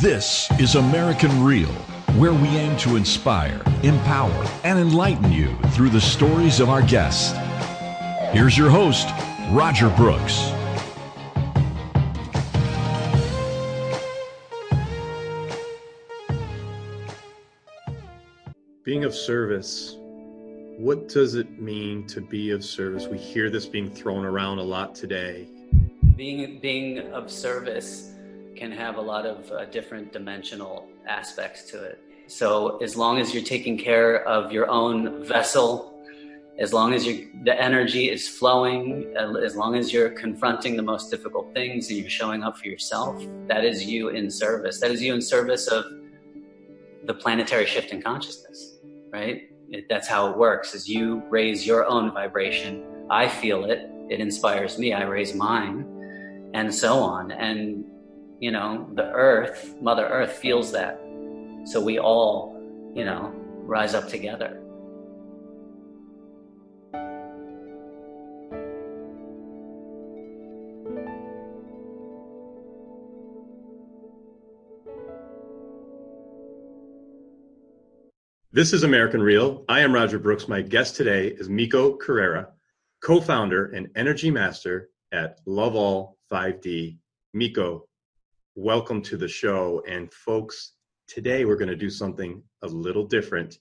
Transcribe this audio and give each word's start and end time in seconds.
This 0.00 0.50
is 0.58 0.74
American 0.74 1.44
Real, 1.44 1.68
where 2.18 2.32
we 2.32 2.48
aim 2.48 2.76
to 2.78 2.96
inspire, 2.96 3.62
empower, 3.84 4.44
and 4.64 4.76
enlighten 4.76 5.30
you 5.30 5.56
through 5.68 5.90
the 5.90 6.00
stories 6.00 6.58
of 6.58 6.68
our 6.68 6.82
guests. 6.82 7.32
Here's 8.32 8.58
your 8.58 8.70
host, 8.70 9.06
Roger 9.52 9.88
Brooks. 9.90 10.50
Being 18.82 19.04
of 19.04 19.14
service, 19.14 19.94
what 20.76 21.08
does 21.08 21.36
it 21.36 21.60
mean 21.60 22.04
to 22.08 22.20
be 22.20 22.50
of 22.50 22.64
service? 22.64 23.06
We 23.06 23.18
hear 23.18 23.48
this 23.48 23.66
being 23.66 23.88
thrown 23.88 24.24
around 24.24 24.58
a 24.58 24.64
lot 24.64 24.96
today. 24.96 25.46
Being 26.16 26.58
being 26.58 26.98
of 27.12 27.30
service 27.30 28.13
can 28.56 28.70
have 28.70 28.96
a 28.96 29.00
lot 29.00 29.26
of 29.26 29.50
uh, 29.50 29.64
different 29.66 30.12
dimensional 30.12 30.88
aspects 31.06 31.70
to 31.70 31.82
it. 31.82 32.00
So 32.26 32.78
as 32.78 32.96
long 32.96 33.18
as 33.18 33.34
you're 33.34 33.44
taking 33.44 33.76
care 33.76 34.26
of 34.26 34.52
your 34.52 34.68
own 34.70 35.24
vessel, 35.24 35.90
as 36.58 36.72
long 36.72 36.94
as 36.94 37.04
the 37.04 37.60
energy 37.60 38.10
is 38.10 38.28
flowing, 38.28 39.12
as 39.16 39.56
long 39.56 39.74
as 39.74 39.92
you're 39.92 40.10
confronting 40.10 40.76
the 40.76 40.82
most 40.82 41.10
difficult 41.10 41.52
things 41.52 41.90
and 41.90 41.98
you're 41.98 42.08
showing 42.08 42.44
up 42.44 42.56
for 42.56 42.68
yourself, 42.68 43.22
that 43.48 43.64
is 43.64 43.84
you 43.84 44.08
in 44.10 44.30
service. 44.30 44.80
That 44.80 44.90
is 44.92 45.02
you 45.02 45.14
in 45.14 45.20
service 45.20 45.66
of 45.66 45.84
the 47.04 47.14
planetary 47.14 47.66
shift 47.66 47.90
in 47.90 48.00
consciousness, 48.00 48.76
right? 49.12 49.50
It, 49.68 49.86
that's 49.88 50.06
how 50.06 50.30
it 50.30 50.38
works. 50.38 50.74
Is 50.74 50.88
you 50.88 51.22
raise 51.28 51.66
your 51.66 51.86
own 51.86 52.12
vibration. 52.12 52.84
I 53.10 53.28
feel 53.28 53.64
it. 53.64 53.90
It 54.08 54.20
inspires 54.20 54.78
me. 54.78 54.92
I 54.92 55.04
raise 55.04 55.34
mine, 55.34 56.50
and 56.54 56.72
so 56.72 56.98
on. 56.98 57.32
And 57.32 57.84
you 58.44 58.50
know, 58.50 58.86
the 58.92 59.10
earth, 59.12 59.74
Mother 59.80 60.06
Earth 60.06 60.32
feels 60.32 60.70
that. 60.72 61.00
So 61.64 61.80
we 61.80 61.98
all, 61.98 62.54
you 62.94 63.02
know, 63.02 63.32
rise 63.62 63.94
up 63.94 64.06
together. 64.06 64.60
This 78.52 78.74
is 78.74 78.82
American 78.82 79.22
Real. 79.22 79.64
I 79.70 79.80
am 79.80 79.94
Roger 79.94 80.18
Brooks. 80.18 80.48
My 80.48 80.60
guest 80.60 80.96
today 80.96 81.28
is 81.28 81.48
Mikko 81.48 81.96
Carrea, 81.96 82.48
co 83.02 83.22
founder 83.22 83.72
and 83.72 83.88
energy 83.96 84.30
master 84.30 84.90
at 85.12 85.42
LoveAll 85.46 86.16
5D. 86.30 86.98
Mikko, 87.32 87.88
welcome 88.56 89.02
to 89.02 89.16
the 89.16 89.26
show. 89.26 89.82
And 89.88 90.12
folks, 90.12 90.74
today 91.08 91.44
we're 91.44 91.56
going 91.56 91.68
to 91.68 91.76
do 91.76 91.90
something 91.90 92.40
a 92.62 92.68
little 92.68 93.04
different. 93.04 93.58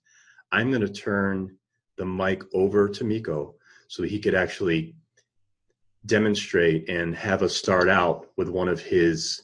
I'm 0.52 0.70
going 0.70 0.82
to 0.82 0.90
turn 0.90 1.58
the 1.98 2.06
mic 2.06 2.44
over 2.54 2.88
to 2.88 3.04
Mikko 3.04 3.56
so 3.88 4.04
he 4.04 4.20
could 4.20 4.36
actually 4.36 4.96
demonstrate 6.06 6.90
and 6.90 7.16
have 7.16 7.42
us 7.42 7.56
start 7.56 7.90
out 7.90 8.28
with 8.38 8.50
one 8.50 8.68
of 8.68 8.82
his 8.82 9.44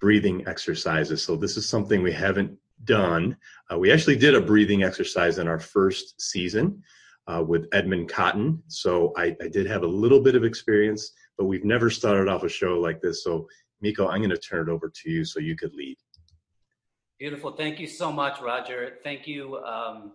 breathing 0.00 0.46
exercises. 0.46 1.22
So 1.22 1.36
this 1.36 1.58
is 1.58 1.68
something 1.68 2.02
we 2.02 2.12
haven't 2.12 2.56
done. 2.84 3.36
Uh, 3.70 3.78
we 3.78 3.92
actually 3.92 4.16
did 4.16 4.34
a 4.34 4.40
breathing 4.40 4.82
exercise 4.82 5.38
in 5.38 5.46
our 5.48 5.58
first 5.58 6.20
season 6.20 6.82
uh, 7.26 7.44
with 7.46 7.66
Edmund 7.72 8.08
Cotton. 8.08 8.62
So 8.68 9.12
I, 9.16 9.36
I 9.42 9.48
did 9.48 9.66
have 9.66 9.82
a 9.82 9.86
little 9.86 10.20
bit 10.20 10.36
of 10.36 10.44
experience, 10.44 11.12
but 11.36 11.46
we've 11.46 11.64
never 11.64 11.90
started 11.90 12.28
off 12.28 12.44
a 12.44 12.48
show 12.48 12.78
like 12.78 13.02
this. 13.02 13.22
So 13.22 13.46
Mikko, 13.80 14.08
I'm 14.08 14.18
going 14.18 14.30
to 14.30 14.38
turn 14.38 14.68
it 14.68 14.72
over 14.72 14.88
to 14.88 15.10
you 15.10 15.24
so 15.24 15.40
you 15.40 15.56
could 15.56 15.74
lead. 15.74 15.96
Beautiful. 17.18 17.52
Thank 17.52 17.80
you 17.80 17.86
so 17.86 18.12
much, 18.12 18.40
Roger. 18.40 18.98
Thank 19.02 19.26
you 19.26 19.56
um, 19.58 20.12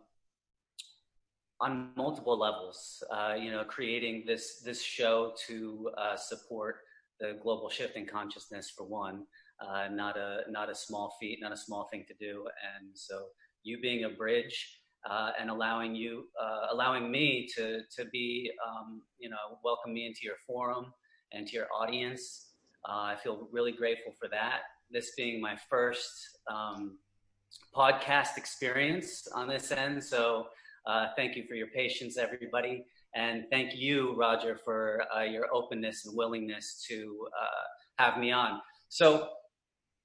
on 1.60 1.90
multiple 1.96 2.38
levels. 2.38 3.04
Uh, 3.12 3.36
you 3.40 3.52
know, 3.52 3.64
creating 3.64 4.24
this 4.28 4.62
this 4.64 4.82
show 4.82 5.34
to 5.48 5.90
uh, 5.98 6.16
support 6.16 6.78
the 7.20 7.40
global 7.42 7.70
shift 7.70 7.96
in 7.96 8.06
consciousness 8.06 8.72
for 8.76 8.84
one, 8.84 9.26
uh, 9.60 9.88
not 9.92 10.18
a 10.18 10.42
not 10.50 10.70
a 10.70 10.76
small 10.76 11.16
feat, 11.20 11.40
not 11.42 11.52
a 11.52 11.58
small 11.58 11.88
thing 11.92 12.06
to 12.08 12.14
do. 12.20 12.46
And 12.76 12.90
so, 12.94 13.26
you 13.64 13.80
being 13.82 14.04
a 14.04 14.10
bridge 14.10 14.82
uh, 15.10 15.32
and 15.40 15.50
allowing 15.50 15.96
you 15.96 16.26
uh, 16.42 16.68
allowing 16.72 17.12
me 17.12 17.48
to 17.56 17.82
to 17.96 18.06
be 18.12 18.52
um, 18.68 19.02
you 19.20 19.30
know 19.30 19.58
welcome 19.64 19.94
me 19.94 20.06
into 20.06 20.22
your 20.24 20.36
forum 20.46 20.94
and 21.32 21.48
to 21.48 21.56
your 21.56 21.68
audience 21.76 22.51
uh, 22.88 23.14
I 23.14 23.16
feel 23.24 23.48
really 23.52 23.72
grateful 23.72 24.14
for 24.20 24.28
that. 24.30 24.62
This 24.90 25.12
being 25.16 25.40
my 25.40 25.58
first 25.70 26.12
um, 26.52 26.98
podcast 27.76 28.38
experience 28.38 29.28
on 29.34 29.48
this 29.48 29.72
end. 29.72 30.04
So 30.04 30.48
uh, 30.86 31.08
thank 31.16 31.36
you 31.36 31.44
for 31.48 31.56
your 31.56 31.68
patience, 31.68 32.18
everybody. 32.18 32.86
And 33.14 33.46
thank 33.52 33.76
you, 33.76 34.16
Roger, 34.16 34.58
for 34.64 35.04
uh, 35.16 35.24
your 35.24 35.54
openness 35.54 36.06
and 36.06 36.16
willingness 36.16 36.84
to 36.90 37.28
uh, 37.40 38.04
have 38.04 38.18
me 38.18 38.32
on. 38.32 38.62
So 38.90 39.30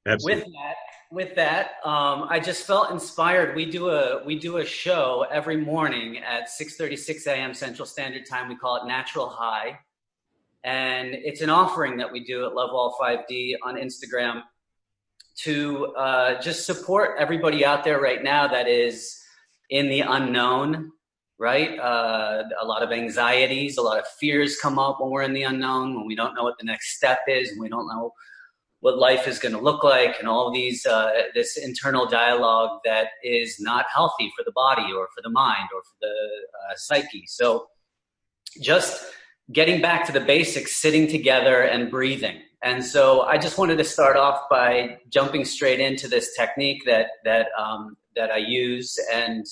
Absolutely. 0.06 0.42
with 0.42 0.52
that, 0.52 0.74
with 1.10 1.34
that, 1.36 1.70
um, 1.84 2.26
I 2.28 2.40
just 2.40 2.66
felt 2.66 2.90
inspired. 2.90 3.56
We 3.56 3.70
do 3.70 3.90
a 3.90 4.24
we 4.24 4.38
do 4.38 4.58
a 4.58 4.64
show 4.64 5.24
every 5.30 5.56
morning 5.56 6.18
at 6.18 6.48
6:36 6.48 7.26
a.m. 7.26 7.54
Central 7.54 7.86
Standard 7.86 8.26
Time. 8.28 8.48
We 8.48 8.56
call 8.56 8.76
it 8.76 8.86
Natural 8.86 9.28
High 9.28 9.78
and 10.66 11.14
it's 11.14 11.42
an 11.42 11.48
offering 11.48 11.96
that 11.96 12.10
we 12.10 12.24
do 12.24 12.44
at 12.44 12.52
LoveAll 12.52 12.94
5D 13.00 13.54
on 13.62 13.76
Instagram 13.76 14.42
to 15.36 15.86
uh, 15.96 16.40
just 16.42 16.66
support 16.66 17.16
everybody 17.20 17.64
out 17.64 17.84
there 17.84 18.00
right 18.00 18.22
now 18.22 18.48
that 18.48 18.66
is 18.66 19.16
in 19.70 19.88
the 19.88 20.00
unknown, 20.00 20.90
right? 21.38 21.78
Uh, 21.78 22.42
a 22.60 22.66
lot 22.66 22.82
of 22.82 22.90
anxieties, 22.90 23.78
a 23.78 23.82
lot 23.82 23.96
of 23.96 24.06
fears 24.18 24.58
come 24.58 24.76
up 24.76 25.00
when 25.00 25.10
we're 25.10 25.22
in 25.22 25.34
the 25.34 25.44
unknown, 25.44 25.94
when 25.94 26.04
we 26.04 26.16
don't 26.16 26.34
know 26.34 26.42
what 26.42 26.58
the 26.58 26.64
next 26.64 26.96
step 26.96 27.20
is, 27.28 27.50
and 27.50 27.60
we 27.60 27.68
don't 27.68 27.86
know 27.86 28.12
what 28.80 28.98
life 28.98 29.28
is 29.28 29.38
going 29.38 29.54
to 29.54 29.60
look 29.60 29.84
like, 29.84 30.16
and 30.18 30.26
all 30.26 30.50
these 30.52 30.84
uh, 30.84 31.12
this 31.32 31.56
internal 31.56 32.06
dialogue 32.06 32.80
that 32.84 33.08
is 33.22 33.60
not 33.60 33.86
healthy 33.94 34.32
for 34.36 34.42
the 34.44 34.52
body 34.52 34.92
or 34.92 35.06
for 35.14 35.22
the 35.22 35.30
mind 35.30 35.68
or 35.72 35.82
for 35.82 35.96
the 36.00 36.08
uh, 36.08 36.74
psyche. 36.76 37.24
So, 37.28 37.68
just 38.60 39.04
getting 39.52 39.80
back 39.80 40.04
to 40.06 40.12
the 40.12 40.20
basics, 40.20 40.76
sitting 40.76 41.06
together 41.06 41.62
and 41.62 41.90
breathing. 41.90 42.40
And 42.62 42.84
so 42.84 43.22
I 43.22 43.38
just 43.38 43.58
wanted 43.58 43.78
to 43.78 43.84
start 43.84 44.16
off 44.16 44.48
by 44.50 44.98
jumping 45.08 45.44
straight 45.44 45.78
into 45.78 46.08
this 46.08 46.34
technique 46.36 46.84
that 46.86 47.08
that 47.24 47.48
um, 47.58 47.96
that 48.16 48.30
I 48.30 48.38
use 48.38 48.98
and 49.12 49.46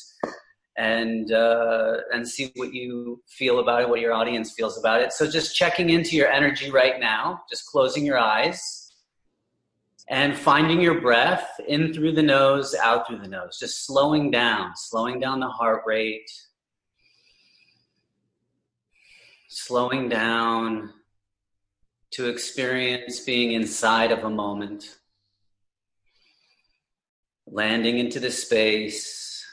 and 0.77 1.31
uh, 1.31 1.99
and 2.13 2.27
see 2.27 2.51
what 2.57 2.75
you 2.75 3.23
feel 3.29 3.61
about 3.61 3.83
it, 3.83 3.89
what 3.89 4.01
your 4.01 4.13
audience 4.13 4.53
feels 4.53 4.79
about 4.79 5.01
it. 5.01 5.13
So 5.13 5.31
just 5.31 5.55
checking 5.55 5.91
into 5.91 6.17
your 6.17 6.29
energy 6.29 6.71
right 6.71 6.99
now, 6.99 7.43
just 7.49 7.67
closing 7.67 8.05
your 8.05 8.19
eyes 8.19 8.91
and 10.09 10.37
finding 10.37 10.81
your 10.81 11.01
breath 11.01 11.49
in 11.69 11.95
through 11.95 12.13
the 12.13 12.23
nose, 12.23 12.75
out 12.75 13.07
through 13.07 13.19
the 13.19 13.29
nose. 13.29 13.59
Just 13.59 13.87
slowing 13.87 14.31
down, 14.31 14.73
slowing 14.75 15.19
down 15.19 15.41
the 15.41 15.49
heart 15.49 15.83
rate, 15.87 16.29
slowing 19.55 20.09
down 20.09 20.93
to 22.11 22.29
experience 22.29 23.21
being 23.21 23.53
inside 23.53 24.11
of 24.11 24.25
a 24.25 24.31
moment, 24.31 24.97
landing 27.47 27.99
into 27.99 28.19
the 28.19 28.33
space 28.33 29.47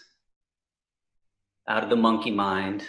out 1.67 1.83
of 1.83 1.91
the 1.91 1.95
monkey 1.95 2.31
mind. 2.31 2.83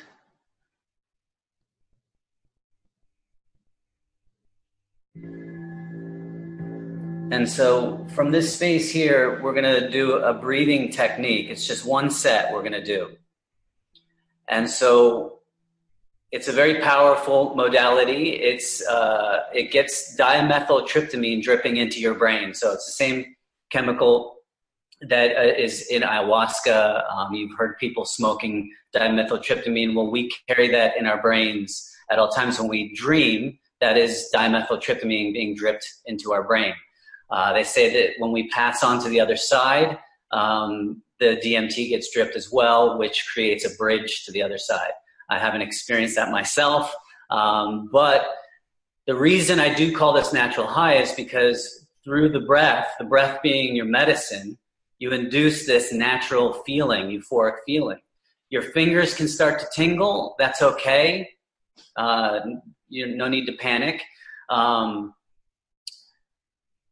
And 7.31 7.47
so, 7.49 8.07
from 8.15 8.31
this 8.31 8.55
space 8.55 8.91
here, 8.91 9.43
we're 9.43 9.53
going 9.53 9.83
to 9.83 9.91
do 9.91 10.15
a 10.15 10.33
breathing 10.33 10.91
technique. 10.91 11.51
It's 11.51 11.67
just 11.67 11.85
one 11.85 12.11
set 12.11 12.55
we're 12.55 12.61
going 12.61 12.73
to 12.73 12.85
do. 12.85 13.17
And 14.49 14.69
so, 14.69 15.42
it's 16.33 16.49
a 16.49 16.53
very 16.53 16.81
powerful 16.81 17.55
modality. 17.55 18.31
It's 18.31 18.85
uh, 18.87 19.41
it 19.55 19.71
gets 19.71 20.17
dimethyltryptamine 20.17 21.43
dripping 21.43 21.77
into 21.77 22.01
your 22.01 22.15
brain, 22.15 22.55
so 22.55 22.73
it's 22.73 22.87
the 22.87 22.93
same 22.93 23.37
chemical 23.71 24.37
that 25.03 25.37
uh, 25.37 25.43
is 25.43 25.87
in 25.91 26.03
ayahuasca. 26.03 27.05
Um, 27.13 27.35
you've 27.35 27.57
heard 27.57 27.77
people 27.79 28.07
smoking 28.07 28.73
dimethyltryptamine. 28.97 29.95
Well, 29.95 30.11
we 30.11 30.33
carry 30.49 30.69
that 30.71 30.97
in 30.97 31.07
our 31.07 31.21
brains 31.21 31.91
at 32.11 32.19
all 32.19 32.31
times 32.31 32.59
when 32.59 32.69
we 32.69 32.95
dream. 32.95 33.59
That 33.83 33.99
is 33.99 34.31
dimethyltryptamine 34.35 35.35
being 35.35 35.55
dripped 35.55 35.87
into 36.07 36.33
our 36.33 36.45
brain. 36.45 36.73
Uh, 37.31 37.53
they 37.53 37.65
say 37.65 37.93
that 37.93 38.15
when 38.19 38.33
we 38.33 38.49
pass 38.49 38.83
on 38.83 39.03
to 39.03 39.09
the 39.09 39.21
other 39.21 39.37
side, 39.37 39.99
um, 40.31 41.03
the 41.19 41.41
DMT 41.45 41.91
gets 41.91 42.11
dripped 42.11 42.37
as 42.37 42.51
well, 42.51 42.99
which 42.99 43.27
creates 43.33 43.67
a 43.67 43.77
bridge 43.77 44.25
to 44.25 44.33
the 44.33 44.43
other 44.43 44.59
side. 44.59 44.93
I 45.33 45.39
haven't 45.39 45.63
experienced 45.63 46.17
that 46.17 46.31
myself. 46.31 46.95
Um, 47.31 47.89
but 47.91 48.27
the 49.07 49.15
reason 49.15 49.59
I 49.59 49.75
do 49.75 49.97
call 49.97 50.13
this 50.13 50.33
natural 50.33 50.67
high 50.67 50.97
is 50.97 51.13
because 51.13 51.87
through 52.05 52.29
the 52.31 52.41
breath, 52.41 52.89
the 52.99 53.07
breath 53.07 53.41
being 53.43 53.75
your 53.75 53.87
medicine, 53.87 54.59
you 54.99 55.11
induce 55.11 55.67
this 55.67 55.93
natural 55.93 56.53
feeling, 56.65 57.09
euphoric 57.09 57.57
feeling. 57.67 57.99
Your 58.51 58.63
fingers 58.63 59.15
can 59.15 59.27
start 59.27 59.59
to 59.61 59.67
tingle. 59.75 60.37
That's 60.39 60.61
okay. 60.61 61.31
Uh, 61.97 62.41
you 62.89 63.17
no 63.17 63.29
need 63.29 63.47
to 63.47 63.53
panic. 63.53 64.03
Um, 64.51 65.15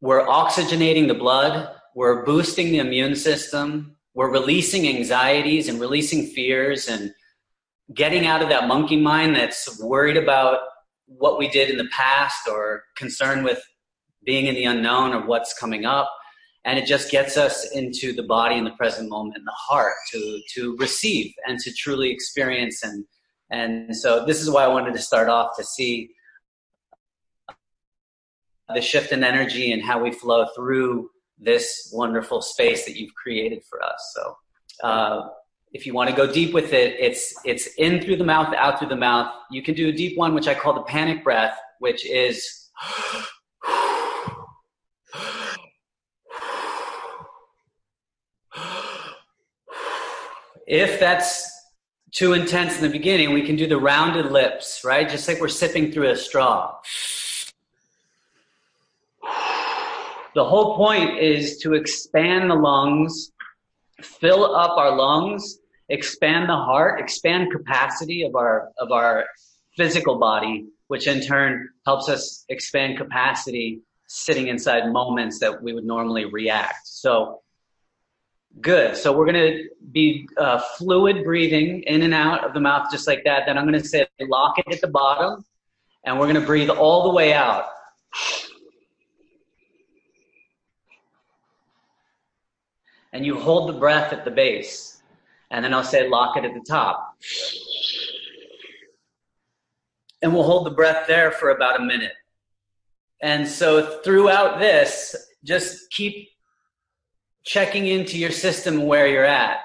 we're 0.01 0.25
oxygenating 0.25 1.07
the 1.07 1.13
blood. 1.13 1.69
We're 1.93 2.25
boosting 2.25 2.71
the 2.71 2.79
immune 2.79 3.15
system. 3.15 3.95
We're 4.15 4.31
releasing 4.31 4.87
anxieties 4.87 5.69
and 5.69 5.79
releasing 5.79 6.25
fears 6.27 6.87
and 6.87 7.13
getting 7.93 8.25
out 8.25 8.41
of 8.41 8.49
that 8.49 8.67
monkey 8.67 8.97
mind 8.97 9.35
that's 9.35 9.79
worried 9.81 10.17
about 10.17 10.59
what 11.05 11.37
we 11.37 11.49
did 11.49 11.69
in 11.69 11.77
the 11.77 11.89
past 11.91 12.47
or 12.47 12.83
concerned 12.95 13.43
with 13.43 13.61
being 14.23 14.47
in 14.47 14.55
the 14.55 14.63
unknown 14.63 15.13
or 15.13 15.25
what's 15.25 15.57
coming 15.57 15.85
up 15.85 16.09
and 16.63 16.77
it 16.77 16.85
just 16.85 17.09
gets 17.09 17.37
us 17.37 17.71
into 17.71 18.13
the 18.13 18.23
body 18.23 18.55
in 18.55 18.63
the 18.63 18.71
present 18.71 19.09
moment 19.09 19.35
and 19.35 19.45
the 19.45 19.55
heart 19.55 19.95
to 20.11 20.41
to 20.53 20.77
receive 20.77 21.33
and 21.47 21.59
to 21.59 21.73
truly 21.73 22.11
experience 22.11 22.83
and 22.83 23.05
and 23.49 23.95
so 23.95 24.25
this 24.25 24.41
is 24.41 24.49
why 24.49 24.63
I 24.63 24.67
wanted 24.67 24.93
to 24.93 25.01
start 25.01 25.27
off 25.27 25.57
to 25.57 25.63
see 25.63 26.11
the 28.73 28.81
shift 28.81 29.11
in 29.11 29.23
energy 29.23 29.71
and 29.71 29.81
how 29.81 30.01
we 30.01 30.11
flow 30.11 30.45
through 30.55 31.09
this 31.37 31.91
wonderful 31.93 32.41
space 32.41 32.85
that 32.85 32.95
you've 32.95 33.13
created 33.15 33.61
for 33.69 33.83
us. 33.83 34.15
So, 34.15 34.37
uh, 34.87 35.29
if 35.73 35.85
you 35.85 35.93
want 35.93 36.09
to 36.09 36.15
go 36.15 36.31
deep 36.31 36.53
with 36.53 36.73
it, 36.73 36.95
it's 36.99 37.33
it's 37.45 37.67
in 37.77 38.01
through 38.01 38.17
the 38.17 38.23
mouth, 38.23 38.53
out 38.55 38.79
through 38.79 38.89
the 38.89 38.95
mouth. 38.95 39.31
You 39.49 39.63
can 39.63 39.73
do 39.73 39.89
a 39.89 39.91
deep 39.91 40.17
one, 40.17 40.33
which 40.33 40.47
I 40.47 40.53
call 40.53 40.73
the 40.73 40.83
panic 40.83 41.23
breath, 41.23 41.57
which 41.79 42.05
is 42.05 42.69
if 50.67 50.99
that's 50.99 51.49
too 52.11 52.33
intense 52.33 52.75
in 52.75 52.81
the 52.81 52.89
beginning, 52.89 53.33
we 53.33 53.41
can 53.41 53.55
do 53.55 53.67
the 53.67 53.77
rounded 53.77 54.31
lips, 54.31 54.81
right? 54.83 55.09
Just 55.09 55.27
like 55.27 55.39
we're 55.39 55.47
sipping 55.47 55.91
through 55.91 56.09
a 56.09 56.15
straw. 56.17 56.75
The 60.33 60.45
whole 60.45 60.75
point 60.77 61.19
is 61.19 61.57
to 61.59 61.73
expand 61.73 62.49
the 62.49 62.55
lungs, 62.55 63.31
fill 64.01 64.55
up 64.55 64.77
our 64.77 64.95
lungs, 64.95 65.60
expand 65.91 66.49
the 66.49 66.55
heart, 66.55 66.99
expand 66.99 67.51
capacity 67.51 68.23
of 68.23 68.35
our 68.35 68.69
of 68.77 68.91
our 68.91 69.25
physical 69.77 70.17
body, 70.17 70.65
which 70.87 71.07
in 71.07 71.21
turn 71.21 71.69
helps 71.85 72.09
us 72.09 72.45
expand 72.49 72.97
capacity 72.97 73.81
sitting 74.07 74.47
inside 74.47 74.91
moments 74.91 75.39
that 75.39 75.61
we 75.63 75.73
would 75.73 75.85
normally 75.85 76.25
react. 76.25 76.87
So 76.87 77.41
good. 78.59 78.97
So 78.97 79.15
we're 79.15 79.31
going 79.31 79.53
to 79.53 79.69
be 79.91 80.27
uh, 80.37 80.59
fluid 80.77 81.23
breathing 81.23 81.83
in 81.83 82.01
and 82.01 82.13
out 82.13 82.43
of 82.43 82.53
the 82.53 82.59
mouth 82.59 82.91
just 82.91 83.07
like 83.07 83.23
that. 83.23 83.43
Then 83.45 83.57
I'm 83.57 83.65
going 83.65 83.81
to 83.81 83.87
say 83.87 84.05
lock 84.19 84.59
it 84.59 84.73
at 84.73 84.81
the 84.81 84.89
bottom 84.89 85.45
and 86.03 86.19
we're 86.19 86.25
going 86.25 86.41
to 86.41 86.45
breathe 86.45 86.69
all 86.69 87.03
the 87.03 87.15
way 87.15 87.33
out. 87.33 87.65
and 93.13 93.25
you 93.25 93.39
hold 93.39 93.69
the 93.69 93.77
breath 93.77 94.13
at 94.13 94.25
the 94.25 94.31
base. 94.31 95.00
And 95.51 95.63
then 95.63 95.73
I'll 95.73 95.83
say 95.83 96.07
lock 96.07 96.37
it 96.37 96.45
at 96.45 96.53
the 96.53 96.63
top. 96.67 97.15
And 100.21 100.33
we'll 100.33 100.43
hold 100.43 100.65
the 100.65 100.71
breath 100.71 101.07
there 101.07 101.31
for 101.31 101.49
about 101.49 101.79
a 101.79 101.83
minute. 101.83 102.13
And 103.21 103.47
so 103.47 103.99
throughout 104.01 104.59
this, 104.59 105.15
just 105.43 105.91
keep 105.91 106.29
checking 107.43 107.87
into 107.87 108.17
your 108.17 108.31
system 108.31 108.85
where 108.85 109.07
you're 109.07 109.25
at. 109.25 109.57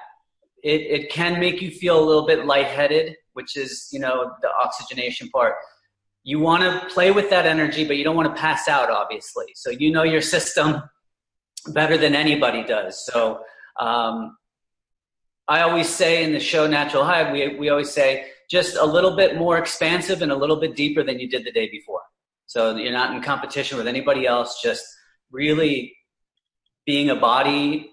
It, 0.63 0.81
it 0.81 1.11
can 1.11 1.39
make 1.39 1.63
you 1.63 1.71
feel 1.71 2.03
a 2.03 2.05
little 2.05 2.27
bit 2.27 2.45
lightheaded, 2.47 3.15
which 3.35 3.57
is, 3.57 3.89
you 3.93 4.01
know, 4.01 4.33
the 4.43 4.49
oxygenation 4.63 5.29
part. 5.29 5.55
You 6.25 6.41
want 6.41 6.63
to 6.65 6.89
play 6.93 7.13
with 7.13 7.31
that 7.31 7.47
energy, 7.47 7.87
but 7.87 7.97
you 7.97 8.03
don't 8.03 8.17
want 8.17 8.35
to 8.35 8.41
pass 8.41 8.67
out, 8.67 8.91
obviously. 8.91 9.47
So 9.55 9.71
you 9.71 9.93
know 9.93 10.03
your 10.03 10.23
system 10.23 10.83
better 11.69 11.97
than 11.97 12.15
anybody 12.15 12.65
does. 12.65 13.07
So 13.07 13.41
um, 13.79 14.37
I 15.49 15.63
always 15.63 15.89
say 15.89 16.25
in 16.25 16.33
the 16.33 16.41
show 16.41 16.67
Natural 16.67 17.05
High, 17.05 17.33
we, 17.33 17.57
we 17.57 17.69
always 17.69 17.91
say 17.91 18.27
just 18.51 18.77
a 18.77 18.85
little 18.85 19.17
bit 19.17 19.37
more 19.37 19.59
expansive 19.59 20.23
and 20.23 20.33
a 20.33 20.37
little 20.37 20.57
bit 20.57 20.75
deeper 20.75 21.03
than 21.03 21.19
you 21.19 21.29
did 21.29 21.45
the 21.45 21.53
day 21.53 21.69
before. 21.71 22.03
So 22.47 22.77
you're 22.77 22.93
not 22.93 23.15
in 23.15 23.23
competition 23.23 23.79
with 23.79 23.87
anybody 23.87 24.27
else, 24.27 24.61
just 24.63 24.85
really 25.31 25.97
being 26.85 27.11
a 27.11 27.17
body, 27.17 27.91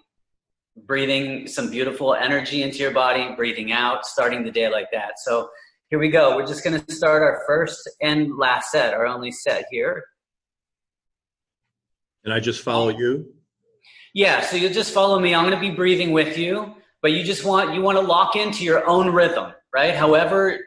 breathing 0.76 1.48
some 1.48 1.70
beautiful 1.70 2.14
energy 2.14 2.64
into 2.64 2.78
your 2.78 2.92
body, 2.92 3.34
breathing 3.36 3.72
out, 3.72 4.06
starting 4.06 4.44
the 4.44 4.52
day 4.52 4.70
like 4.70 4.88
that. 4.92 5.14
So 5.24 5.50
here 5.90 6.00
we 6.00 6.10
go. 6.10 6.36
We're 6.36 6.48
just 6.48 6.64
going 6.64 6.80
to 6.80 6.92
start 6.92 7.22
our 7.22 7.44
first 7.46 7.90
and 8.02 8.36
last 8.38 8.72
set, 8.72 8.94
our 8.94 9.06
only 9.06 9.32
set 9.32 9.66
here. 9.70 10.04
And 12.24 12.34
I 12.34 12.40
just 12.40 12.64
follow 12.64 12.90
you? 12.90 13.34
Yeah, 14.14 14.42
so 14.42 14.56
you'll 14.56 14.74
just 14.74 14.94
follow 14.94 15.20
me. 15.20 15.36
I'm 15.36 15.44
going 15.44 15.56
to 15.56 15.70
be 15.70 15.76
breathing 15.76 16.12
with 16.12 16.38
you, 16.38 16.76
but 17.04 17.12
you 17.12 17.24
just 17.24 17.46
want 17.46 17.76
you 17.76 17.82
want 17.84 18.00
to 18.00 18.04
lock 18.04 18.36
into 18.36 18.64
your 18.64 18.88
own 18.88 19.14
rhythm, 19.14 19.54
right? 19.76 19.94
However 19.94 20.58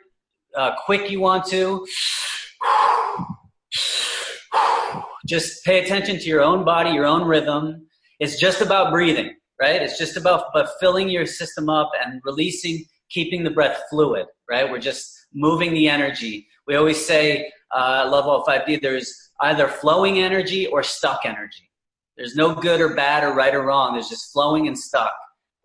uh, 0.56 0.74
quick 0.84 1.10
you 1.10 1.20
want 1.20 1.44
to. 1.46 1.86
Just 5.26 5.64
pay 5.64 5.84
attention 5.84 6.18
to 6.18 6.24
your 6.24 6.40
own 6.42 6.64
body, 6.64 6.90
your 6.90 7.04
own 7.04 7.26
rhythm. 7.26 7.86
It's 8.20 8.38
just 8.38 8.60
about 8.60 8.92
breathing, 8.92 9.34
right? 9.60 9.82
It's 9.82 9.98
just 9.98 10.16
about, 10.16 10.44
about 10.54 10.68
filling 10.80 11.08
your 11.08 11.26
system 11.26 11.68
up 11.68 11.90
and 12.02 12.20
releasing, 12.24 12.84
keeping 13.10 13.42
the 13.42 13.50
breath 13.50 13.82
fluid, 13.90 14.26
right? 14.48 14.70
We're 14.70 14.78
just 14.78 15.12
moving 15.34 15.72
the 15.72 15.88
energy. 15.88 16.46
We 16.68 16.76
always 16.76 17.04
say, 17.04 17.50
uh, 17.74 18.08
LoveAll 18.08 18.46
5D, 18.46 18.80
there's 18.80 19.12
either 19.40 19.66
flowing 19.66 20.20
energy 20.20 20.68
or 20.68 20.84
stuck 20.84 21.26
energy 21.26 21.66
there's 22.16 22.34
no 22.34 22.54
good 22.54 22.80
or 22.80 22.94
bad 22.94 23.24
or 23.24 23.34
right 23.34 23.54
or 23.54 23.62
wrong. 23.62 23.92
There's 23.92 24.08
just 24.08 24.32
flowing 24.32 24.66
and 24.68 24.78
stuck. 24.78 25.12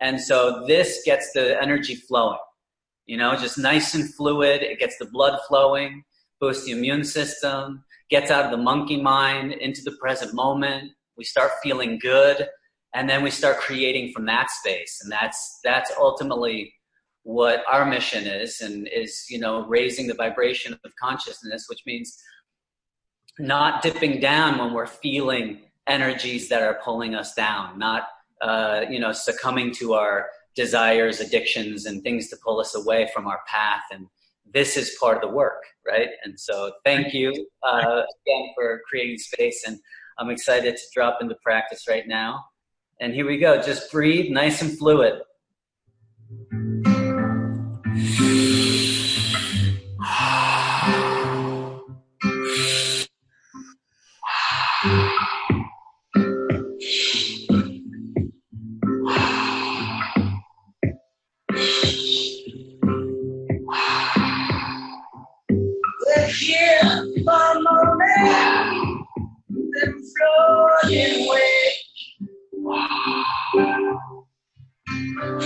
And 0.01 0.19
so 0.19 0.65
this 0.67 1.03
gets 1.05 1.31
the 1.31 1.61
energy 1.61 1.95
flowing, 1.95 2.39
you 3.05 3.17
know, 3.17 3.35
just 3.35 3.57
nice 3.57 3.93
and 3.93 4.11
fluid. 4.13 4.63
It 4.63 4.79
gets 4.79 4.97
the 4.97 5.05
blood 5.05 5.39
flowing, 5.47 6.03
boosts 6.39 6.65
the 6.65 6.71
immune 6.71 7.03
system, 7.03 7.83
gets 8.09 8.31
out 8.31 8.43
of 8.45 8.51
the 8.51 8.57
monkey 8.57 8.99
mind 8.99 9.53
into 9.53 9.81
the 9.83 9.95
present 10.01 10.33
moment. 10.33 10.91
We 11.17 11.23
start 11.23 11.51
feeling 11.61 11.99
good. 11.99 12.47
And 12.93 13.09
then 13.09 13.23
we 13.23 13.29
start 13.31 13.57
creating 13.59 14.11
from 14.11 14.25
that 14.25 14.49
space. 14.49 14.99
And 15.03 15.11
that's, 15.11 15.59
that's 15.63 15.91
ultimately 15.97 16.73
what 17.23 17.63
our 17.71 17.85
mission 17.85 18.25
is 18.25 18.59
and 18.61 18.89
is, 18.91 19.25
you 19.29 19.39
know, 19.39 19.65
raising 19.67 20.07
the 20.07 20.15
vibration 20.15 20.73
of 20.83 20.91
consciousness, 21.01 21.67
which 21.69 21.83
means 21.85 22.17
not 23.39 23.81
dipping 23.81 24.19
down 24.19 24.57
when 24.57 24.73
we're 24.73 24.87
feeling 24.87 25.59
energies 25.87 26.49
that 26.49 26.63
are 26.63 26.79
pulling 26.83 27.15
us 27.15 27.33
down, 27.33 27.77
not 27.77 28.07
uh, 28.41 28.85
you 28.89 28.99
know 28.99 29.11
succumbing 29.11 29.71
to 29.75 29.93
our 29.93 30.27
desires, 30.55 31.19
addictions, 31.19 31.85
and 31.85 32.03
things 32.03 32.29
to 32.29 32.37
pull 32.43 32.59
us 32.59 32.75
away 32.75 33.09
from 33.13 33.27
our 33.27 33.39
path. 33.47 33.83
And 33.91 34.07
this 34.53 34.75
is 34.75 34.97
part 34.99 35.15
of 35.15 35.21
the 35.21 35.33
work, 35.33 35.63
right? 35.87 36.09
And 36.23 36.37
so, 36.37 36.73
thank 36.83 37.13
you 37.13 37.31
uh, 37.63 38.01
again 38.25 38.49
for 38.55 38.81
creating 38.87 39.17
space, 39.17 39.63
and 39.65 39.79
I'm 40.19 40.29
excited 40.29 40.75
to 40.75 40.83
drop 40.93 41.19
into 41.21 41.35
practice 41.43 41.87
right 41.87 42.07
now. 42.07 42.45
And 42.99 43.13
here 43.13 43.25
we 43.25 43.37
go. 43.37 43.61
Just 43.61 43.91
breathe, 43.91 44.31
nice 44.31 44.61
and 44.61 44.77
fluid. 44.77 45.21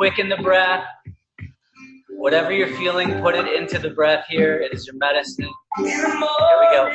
quicken 0.00 0.30
the 0.30 0.36
breath. 0.38 0.82
Whatever 2.08 2.52
you're 2.52 2.74
feeling, 2.78 3.20
put 3.20 3.34
it 3.34 3.46
into 3.54 3.78
the 3.78 3.90
breath 3.90 4.24
here. 4.30 4.58
It 4.58 4.72
is 4.72 4.86
your 4.86 4.96
medicine. 4.96 5.50
Here 5.76 6.08
we 6.58 6.66
go. 6.72 6.90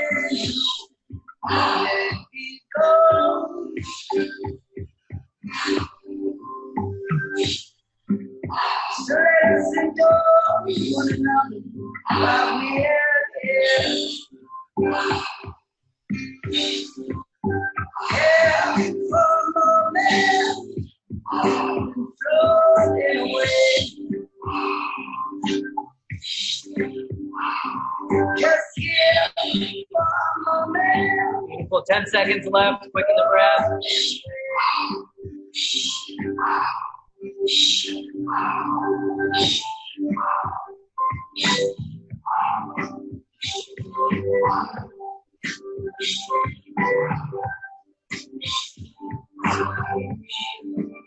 10 31.96 32.08
seconds 32.08 32.46
left. 32.48 32.92
Quicken 32.92 33.16
the 33.16 33.24
breath. 33.32 33.70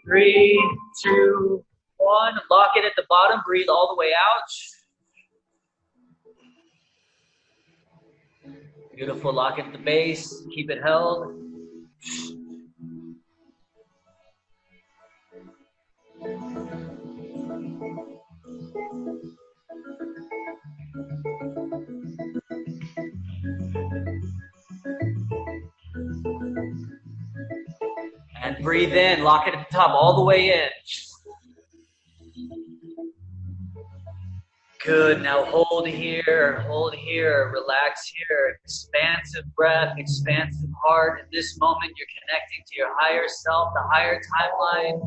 Three, 0.07 0.76
two, 1.04 1.62
one. 1.99 2.33
Lock 2.50 2.71
it 2.76 2.87
at 2.87 2.92
the 2.97 3.04
bottom. 3.11 3.42
Breathe 3.45 3.68
all 3.68 3.95
the 3.95 3.99
way 3.99 4.12
out. 4.14 4.49
Beautiful. 8.98 9.32
Lock 9.32 9.60
at 9.60 9.70
the 9.70 9.78
base. 9.78 10.42
Keep 10.52 10.70
it 10.70 10.82
held. 10.82 11.32
And 28.42 28.56
breathe 28.64 28.92
in. 28.92 29.22
Lock 29.22 29.46
it 29.46 29.54
at 29.54 29.68
the 29.68 29.72
top 29.72 29.90
all 29.90 30.16
the 30.16 30.24
way 30.24 30.48
in. 30.52 30.68
Good. 34.85 35.23
Now 35.23 35.44
hold 35.44 35.88
here, 35.88 36.61
hold 36.68 36.94
here, 36.94 37.50
relax 37.52 38.12
here. 38.14 38.58
Expansive 38.62 39.44
breath, 39.56 39.94
expansive 39.99 40.70
heart. 40.85 41.20
In 41.20 41.26
this 41.32 41.58
moment, 41.58 41.92
you're 41.97 42.06
connecting 42.23 42.64
to 42.64 42.76
your 42.76 42.88
higher 42.97 43.26
self, 43.26 43.73
the 43.75 43.82
higher 43.90 44.20
timeline. 44.20 45.00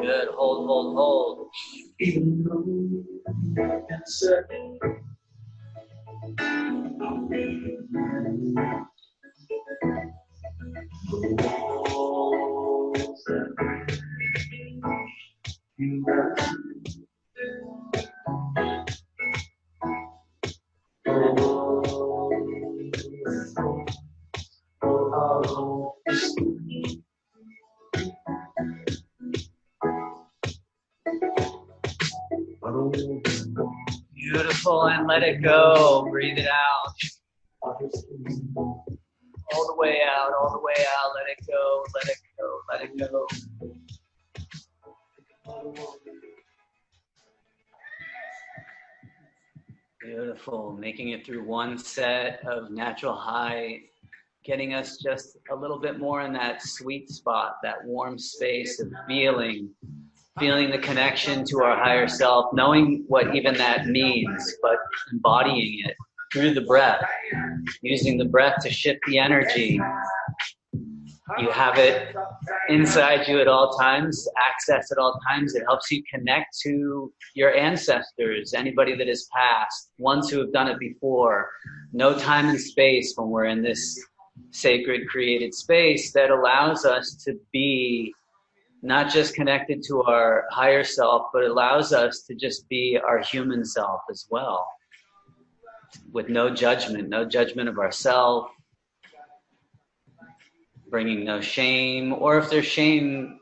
Good. 0.00 0.28
Hold, 0.34 0.66
hold, 0.66 0.96
hold. 0.96 1.50
Beautiful, 34.14 34.84
and 34.84 35.06
let 35.08 35.22
it 35.24 35.42
go. 35.42 36.06
Breathe 36.10 36.38
it 36.38 36.46
out. 36.48 36.94
All 39.54 39.66
the 39.68 39.76
way 39.76 39.98
out, 40.04 40.32
all 40.34 40.50
the 40.52 40.58
way 40.58 40.74
out. 40.98 41.12
Let 41.14 41.28
it 41.28 41.38
go, 41.46 41.84
let 41.94 42.08
it 42.08 42.18
go, 42.38 42.60
let 42.70 42.82
it 42.82 42.90
go. 42.98 43.26
Beautiful. 50.00 50.76
Making 50.78 51.10
it 51.10 51.24
through 51.24 51.44
one 51.44 51.78
set 51.78 52.40
of 52.46 52.72
natural 52.72 53.14
high, 53.14 53.82
getting 54.44 54.74
us 54.74 54.98
just 54.98 55.38
a 55.50 55.54
little 55.54 55.78
bit 55.78 56.00
more 56.00 56.22
in 56.22 56.32
that 56.32 56.60
sweet 56.62 57.08
spot, 57.08 57.56
that 57.62 57.84
warm 57.84 58.18
space 58.18 58.80
of 58.80 58.92
feeling, 59.06 59.70
feeling 60.38 60.70
the 60.70 60.78
connection 60.78 61.44
to 61.46 61.62
our 61.62 61.76
higher 61.76 62.08
self, 62.08 62.52
knowing 62.52 63.04
what 63.06 63.36
even 63.36 63.54
that 63.54 63.86
means, 63.86 64.56
but 64.62 64.78
embodying 65.12 65.80
it 65.86 65.96
through 66.34 66.52
the 66.52 66.62
breath, 66.62 67.00
using 67.80 68.18
the 68.18 68.24
breath 68.24 68.60
to 68.60 68.68
shift 68.68 68.98
the 69.06 69.18
energy. 69.18 69.80
You 71.38 71.50
have 71.52 71.78
it 71.78 72.14
inside 72.68 73.28
you 73.28 73.40
at 73.40 73.46
all 73.46 73.78
times, 73.78 74.28
access 74.36 74.90
at 74.90 74.98
all 74.98 75.18
times. 75.28 75.54
It 75.54 75.62
helps 75.66 75.92
you 75.92 76.02
connect 76.12 76.58
to 76.64 77.12
your 77.34 77.54
ancestors, 77.54 78.52
anybody 78.52 78.96
that 78.96 79.06
has 79.06 79.28
passed, 79.32 79.92
ones 79.98 80.28
who 80.28 80.40
have 80.40 80.52
done 80.52 80.66
it 80.66 80.78
before. 80.80 81.48
No 81.92 82.18
time 82.18 82.48
and 82.48 82.60
space 82.60 83.14
when 83.16 83.30
we're 83.30 83.44
in 83.44 83.62
this 83.62 83.96
sacred 84.50 85.08
created 85.08 85.54
space 85.54 86.12
that 86.14 86.30
allows 86.30 86.84
us 86.84 87.14
to 87.24 87.38
be 87.52 88.12
not 88.82 89.08
just 89.10 89.34
connected 89.34 89.84
to 89.84 90.02
our 90.02 90.44
higher 90.50 90.82
self, 90.82 91.28
but 91.32 91.44
allows 91.44 91.92
us 91.92 92.22
to 92.22 92.34
just 92.34 92.68
be 92.68 92.98
our 93.06 93.20
human 93.20 93.64
self 93.64 94.00
as 94.10 94.26
well 94.30 94.66
with 96.12 96.28
no 96.28 96.50
judgment, 96.54 97.08
no 97.08 97.24
judgment 97.24 97.68
of 97.68 97.78
ourselves, 97.78 98.50
bringing 100.88 101.24
no 101.24 101.40
shame, 101.40 102.12
or 102.12 102.38
if 102.38 102.50
there's 102.50 102.66
shame, 102.66 103.40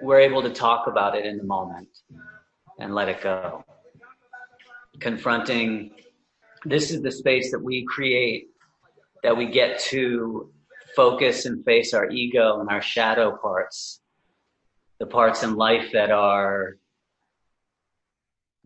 we're 0.00 0.20
able 0.20 0.42
to 0.42 0.50
talk 0.50 0.86
about 0.86 1.16
it 1.16 1.26
in 1.26 1.36
the 1.36 1.44
moment 1.44 1.88
and 2.78 2.94
let 2.94 3.08
it 3.08 3.20
go. 3.20 3.64
Confronting, 5.00 5.90
this 6.64 6.90
is 6.90 7.02
the 7.02 7.10
space 7.10 7.50
that 7.50 7.60
we 7.60 7.84
create, 7.84 8.48
that 9.22 9.36
we 9.36 9.46
get 9.46 9.78
to 9.80 10.50
focus 10.96 11.46
and 11.46 11.64
face 11.64 11.92
our 11.94 12.08
ego 12.10 12.60
and 12.60 12.70
our 12.70 12.82
shadow 12.82 13.36
parts, 13.36 14.00
the 14.98 15.06
parts 15.06 15.42
in 15.42 15.56
life 15.56 15.90
that 15.92 16.10
are 16.10 16.76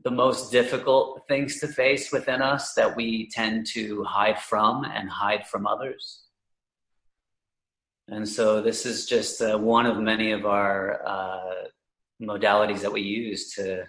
the 0.04 0.11
most 0.11 0.50
difficult 0.50 1.23
things 1.28 1.61
to 1.61 1.68
face 1.68 2.12
within 2.12 2.42
us 2.42 2.75
that 2.75 2.97
we 2.97 3.28
tend 3.30 3.66
to 3.66 4.02
hide 4.04 4.40
from 4.40 4.85
and 4.85 5.09
hide 5.09 5.47
from 5.47 5.66
others. 5.66 6.25
And 8.09 8.28
so 8.28 8.61
this 8.61 8.85
is 8.85 9.06
just 9.06 9.40
uh, 9.40 9.56
one 9.59 9.87
of 9.87 9.99
many 9.99 10.32
of 10.32 10.44
our 10.44 11.00
uh, 11.06 11.64
modalities 12.21 12.80
that 12.80 12.92
we 12.92 13.02
use 13.02 13.54
to 13.54 13.85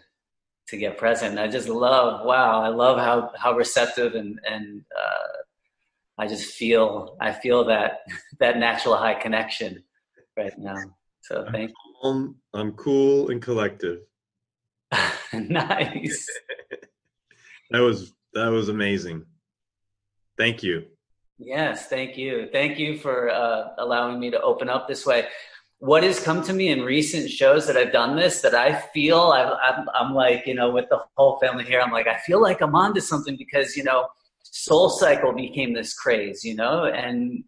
to 0.69 0.77
get 0.77 0.97
present. 0.97 1.37
I 1.37 1.49
just 1.49 1.67
love, 1.67 2.25
wow, 2.25 2.61
I 2.61 2.69
love 2.69 2.97
how 2.97 3.31
how 3.35 3.53
receptive 3.53 4.15
and 4.15 4.39
and 4.49 4.83
uh, 4.95 5.41
I 6.19 6.27
just 6.27 6.53
feel 6.53 7.17
I 7.19 7.31
feel 7.31 7.65
that 7.65 8.01
that 8.39 8.57
natural 8.57 8.95
high 8.95 9.15
connection 9.15 9.83
right 10.37 10.57
now. 10.57 10.77
So 11.21 11.45
thank 11.51 11.71
you. 11.71 11.75
I'm 12.53 12.73
cool 12.73 13.29
and 13.29 13.41
collective. 13.41 13.99
nice. 15.33 16.27
that 17.71 17.79
was 17.79 18.13
that 18.33 18.47
was 18.47 18.69
amazing. 18.69 19.25
Thank 20.37 20.63
you. 20.63 20.85
Yes, 21.37 21.87
thank 21.87 22.17
you. 22.17 22.47
Thank 22.51 22.79
you 22.79 22.97
for 22.97 23.29
uh, 23.29 23.69
allowing 23.77 24.19
me 24.19 24.31
to 24.31 24.41
open 24.41 24.69
up 24.69 24.87
this 24.87 25.05
way. 25.05 25.27
What 25.79 26.03
has 26.03 26.19
come 26.19 26.41
to 26.43 26.53
me 26.53 26.69
in 26.69 26.81
recent 26.81 27.29
shows 27.29 27.67
that 27.67 27.75
I've 27.75 27.91
done 27.91 28.15
this 28.15 28.41
that 28.41 28.55
I 28.55 28.73
feel 28.93 29.19
i 29.19 29.43
I'm, 29.43 29.87
I'm 29.93 30.13
like, 30.13 30.47
you 30.47 30.53
know, 30.53 30.71
with 30.71 30.85
the 30.89 30.99
whole 31.17 31.37
family 31.39 31.65
here, 31.65 31.81
I'm 31.81 31.91
like, 31.91 32.07
I 32.07 32.17
feel 32.19 32.41
like 32.41 32.61
I'm 32.61 32.75
onto 32.75 33.01
something 33.01 33.35
because, 33.35 33.75
you 33.75 33.83
know, 33.83 34.07
Soul 34.43 34.89
Cycle 34.89 35.33
became 35.33 35.73
this 35.73 35.93
craze, 35.93 36.43
you 36.43 36.55
know, 36.55 36.85
and 36.85 37.43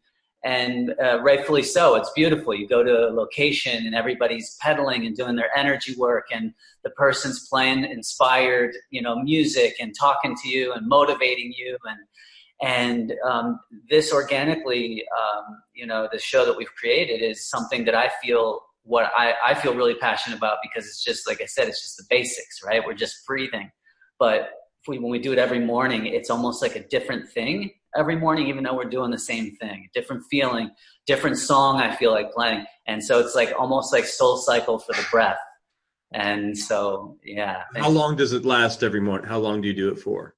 and 0.45 0.93
uh, 1.03 1.19
rightfully 1.21 1.63
so. 1.63 1.95
It's 1.95 2.11
beautiful. 2.15 2.53
You 2.53 2.67
go 2.67 2.83
to 2.83 3.09
a 3.09 3.11
location 3.11 3.85
and 3.85 3.95
everybody's 3.95 4.55
pedaling 4.61 5.05
and 5.05 5.15
doing 5.15 5.35
their 5.35 5.49
energy 5.57 5.95
work, 5.97 6.27
and 6.31 6.53
the 6.83 6.91
person's 6.91 7.49
playing 7.49 7.83
inspired, 7.83 8.77
you 8.91 9.01
know, 9.01 9.15
music 9.21 9.75
and 9.81 9.93
talking 9.99 10.35
to 10.43 10.47
you 10.47 10.71
and 10.71 10.87
motivating 10.87 11.51
you, 11.57 11.77
and 11.83 11.99
and 12.61 13.13
um, 13.27 13.59
this 13.89 14.13
organically, 14.13 15.03
um, 15.19 15.61
you 15.73 15.85
know, 15.85 16.07
the 16.11 16.19
show 16.19 16.45
that 16.45 16.55
we've 16.55 16.73
created 16.75 17.21
is 17.21 17.49
something 17.49 17.83
that 17.85 17.95
I 17.95 18.11
feel 18.23 18.61
what 18.83 19.11
I, 19.17 19.33
I 19.43 19.55
feel 19.55 19.73
really 19.73 19.95
passionate 19.95 20.37
about 20.37 20.59
because 20.61 20.87
it's 20.87 21.03
just 21.03 21.27
like 21.27 21.41
I 21.41 21.45
said, 21.45 21.67
it's 21.67 21.81
just 21.81 21.97
the 21.97 22.05
basics, 22.07 22.61
right? 22.63 22.85
We're 22.85 22.93
just 22.93 23.25
breathing, 23.25 23.71
but 24.19 24.51
we, 24.87 24.99
when 24.99 25.09
we 25.09 25.17
do 25.17 25.33
it 25.33 25.39
every 25.39 25.59
morning, 25.59 26.05
it's 26.05 26.29
almost 26.29 26.61
like 26.61 26.75
a 26.75 26.87
different 26.87 27.27
thing 27.27 27.71
every 27.95 28.15
morning, 28.15 28.47
even 28.47 28.63
though 28.63 28.75
we're 28.75 28.85
doing 28.89 29.11
the 29.11 29.19
same 29.19 29.55
thing, 29.55 29.89
different 29.93 30.23
feeling, 30.29 30.71
different 31.05 31.37
song 31.37 31.79
I 31.79 31.95
feel 31.95 32.11
like 32.11 32.31
playing. 32.31 32.65
And 32.87 33.03
so 33.03 33.19
it's 33.19 33.35
like 33.35 33.53
almost 33.57 33.93
like 33.93 34.05
soul 34.05 34.37
cycle 34.37 34.79
for 34.79 34.93
the 34.93 35.05
breath. 35.11 35.39
And 36.13 36.57
so, 36.57 37.17
yeah. 37.23 37.63
How 37.75 37.89
long 37.89 38.15
does 38.15 38.31
it 38.33 38.45
last 38.45 38.83
every 38.83 39.01
morning? 39.01 39.27
How 39.27 39.39
long 39.39 39.61
do 39.61 39.67
you 39.67 39.73
do 39.73 39.89
it 39.89 39.99
for? 39.99 40.35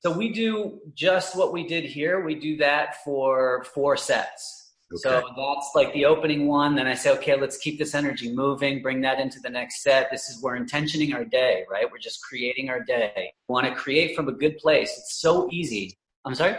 So 0.00 0.10
we 0.10 0.32
do 0.32 0.80
just 0.94 1.36
what 1.36 1.52
we 1.52 1.66
did 1.66 1.84
here. 1.84 2.24
We 2.24 2.34
do 2.34 2.56
that 2.56 3.02
for 3.04 3.64
four 3.74 3.96
sets. 3.96 4.72
Okay. 4.92 5.00
So 5.02 5.22
that's 5.36 5.70
like 5.74 5.92
the 5.92 6.06
opening 6.06 6.48
one. 6.48 6.74
Then 6.74 6.88
I 6.88 6.94
say, 6.94 7.10
okay, 7.12 7.38
let's 7.38 7.58
keep 7.58 7.78
this 7.78 7.94
energy 7.94 8.34
moving, 8.34 8.82
bring 8.82 9.00
that 9.02 9.20
into 9.20 9.38
the 9.38 9.50
next 9.50 9.82
set. 9.82 10.10
This 10.10 10.28
is 10.28 10.42
we're 10.42 10.56
intentioning 10.56 11.12
our 11.12 11.24
day, 11.24 11.64
right? 11.70 11.86
We're 11.90 11.98
just 11.98 12.20
creating 12.22 12.70
our 12.70 12.82
day. 12.82 13.32
We 13.48 13.52
want 13.52 13.66
to 13.66 13.74
create 13.74 14.16
from 14.16 14.28
a 14.28 14.32
good 14.32 14.58
place. 14.58 14.90
It's 14.98 15.20
so 15.20 15.48
easy. 15.52 15.96
I'm 16.24 16.34
sorry? 16.34 16.56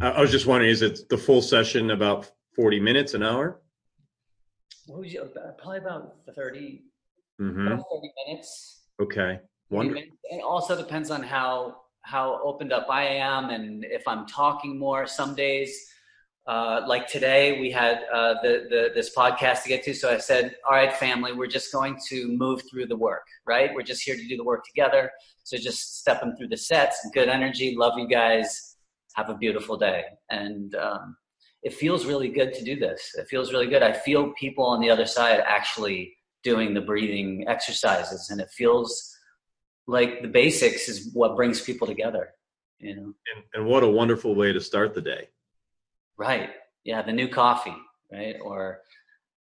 I 0.00 0.20
was 0.20 0.30
just 0.30 0.46
wondering, 0.46 0.70
is 0.70 0.82
it 0.82 1.08
the 1.08 1.18
full 1.18 1.42
session 1.42 1.90
about 1.90 2.30
40 2.54 2.78
minutes, 2.78 3.14
an 3.14 3.22
hour? 3.24 3.60
What 4.86 5.00
was 5.00 5.12
you, 5.12 5.28
probably 5.58 5.78
about 5.78 6.16
30, 6.34 6.84
mm-hmm. 7.40 7.66
about 7.66 7.84
30 7.92 8.12
minutes. 8.26 8.82
Okay. 9.02 9.40
Wonderful. 9.70 10.02
It 10.24 10.42
also 10.42 10.76
depends 10.76 11.10
on 11.10 11.22
how 11.22 11.82
how 12.02 12.40
opened 12.42 12.72
up 12.72 12.86
I 12.88 13.04
am 13.04 13.50
and 13.50 13.84
if 13.84 14.08
I'm 14.08 14.26
talking 14.26 14.78
more. 14.78 15.06
Some 15.06 15.34
days, 15.34 15.78
uh, 16.46 16.82
like 16.86 17.06
today, 17.06 17.60
we 17.60 17.70
had 17.70 18.04
uh, 18.10 18.34
the, 18.42 18.66
the 18.70 18.90
this 18.94 19.14
podcast 19.14 19.64
to 19.64 19.68
get 19.68 19.82
to. 19.84 19.92
So 19.92 20.10
I 20.10 20.16
said, 20.16 20.56
"All 20.64 20.72
right, 20.72 20.94
family, 20.96 21.34
we're 21.34 21.48
just 21.48 21.70
going 21.70 21.98
to 22.08 22.28
move 22.28 22.62
through 22.70 22.86
the 22.86 22.96
work. 22.96 23.26
Right? 23.46 23.74
We're 23.74 23.82
just 23.82 24.02
here 24.02 24.16
to 24.16 24.26
do 24.26 24.38
the 24.38 24.44
work 24.44 24.64
together. 24.64 25.10
So 25.42 25.58
just 25.58 25.98
stepping 25.98 26.34
through 26.36 26.48
the 26.48 26.56
sets, 26.56 27.06
good 27.12 27.28
energy. 27.28 27.76
Love 27.76 27.98
you 27.98 28.08
guys 28.08 28.67
have 29.14 29.30
a 29.30 29.36
beautiful 29.36 29.76
day. 29.76 30.04
And 30.30 30.74
um, 30.74 31.16
it 31.62 31.74
feels 31.74 32.06
really 32.06 32.28
good 32.28 32.52
to 32.54 32.64
do 32.64 32.78
this. 32.78 33.14
It 33.16 33.28
feels 33.28 33.52
really 33.52 33.66
good. 33.66 33.82
I 33.82 33.92
feel 33.92 34.32
people 34.38 34.64
on 34.64 34.80
the 34.80 34.90
other 34.90 35.06
side 35.06 35.40
actually 35.44 36.16
doing 36.44 36.72
the 36.72 36.80
breathing 36.80 37.44
exercises, 37.48 38.30
and 38.30 38.40
it 38.40 38.48
feels 38.50 39.16
like 39.86 40.22
the 40.22 40.28
basics 40.28 40.88
is 40.88 41.10
what 41.12 41.36
brings 41.36 41.60
people 41.60 41.86
together. 41.86 42.30
You 42.78 42.94
know, 42.94 43.02
and, 43.34 43.44
and 43.54 43.66
what 43.66 43.82
a 43.82 43.88
wonderful 43.88 44.36
way 44.36 44.52
to 44.52 44.60
start 44.60 44.94
the 44.94 45.00
day. 45.00 45.28
Right. 46.16 46.50
Yeah. 46.84 47.02
The 47.02 47.12
new 47.12 47.28
coffee. 47.28 47.74
Right. 48.12 48.36
Or 48.40 48.80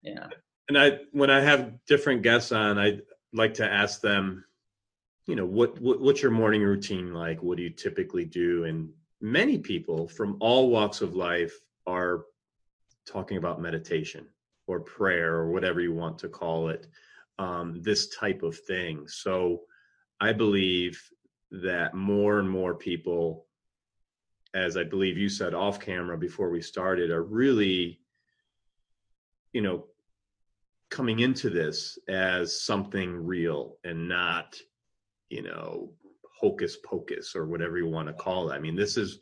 yeah. 0.01 0.27
And 0.67 0.77
I, 0.77 0.99
when 1.11 1.29
I 1.29 1.41
have 1.41 1.73
different 1.85 2.23
guests 2.23 2.51
on, 2.51 2.79
I 2.79 2.99
like 3.31 3.53
to 3.55 3.65
ask 3.65 4.01
them, 4.01 4.43
you 5.27 5.35
know, 5.35 5.45
what, 5.45 5.79
what 5.79 6.01
what's 6.01 6.21
your 6.21 6.31
morning 6.31 6.61
routine 6.61 7.13
like? 7.13 7.43
What 7.43 7.57
do 7.57 7.63
you 7.63 7.69
typically 7.69 8.25
do? 8.25 8.63
And 8.63 8.89
many 9.21 9.57
people 9.57 10.07
from 10.07 10.37
all 10.39 10.69
walks 10.69 11.01
of 11.01 11.15
life 11.15 11.53
are 11.85 12.25
talking 13.05 13.37
about 13.37 13.61
meditation 13.61 14.27
or 14.67 14.79
prayer 14.79 15.35
or 15.35 15.51
whatever 15.51 15.79
you 15.79 15.93
want 15.93 16.19
to 16.19 16.27
call 16.27 16.69
it, 16.69 16.87
um, 17.39 17.81
this 17.81 18.15
type 18.15 18.43
of 18.43 18.57
thing. 18.59 19.07
So 19.07 19.61
I 20.19 20.33
believe 20.33 21.01
that 21.51 21.93
more 21.93 22.39
and 22.39 22.49
more 22.49 22.75
people, 22.75 23.45
as 24.53 24.75
I 24.75 24.83
believe 24.83 25.17
you 25.17 25.29
said 25.29 25.53
off 25.53 25.79
camera 25.79 26.17
before 26.17 26.49
we 26.49 26.61
started, 26.61 27.11
are 27.11 27.23
really, 27.23 28.01
you 29.53 29.61
know, 29.61 29.85
coming 30.89 31.19
into 31.19 31.49
this 31.49 31.97
as 32.07 32.61
something 32.61 33.25
real 33.25 33.77
and 33.83 34.07
not, 34.07 34.57
you 35.29 35.43
know, 35.43 35.91
hocus 36.39 36.77
pocus 36.77 37.35
or 37.35 37.47
whatever 37.47 37.77
you 37.77 37.87
want 37.87 38.07
to 38.07 38.13
call 38.13 38.49
it. 38.49 38.55
I 38.55 38.59
mean, 38.59 38.75
this 38.75 38.97
is 38.97 39.19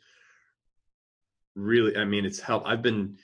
really, 1.54 1.96
I 1.96 2.04
mean, 2.04 2.24
it's 2.24 2.40
helped. 2.40 2.66
I've 2.66 2.82
been 2.82 3.16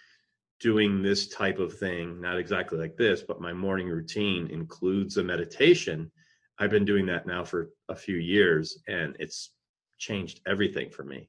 doing 0.61 1.03
this 1.03 1.29
type 1.29 1.59
of 1.59 1.77
thing, 1.77 2.21
not 2.21 2.39
exactly 2.39 2.79
like 2.79 2.97
this, 2.97 3.23
but 3.23 3.41
my 3.41 3.53
morning 3.53 3.89
routine 3.89 4.49
includes 4.49 5.17
a 5.17 5.25
meditation. 5.25 6.11
I've 6.59 6.71
been 6.71 6.85
doing 6.85 7.07
that 7.07 7.27
now 7.27 7.45
for 7.45 7.71
a 7.89 7.97
few 7.97 8.17
years 8.17 8.79
and 8.87 9.17
it's 9.19 9.51
changed 9.99 10.41
everything 10.47 10.91
for 10.91 11.05
me. 11.05 11.29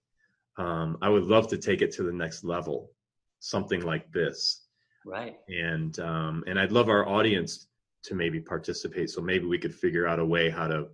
Um, 0.58 0.98
I 1.02 1.10
would 1.10 1.24
love 1.24 1.48
to 1.50 1.58
take 1.58 1.82
it 1.82 1.92
to 1.94 2.04
the 2.04 2.14
next 2.14 2.44
level, 2.44 2.92
something 3.40 3.82
like 3.82 4.12
this. 4.12 4.66
Right. 5.06 5.38
And 5.50 5.98
um, 6.00 6.44
and 6.48 6.60
I'd 6.60 6.72
love 6.72 6.90
our 6.90 7.08
audience 7.10 7.68
to 8.04 8.16
maybe 8.16 8.40
participate. 8.40 9.10
So 9.10 9.22
maybe 9.22 9.46
we 9.46 9.58
could 9.58 9.74
figure 9.74 10.08
out 10.08 10.20
a 10.20 10.26
way 10.26 10.50
how 10.50 10.68
to 10.68 10.88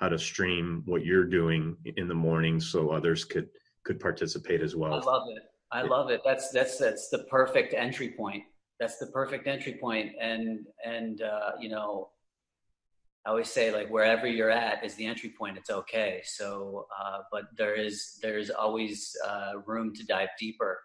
how 0.00 0.08
to 0.08 0.18
stream 0.18 0.82
what 0.86 1.04
you're 1.04 1.24
doing 1.26 1.76
in 1.96 2.08
the 2.08 2.14
morning 2.14 2.58
so 2.58 2.90
others 2.90 3.24
could 3.24 3.48
could 3.84 4.00
participate 4.00 4.62
as 4.62 4.74
well. 4.74 4.94
I 4.94 4.98
love 4.98 5.26
it. 5.28 5.42
I 5.70 5.82
love 5.82 6.10
it. 6.10 6.22
That's 6.24 6.50
that's 6.50 6.78
that's 6.78 7.10
the 7.10 7.24
perfect 7.30 7.74
entry 7.74 8.14
point. 8.16 8.42
That's 8.80 8.98
the 8.98 9.08
perfect 9.08 9.46
entry 9.46 9.74
point. 9.80 10.12
And 10.20 10.66
and 10.84 11.20
uh, 11.20 11.52
you 11.60 11.68
know, 11.68 12.08
I 13.26 13.30
always 13.30 13.50
say 13.50 13.72
like 13.72 13.88
wherever 13.90 14.26
you're 14.26 14.50
at 14.50 14.84
is 14.84 14.94
the 14.94 15.04
entry 15.04 15.34
point. 15.38 15.58
It's 15.58 15.70
okay. 15.70 16.22
So, 16.24 16.86
uh, 16.98 17.18
but 17.30 17.44
there 17.58 17.74
is 17.74 18.18
there's 18.22 18.48
always 18.48 19.14
uh, 19.26 19.52
room 19.66 19.94
to 19.94 20.06
dive 20.06 20.30
deeper, 20.38 20.80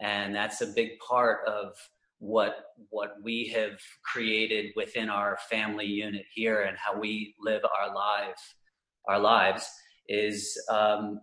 and 0.00 0.34
that's 0.34 0.60
a 0.60 0.66
big 0.66 0.98
part 0.98 1.46
of 1.46 1.72
what 2.20 2.66
what 2.90 3.14
we 3.22 3.48
have 3.48 3.80
created 4.04 4.66
within 4.76 5.08
our 5.08 5.38
family 5.48 5.86
unit 5.86 6.24
here 6.32 6.62
and 6.62 6.76
how 6.76 6.98
we 6.98 7.34
live 7.40 7.62
our 7.80 7.94
life 7.94 8.54
our 9.08 9.18
lives 9.18 9.68
is 10.06 10.60
um, 10.70 11.18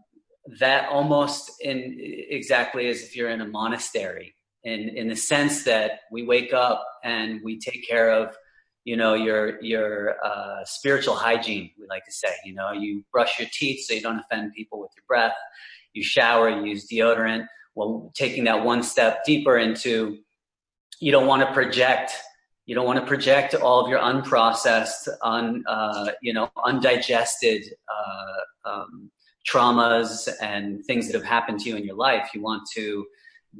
that 0.59 0.89
almost 0.89 1.51
in 1.61 1.95
exactly 1.99 2.87
as 2.87 3.01
if 3.03 3.15
you're 3.15 3.29
in 3.29 3.41
a 3.41 3.47
monastery 3.47 4.33
in 4.63 4.89
in 4.89 5.07
the 5.07 5.15
sense 5.15 5.63
that 5.63 5.99
we 6.11 6.23
wake 6.23 6.51
up 6.51 6.83
and 7.03 7.41
we 7.43 7.59
take 7.59 7.87
care 7.87 8.11
of 8.11 8.35
you 8.83 8.95
know 8.95 9.13
your 9.13 9.61
your 9.61 10.15
uh, 10.25 10.63
spiritual 10.65 11.15
hygiene 11.15 11.69
we 11.77 11.85
like 11.87 12.05
to 12.05 12.11
say 12.11 12.33
you 12.43 12.53
know 12.53 12.71
you 12.71 13.03
brush 13.11 13.37
your 13.37 13.47
teeth 13.51 13.85
so 13.85 13.93
you 13.93 14.01
don't 14.01 14.19
offend 14.19 14.53
people 14.53 14.79
with 14.79 14.91
your 14.95 15.03
breath. 15.07 15.35
You 15.93 16.03
shower 16.03 16.49
you 16.49 16.65
use 16.65 16.87
deodorant. 16.91 17.45
Well 17.75 18.11
taking 18.15 18.45
that 18.45 18.63
one 18.63 18.81
step 18.81 19.25
deeper 19.25 19.57
into 19.57 20.19
you 20.99 21.11
don't 21.11 21.27
want 21.27 21.47
to 21.47 21.53
project 21.53 22.13
you 22.65 22.75
don't 22.75 22.85
want 22.85 22.99
to 22.99 23.05
project 23.05 23.55
all 23.55 23.79
of 23.79 23.89
your 23.89 23.99
unprocessed 23.99 25.07
un, 25.23 25.63
uh, 25.67 26.11
you 26.21 26.33
know 26.33 26.49
undigested 26.65 27.63
uh, 27.89 28.69
um, 28.69 29.09
traumas 29.47 30.29
and 30.41 30.83
things 30.85 31.07
that 31.07 31.15
have 31.15 31.23
happened 31.23 31.59
to 31.61 31.69
you 31.69 31.77
in 31.77 31.85
your 31.85 31.95
life. 31.95 32.31
You 32.33 32.41
want 32.41 32.67
to 32.75 33.05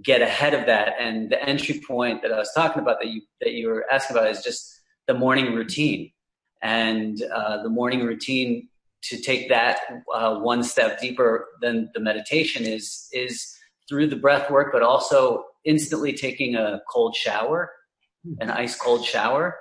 get 0.04 0.21
ahead 0.21 0.54
of 0.54 0.65
that. 0.65 0.93
And 1.00 1.32
the 1.32 1.41
entry 1.41 1.82
point 1.88 2.21
that 2.21 2.32
i 2.32 2.38
was 2.38 2.52
talking 2.54 2.82
about 2.82 3.00
that 3.00 3.08
you 3.08 3.21
that 3.41 3.54
you 3.54 3.67
were 3.67 3.86
asking 3.91 4.17
about 4.17 4.30
is 4.30 4.43
just 4.43 4.82
the 5.08 5.13
morning 5.13 5.54
routine. 5.54 6.12
And 6.62 7.21
uh, 7.34 7.63
the 7.63 7.69
morning 7.69 8.04
routine 8.04 8.67
to 9.04 9.21
take 9.21 9.47
that 9.47 9.80
uh, 10.13 10.39
one 10.39 10.63
step 10.63 11.00
deeper 11.00 11.47
than 11.62 11.89
the 11.93 12.00
meditation 12.00 12.65
is 12.65 13.08
is 13.13 13.56
through 13.88 14.08
the 14.08 14.15
breath 14.17 14.50
work 14.52 14.73
but 14.73 14.84
also 14.84 15.45
instantly 15.67 16.13
taking 16.13 16.56
a 16.56 16.82
cold 16.89 17.15
shower, 17.15 17.71
an 18.39 18.49
ice 18.49 18.75
cold 18.75 19.06
shower. 19.06 19.56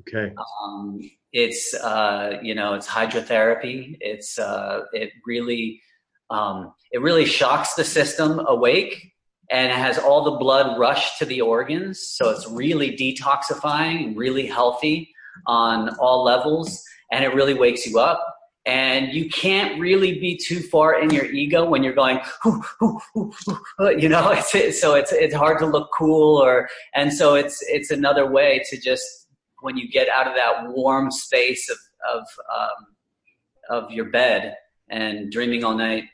Okay. 0.00 0.32
Um, 0.62 1.00
it's 1.32 1.74
uh, 1.74 2.38
you 2.42 2.54
know 2.54 2.74
it's 2.74 2.86
hydrotherapy. 2.86 3.96
It's 4.00 4.38
uh, 4.38 4.82
it 4.92 5.10
really 5.26 5.80
um, 6.30 6.72
it 6.92 7.00
really 7.00 7.24
shocks 7.24 7.74
the 7.74 7.84
system 7.84 8.40
awake 8.46 9.12
and 9.50 9.72
it 9.72 9.76
has 9.76 9.98
all 9.98 10.22
the 10.24 10.38
blood 10.38 10.78
rush 10.78 11.18
to 11.18 11.24
the 11.24 11.40
organs. 11.40 12.02
So 12.02 12.30
it's 12.30 12.46
really 12.48 12.96
detoxifying 12.96 14.14
really 14.14 14.46
healthy 14.46 15.10
on 15.46 15.88
all 15.96 16.22
levels, 16.22 16.82
and 17.10 17.24
it 17.24 17.34
really 17.34 17.54
wakes 17.54 17.86
you 17.86 17.98
up 17.98 18.22
and 18.68 19.12
you 19.12 19.28
can't 19.28 19.80
really 19.80 20.20
be 20.20 20.36
too 20.36 20.60
far 20.60 21.00
in 21.00 21.10
your 21.10 21.24
ego 21.24 21.64
when 21.68 21.82
you're 21.82 21.94
going 21.94 22.20
hoo, 22.42 22.62
hoo, 22.78 23.00
hoo, 23.12 23.32
you 23.98 24.08
know 24.08 24.30
it's, 24.54 24.80
so 24.80 24.94
it's 24.94 25.12
it's 25.12 25.34
hard 25.34 25.58
to 25.58 25.66
look 25.66 25.88
cool 25.96 26.36
or 26.36 26.68
and 26.94 27.12
so 27.12 27.34
it's 27.34 27.60
it's 27.62 27.90
another 27.90 28.30
way 28.30 28.62
to 28.70 28.80
just 28.80 29.26
when 29.62 29.76
you 29.76 29.88
get 29.88 30.08
out 30.08 30.28
of 30.28 30.34
that 30.36 30.68
warm 30.68 31.10
space 31.10 31.68
of 31.68 31.78
of 32.14 32.22
um, 32.56 33.80
of 33.82 33.90
your 33.90 34.10
bed 34.10 34.54
and 34.88 35.32
dreaming 35.32 35.64
all 35.64 35.76
night 35.76 36.04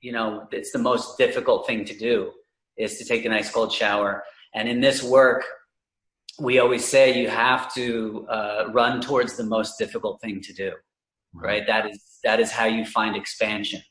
you 0.00 0.12
know 0.12 0.48
it's 0.52 0.72
the 0.72 0.78
most 0.78 1.18
difficult 1.18 1.66
thing 1.66 1.84
to 1.84 1.94
do 1.94 2.32
is 2.76 2.98
to 2.98 3.04
take 3.04 3.24
a 3.24 3.28
nice 3.28 3.50
cold 3.50 3.72
shower. 3.72 4.24
And 4.54 4.68
in 4.68 4.80
this 4.80 5.02
work, 5.02 5.44
we 6.38 6.58
always 6.58 6.84
say 6.84 7.18
you 7.20 7.28
have 7.28 7.72
to 7.74 8.26
uh, 8.28 8.64
run 8.72 9.00
towards 9.00 9.36
the 9.36 9.44
most 9.44 9.78
difficult 9.78 10.20
thing 10.20 10.40
to 10.42 10.52
do, 10.52 10.72
right? 11.40 11.66
That 11.66 11.90
is 11.90 12.18
that 12.24 12.40
is 12.40 12.50
how 12.50 12.64
you 12.66 12.84
find 12.84 13.16
expansion. 13.16 13.82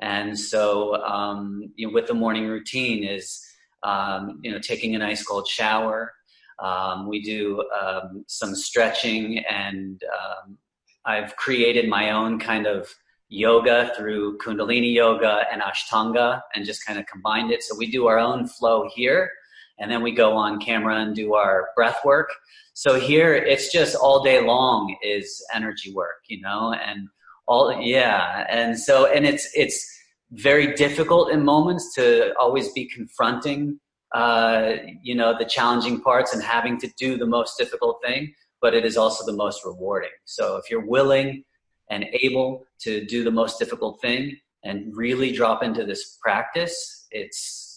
And 0.00 0.38
so, 0.38 0.94
um, 1.02 1.72
you 1.74 1.88
know, 1.88 1.92
with 1.92 2.06
the 2.06 2.14
morning 2.14 2.46
routine 2.46 3.02
is 3.04 3.44
um, 3.82 4.40
you 4.42 4.50
know 4.50 4.58
taking 4.58 4.94
a 4.94 4.98
nice 4.98 5.24
cold 5.24 5.48
shower. 5.48 6.12
Um, 6.60 7.08
we 7.08 7.22
do 7.22 7.64
um, 7.80 8.24
some 8.26 8.54
stretching, 8.54 9.38
and 9.38 10.02
um, 10.04 10.58
I've 11.04 11.36
created 11.36 11.88
my 11.88 12.10
own 12.10 12.38
kind 12.38 12.66
of 12.66 12.88
yoga 13.28 13.92
through 13.96 14.38
Kundalini 14.38 14.92
yoga 14.94 15.44
and 15.52 15.62
Ashtanga, 15.62 16.40
and 16.54 16.64
just 16.64 16.84
kind 16.84 16.98
of 16.98 17.06
combined 17.06 17.50
it. 17.52 17.62
So 17.62 17.76
we 17.76 17.90
do 17.90 18.06
our 18.06 18.18
own 18.18 18.46
flow 18.46 18.88
here 18.94 19.30
and 19.78 19.90
then 19.90 20.02
we 20.02 20.12
go 20.12 20.36
on 20.36 20.60
camera 20.60 20.96
and 20.96 21.14
do 21.14 21.34
our 21.34 21.70
breath 21.76 22.00
work. 22.04 22.30
So 22.78 23.00
here 23.00 23.34
it's 23.34 23.72
just 23.72 23.96
all 23.96 24.22
day 24.22 24.40
long 24.40 24.94
is 25.02 25.44
energy 25.52 25.92
work, 25.92 26.20
you 26.28 26.40
know, 26.40 26.72
and 26.74 27.08
all 27.48 27.76
yeah, 27.82 28.46
and 28.48 28.78
so 28.78 29.12
and 29.12 29.26
it's 29.26 29.50
it's 29.52 29.84
very 30.30 30.74
difficult 30.74 31.32
in 31.32 31.44
moments 31.44 31.92
to 31.96 32.32
always 32.38 32.70
be 32.74 32.88
confronting 32.88 33.80
uh, 34.14 34.74
you 35.02 35.16
know 35.16 35.36
the 35.36 35.44
challenging 35.44 36.00
parts 36.00 36.32
and 36.32 36.40
having 36.40 36.78
to 36.78 36.88
do 36.96 37.18
the 37.18 37.26
most 37.26 37.58
difficult 37.58 37.98
thing, 38.06 38.32
but 38.62 38.74
it 38.74 38.84
is 38.84 38.96
also 38.96 39.26
the 39.26 39.36
most 39.36 39.64
rewarding. 39.64 40.16
So 40.24 40.56
if 40.56 40.70
you're 40.70 40.86
willing 40.86 41.42
and 41.90 42.06
able 42.22 42.64
to 42.82 43.04
do 43.06 43.24
the 43.24 43.32
most 43.32 43.58
difficult 43.58 44.00
thing 44.00 44.36
and 44.62 44.96
really 44.96 45.32
drop 45.32 45.64
into 45.64 45.84
this 45.84 46.16
practice, 46.22 47.08
it's 47.10 47.67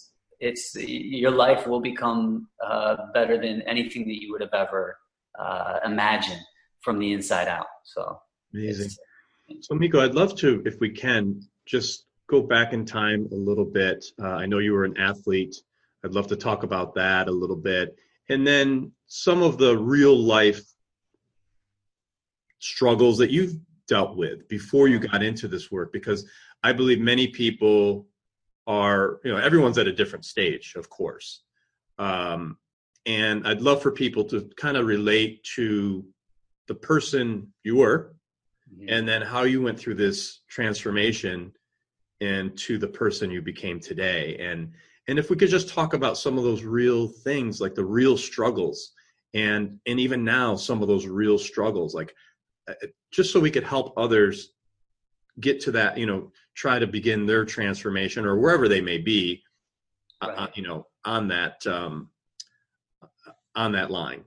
it's 0.42 0.74
your 0.74 1.30
life 1.30 1.66
will 1.66 1.80
become 1.80 2.48
uh, 2.62 2.96
better 3.14 3.40
than 3.40 3.62
anything 3.62 4.06
that 4.08 4.20
you 4.20 4.32
would 4.32 4.40
have 4.40 4.52
ever 4.52 4.98
uh, 5.38 5.78
imagined 5.84 6.40
from 6.80 6.98
the 6.98 7.12
inside 7.12 7.48
out. 7.48 7.66
So 7.84 8.20
amazing. 8.52 8.90
So 9.60 9.74
Mikko, 9.74 10.00
I'd 10.00 10.14
love 10.14 10.34
to, 10.38 10.62
if 10.66 10.80
we 10.80 10.90
can, 10.90 11.40
just 11.64 12.06
go 12.28 12.42
back 12.42 12.72
in 12.72 12.84
time 12.84 13.28
a 13.30 13.36
little 13.36 13.64
bit. 13.64 14.04
Uh, 14.20 14.34
I 14.42 14.46
know 14.46 14.58
you 14.58 14.72
were 14.72 14.84
an 14.84 14.96
athlete. 14.96 15.54
I'd 16.04 16.12
love 16.12 16.26
to 16.28 16.36
talk 16.36 16.64
about 16.64 16.94
that 16.96 17.28
a 17.28 17.30
little 17.30 17.56
bit, 17.56 17.96
and 18.28 18.44
then 18.44 18.90
some 19.06 19.42
of 19.42 19.58
the 19.58 19.78
real 19.78 20.16
life 20.16 20.62
struggles 22.58 23.16
that 23.18 23.30
you've 23.30 23.54
dealt 23.86 24.16
with 24.16 24.48
before 24.48 24.88
you 24.88 24.98
got 24.98 25.22
into 25.22 25.46
this 25.46 25.70
work, 25.70 25.92
because 25.92 26.28
I 26.64 26.72
believe 26.72 27.00
many 27.00 27.28
people 27.28 28.06
are 28.66 29.20
you 29.24 29.32
know 29.32 29.38
everyone's 29.38 29.78
at 29.78 29.86
a 29.86 29.92
different 29.92 30.24
stage 30.24 30.74
of 30.76 30.88
course 30.88 31.42
um, 31.98 32.56
and 33.06 33.46
i'd 33.48 33.60
love 33.60 33.82
for 33.82 33.90
people 33.90 34.24
to 34.24 34.48
kind 34.56 34.76
of 34.76 34.86
relate 34.86 35.42
to 35.42 36.04
the 36.68 36.74
person 36.74 37.52
you 37.64 37.76
were 37.76 38.14
mm-hmm. 38.72 38.88
and 38.88 39.08
then 39.08 39.22
how 39.22 39.42
you 39.42 39.60
went 39.60 39.78
through 39.78 39.94
this 39.94 40.40
transformation 40.48 41.52
into 42.20 42.78
the 42.78 42.86
person 42.86 43.30
you 43.30 43.42
became 43.42 43.80
today 43.80 44.36
and 44.38 44.70
and 45.08 45.18
if 45.18 45.30
we 45.30 45.36
could 45.36 45.50
just 45.50 45.68
talk 45.68 45.94
about 45.94 46.16
some 46.16 46.38
of 46.38 46.44
those 46.44 46.62
real 46.62 47.08
things 47.08 47.60
like 47.60 47.74
the 47.74 47.84
real 47.84 48.16
struggles 48.16 48.92
and 49.34 49.78
and 49.86 49.98
even 49.98 50.24
now 50.24 50.54
some 50.54 50.82
of 50.82 50.88
those 50.88 51.06
real 51.06 51.38
struggles 51.38 51.94
like 51.94 52.14
uh, 52.68 52.74
just 53.10 53.32
so 53.32 53.40
we 53.40 53.50
could 53.50 53.64
help 53.64 53.92
others 53.96 54.52
get 55.40 55.60
to 55.60 55.70
that 55.72 55.96
you 55.98 56.06
know 56.06 56.30
try 56.54 56.78
to 56.78 56.86
begin 56.86 57.26
their 57.26 57.44
transformation 57.44 58.26
or 58.26 58.38
wherever 58.38 58.68
they 58.68 58.80
may 58.80 58.98
be 58.98 59.42
uh, 60.20 60.28
right. 60.28 60.38
uh, 60.38 60.48
you 60.54 60.62
know 60.62 60.86
on 61.04 61.28
that 61.28 61.66
um, 61.66 62.08
on 63.54 63.72
that 63.72 63.90
line. 63.90 64.24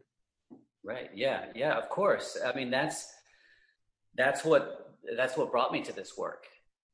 Right. 0.84 1.10
Yeah. 1.16 1.46
Yeah 1.56 1.78
of 1.78 1.90
course. 1.90 2.38
I 2.46 2.56
mean 2.56 2.70
that's 2.70 3.12
that's 4.16 4.44
what 4.44 4.96
that's 5.18 5.38
what 5.38 5.52
brought 5.52 5.72
me 5.72 5.82
to 5.84 5.94
this 5.94 6.18
work 6.18 6.46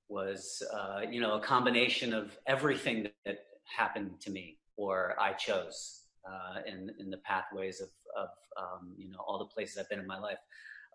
was 0.09 0.61
uh, 0.73 1.01
you 1.09 1.21
know 1.21 1.35
a 1.35 1.41
combination 1.41 2.13
of 2.13 2.37
everything 2.45 3.07
that 3.25 3.39
happened 3.63 4.19
to 4.19 4.29
me 4.29 4.57
or 4.75 5.15
i 5.17 5.31
chose 5.31 6.01
uh, 6.29 6.59
in 6.67 6.91
in 6.99 7.09
the 7.09 7.17
pathways 7.19 7.79
of 7.79 7.89
of 8.17 8.29
um, 8.57 8.93
you 8.97 9.09
know 9.09 9.19
all 9.25 9.39
the 9.39 9.45
places 9.45 9.77
i've 9.77 9.89
been 9.89 9.99
in 9.99 10.07
my 10.07 10.19
life. 10.19 10.39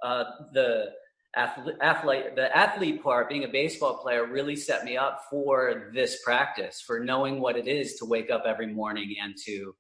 Uh, 0.03 0.25
the 0.53 0.93
athlete, 1.37 2.35
the 2.35 2.57
athlete 2.57 3.03
part, 3.03 3.29
being 3.29 3.45
a 3.45 3.49
baseball 3.49 3.99
player, 3.99 4.27
really 4.27 4.57
set 4.57 4.85
me 4.85 4.97
up 4.97 5.23
for 5.31 5.91
this 5.95 6.23
practice, 6.25 6.81
for 6.81 7.01
knowing 7.01 7.41
what 7.41 7.57
it 7.57 7.69
is 7.69 7.95
to 7.97 8.05
wake 8.05 8.31
up 8.31 8.45
every 8.47 8.67
morning 8.67 9.15
and 9.23 9.35
to 9.45 9.75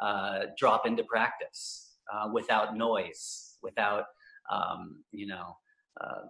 uh, 0.00 0.38
drop 0.56 0.86
into 0.86 1.04
practice 1.04 1.96
uh, 2.12 2.28
without 2.32 2.76
noise, 2.76 3.56
without 3.62 4.04
um, 4.50 5.02
you 5.12 5.26
know 5.26 5.56
uh, 6.00 6.22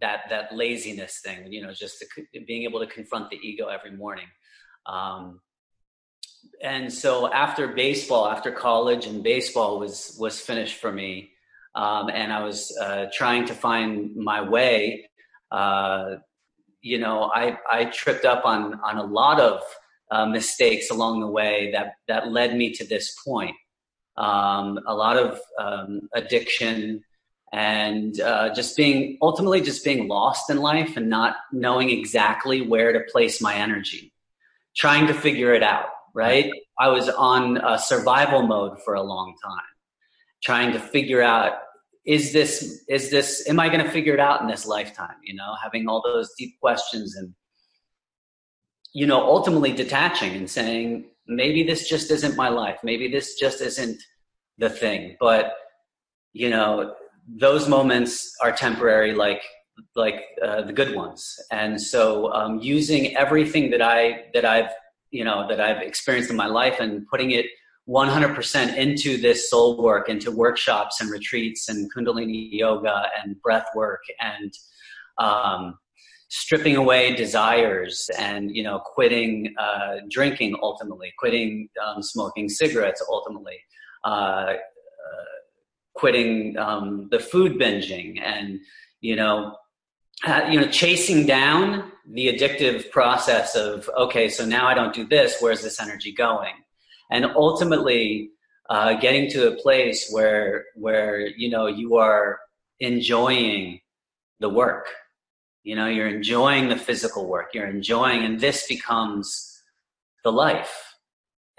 that 0.00 0.22
that 0.30 0.54
laziness 0.54 1.20
thing. 1.24 1.52
You 1.52 1.62
know, 1.62 1.72
just 1.72 1.98
to, 2.00 2.40
being 2.46 2.64
able 2.64 2.80
to 2.80 2.86
confront 2.86 3.30
the 3.30 3.36
ego 3.36 3.68
every 3.68 3.92
morning. 3.96 4.28
Um, 4.86 5.40
and 6.62 6.92
so 6.92 7.32
after 7.32 7.68
baseball, 7.68 8.28
after 8.28 8.50
college 8.50 9.06
and 9.06 9.22
baseball 9.22 9.78
was 9.78 10.16
was 10.18 10.40
finished 10.40 10.76
for 10.76 10.92
me, 10.92 11.32
um, 11.74 12.10
and 12.10 12.32
I 12.32 12.44
was 12.44 12.76
uh, 12.80 13.06
trying 13.12 13.46
to 13.46 13.54
find 13.54 14.14
my 14.16 14.42
way. 14.42 15.08
Uh, 15.50 16.16
you 16.82 16.98
know, 16.98 17.30
I 17.34 17.58
I 17.70 17.86
tripped 17.86 18.24
up 18.24 18.44
on 18.44 18.78
on 18.80 18.98
a 18.98 19.04
lot 19.04 19.40
of 19.40 19.62
uh, 20.10 20.26
mistakes 20.26 20.90
along 20.90 21.20
the 21.20 21.28
way 21.28 21.70
that 21.72 21.94
that 22.08 22.30
led 22.30 22.56
me 22.56 22.72
to 22.74 22.86
this 22.86 23.14
point. 23.24 23.56
Um, 24.16 24.78
a 24.86 24.94
lot 24.94 25.16
of 25.16 25.40
um, 25.58 26.08
addiction 26.14 27.02
and 27.54 28.20
uh, 28.20 28.54
just 28.54 28.76
being 28.76 29.18
ultimately 29.22 29.60
just 29.60 29.84
being 29.84 30.08
lost 30.08 30.50
in 30.50 30.58
life 30.58 30.96
and 30.96 31.08
not 31.08 31.36
knowing 31.52 31.90
exactly 31.90 32.60
where 32.60 32.92
to 32.92 33.00
place 33.10 33.40
my 33.40 33.54
energy, 33.54 34.12
trying 34.76 35.06
to 35.06 35.14
figure 35.14 35.54
it 35.54 35.62
out. 35.62 35.86
Right, 36.14 36.52
I 36.78 36.88
was 36.88 37.08
on 37.08 37.56
a 37.56 37.78
survival 37.78 38.42
mode 38.42 38.82
for 38.82 38.92
a 38.92 39.02
long 39.02 39.34
time 39.42 39.71
trying 40.42 40.72
to 40.72 40.80
figure 40.80 41.22
out 41.22 41.52
is 42.04 42.32
this 42.32 42.84
is 42.88 43.10
this 43.10 43.48
am 43.48 43.60
i 43.60 43.68
going 43.68 43.84
to 43.84 43.90
figure 43.90 44.14
it 44.14 44.20
out 44.20 44.40
in 44.40 44.48
this 44.48 44.66
lifetime 44.66 45.16
you 45.24 45.34
know? 45.34 45.54
Having 45.62 45.88
all 45.88 46.02
those 46.02 46.32
deep 46.36 46.58
questions 46.60 47.16
and 47.16 47.34
you 48.92 49.06
know 49.06 49.20
ultimately 49.24 49.72
detaching 49.72 50.34
and 50.34 50.50
saying 50.50 51.06
maybe 51.26 51.62
this 51.62 51.88
just 51.88 52.10
isn't 52.10 52.36
my 52.36 52.48
life. 52.48 52.78
Maybe 52.82 53.08
this 53.08 53.34
just 53.34 53.60
isn't 53.60 54.02
the 54.58 54.70
thing. 54.70 55.16
But 55.20 55.52
you 56.32 56.50
know 56.50 56.94
those 57.28 57.68
moments 57.68 58.34
are 58.42 58.52
temporary 58.52 59.14
like 59.14 59.42
like 59.96 60.22
uh, 60.44 60.62
the 60.62 60.72
good 60.72 60.94
ones. 60.94 61.38
And 61.50 61.80
so 61.80 62.32
um, 62.32 62.58
using 62.60 63.16
everything 63.16 63.70
that 63.70 63.82
i 63.82 64.24
that 64.34 64.44
i've 64.44 64.70
you 65.10 65.24
know 65.24 65.46
that 65.48 65.60
i've 65.60 65.82
experienced 65.82 66.30
in 66.30 66.36
my 66.36 66.46
life 66.46 66.80
and 66.80 67.06
putting 67.08 67.30
it 67.32 67.46
100% 67.88 68.76
into 68.76 69.16
this 69.16 69.50
soul 69.50 69.82
work, 69.82 70.08
into 70.08 70.30
workshops 70.30 71.00
and 71.00 71.10
retreats 71.10 71.68
and 71.68 71.92
Kundalini 71.92 72.48
yoga 72.52 73.04
and 73.22 73.40
breath 73.42 73.66
work 73.74 74.02
and 74.20 74.52
um, 75.18 75.78
stripping 76.28 76.76
away 76.76 77.14
desires 77.14 78.08
and 78.18 78.54
you 78.54 78.62
know 78.62 78.78
quitting 78.78 79.54
uh, 79.58 79.96
drinking 80.08 80.56
ultimately, 80.62 81.12
quitting 81.18 81.68
um, 81.84 82.02
smoking 82.02 82.48
cigarettes 82.48 83.04
ultimately, 83.10 83.58
uh, 84.04 84.08
uh, 84.08 84.54
quitting 85.94 86.56
um, 86.58 87.08
the 87.10 87.18
food 87.18 87.58
binging 87.60 88.20
and 88.22 88.60
you 89.00 89.16
know 89.16 89.56
uh, 90.24 90.46
you 90.48 90.60
know 90.60 90.68
chasing 90.68 91.26
down 91.26 91.90
the 92.10 92.28
addictive 92.28 92.90
process 92.90 93.54
of 93.54 93.88
okay 93.96 94.28
so 94.28 94.44
now 94.44 94.66
i 94.66 94.74
don't 94.74 94.92
do 94.92 95.06
this 95.06 95.36
where's 95.40 95.62
this 95.62 95.80
energy 95.80 96.12
going 96.12 96.54
and 97.12 97.26
ultimately 97.36 98.30
uh, 98.70 98.94
getting 98.94 99.30
to 99.30 99.48
a 99.48 99.56
place 99.56 100.10
where 100.10 100.64
where 100.74 101.28
you 101.36 101.48
know 101.50 101.66
you 101.66 101.96
are 101.96 102.40
enjoying 102.80 103.80
the 104.40 104.48
work. 104.48 104.86
You 105.62 105.76
know 105.76 105.86
you're 105.86 106.08
enjoying 106.08 106.68
the 106.68 106.76
physical 106.76 107.28
work. 107.28 107.50
You're 107.54 107.68
enjoying 107.68 108.24
and 108.24 108.40
this 108.40 108.66
becomes 108.66 109.62
the 110.24 110.32
life. 110.32 110.74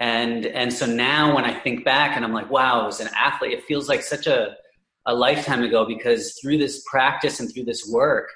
And 0.00 0.44
and 0.44 0.72
so 0.72 0.86
now 0.86 1.34
when 1.36 1.44
i 1.44 1.54
think 1.54 1.84
back 1.84 2.16
and 2.16 2.24
i'm 2.24 2.32
like 2.32 2.50
wow 2.50 2.88
as 2.88 2.98
an 2.98 3.08
athlete 3.16 3.52
it 3.52 3.62
feels 3.64 3.88
like 3.88 4.02
such 4.02 4.26
a 4.26 4.56
a 5.06 5.14
lifetime 5.14 5.62
ago 5.62 5.86
because 5.86 6.36
through 6.40 6.58
this 6.58 6.82
practice 6.90 7.38
and 7.38 7.48
through 7.50 7.62
this 7.62 7.88
work 7.88 8.28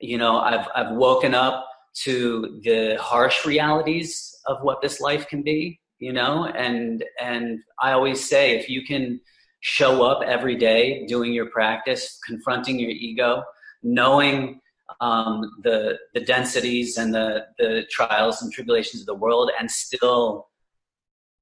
you 0.00 0.16
know 0.16 0.38
i've 0.38 0.66
i've 0.76 0.94
woken 0.94 1.34
up 1.34 1.66
to 2.04 2.60
the 2.62 2.96
harsh 3.00 3.44
realities 3.44 4.32
of 4.46 4.62
what 4.62 4.80
this 4.80 5.00
life 5.00 5.26
can 5.26 5.42
be 5.42 5.80
you 5.98 6.12
know 6.12 6.46
and 6.46 7.04
and 7.20 7.60
i 7.80 7.92
always 7.92 8.28
say 8.28 8.58
if 8.58 8.68
you 8.68 8.84
can 8.84 9.20
show 9.60 10.04
up 10.04 10.22
every 10.22 10.56
day 10.56 11.04
doing 11.06 11.32
your 11.32 11.46
practice 11.46 12.18
confronting 12.26 12.78
your 12.78 12.90
ego 12.90 13.42
knowing 13.82 14.60
um, 15.00 15.50
the 15.62 15.98
the 16.14 16.20
densities 16.20 16.96
and 16.96 17.14
the 17.14 17.46
the 17.58 17.84
trials 17.90 18.42
and 18.42 18.52
tribulations 18.52 19.02
of 19.02 19.06
the 19.06 19.14
world, 19.14 19.50
and 19.58 19.70
still 19.70 20.48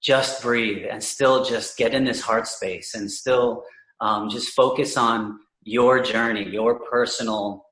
just 0.03 0.43
breathe 0.43 0.87
and 0.91 1.03
still 1.03 1.45
just 1.45 1.79
get 1.79 1.95
in 1.95 2.05
this 2.05 2.21
heart 2.21 2.47
space 2.47 2.95
and 2.95 3.11
still 3.11 3.65
um, 4.01 4.29
just 4.29 4.55
focus 4.55 4.97
on 4.97 5.39
your 5.63 6.03
journey, 6.03 6.45
your 6.45 6.81
personal 6.81 7.67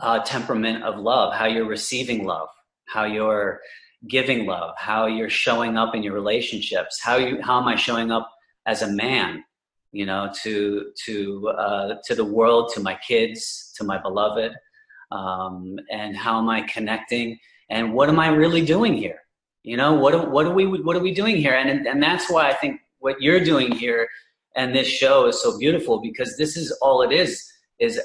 uh, 0.00 0.20
temperament 0.20 0.82
of 0.82 0.98
love, 0.98 1.34
how 1.34 1.46
you're 1.46 1.68
receiving 1.68 2.24
love, 2.24 2.48
how 2.86 3.04
you're 3.04 3.60
giving 4.08 4.46
love, 4.46 4.74
how 4.76 5.06
you're 5.06 5.30
showing 5.30 5.76
up 5.76 5.94
in 5.94 6.02
your 6.02 6.14
relationships, 6.14 7.00
how 7.02 7.16
you 7.16 7.40
how 7.42 7.60
am 7.60 7.68
I 7.68 7.76
showing 7.76 8.10
up 8.10 8.30
as 8.66 8.82
a 8.82 8.88
man, 8.88 9.44
you 9.92 10.06
know, 10.06 10.30
to 10.42 10.92
to 11.06 11.48
uh, 11.48 11.94
to 12.04 12.14
the 12.14 12.24
world, 12.24 12.72
to 12.74 12.80
my 12.80 12.98
kids, 13.06 13.72
to 13.76 13.84
my 13.84 13.98
beloved, 13.98 14.52
um, 15.12 15.76
and 15.90 16.16
how 16.16 16.38
am 16.38 16.48
I 16.48 16.62
connecting, 16.62 17.38
and 17.68 17.92
what 17.92 18.08
am 18.08 18.18
I 18.18 18.28
really 18.28 18.64
doing 18.64 18.94
here? 18.94 19.20
You 19.62 19.76
know, 19.76 19.94
what 19.94 20.30
what 20.30 20.46
are 20.46 20.54
we 20.54 20.66
what 20.66 20.96
are 20.96 21.00
we 21.00 21.12
doing 21.12 21.36
here? 21.36 21.54
And 21.54 21.86
and 21.86 22.02
that's 22.02 22.30
why 22.30 22.48
I 22.48 22.54
think 22.54 22.80
what 23.00 23.20
you're 23.20 23.42
doing 23.42 23.72
here 23.72 24.08
and 24.56 24.74
this 24.74 24.88
show 24.88 25.26
is 25.26 25.40
so 25.40 25.58
beautiful 25.58 26.00
because 26.00 26.36
this 26.36 26.56
is 26.56 26.70
all 26.82 27.02
it 27.02 27.12
is 27.12 27.50
is 27.78 28.00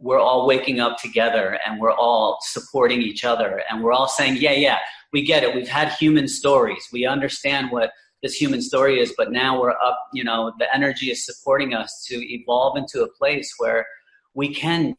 we're 0.00 0.18
all 0.18 0.46
waking 0.46 0.80
up 0.80 0.98
together 0.98 1.58
and 1.66 1.80
we're 1.80 1.92
all 1.92 2.38
supporting 2.42 3.00
each 3.00 3.24
other 3.24 3.62
and 3.70 3.82
we're 3.82 3.92
all 3.92 4.08
saying 4.08 4.36
yeah 4.36 4.52
yeah 4.52 4.78
we 5.14 5.24
get 5.24 5.42
it. 5.44 5.54
We've 5.54 5.76
had 5.80 5.88
human 5.92 6.28
stories. 6.28 6.88
We 6.92 7.06
understand 7.06 7.70
what 7.70 7.92
this 8.22 8.34
human 8.34 8.62
story 8.62 9.00
is 9.00 9.12
but 9.18 9.30
now 9.30 9.60
we're 9.60 9.78
up 9.88 9.98
you 10.14 10.24
know 10.24 10.50
the 10.58 10.74
energy 10.74 11.10
is 11.10 11.26
supporting 11.26 11.74
us 11.74 12.06
to 12.08 12.14
evolve 12.32 12.74
into 12.78 13.02
a 13.02 13.08
place 13.20 13.52
where 13.58 13.86
we 14.32 14.48
can 14.62 14.96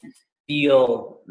feel 0.47 1.21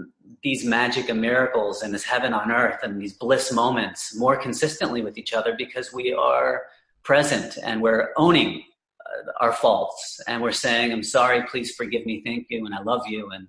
these 0.42 0.64
magic 0.64 1.08
and 1.08 1.20
miracles 1.20 1.82
and 1.82 1.94
this 1.94 2.04
heaven 2.04 2.32
on 2.34 2.50
earth 2.50 2.80
and 2.82 3.00
these 3.00 3.14
bliss 3.14 3.52
moments 3.52 4.16
more 4.18 4.36
consistently 4.36 5.02
with 5.02 5.16
each 5.16 5.32
other 5.32 5.54
because 5.56 5.92
we 5.92 6.12
are 6.12 6.64
present 7.04 7.58
and 7.62 7.80
we're 7.80 8.10
owning 8.16 8.62
uh, 9.06 9.30
our 9.40 9.52
faults. 9.52 10.20
And 10.26 10.42
we're 10.42 10.52
saying 10.52 10.92
i'm 10.92 11.02
sorry. 11.02 11.42
Please 11.46 11.74
forgive 11.74 12.04
me. 12.06 12.22
Thank 12.24 12.46
you. 12.50 12.66
And 12.66 12.74
i 12.74 12.82
love 12.82 13.06
you. 13.06 13.30
And 13.30 13.48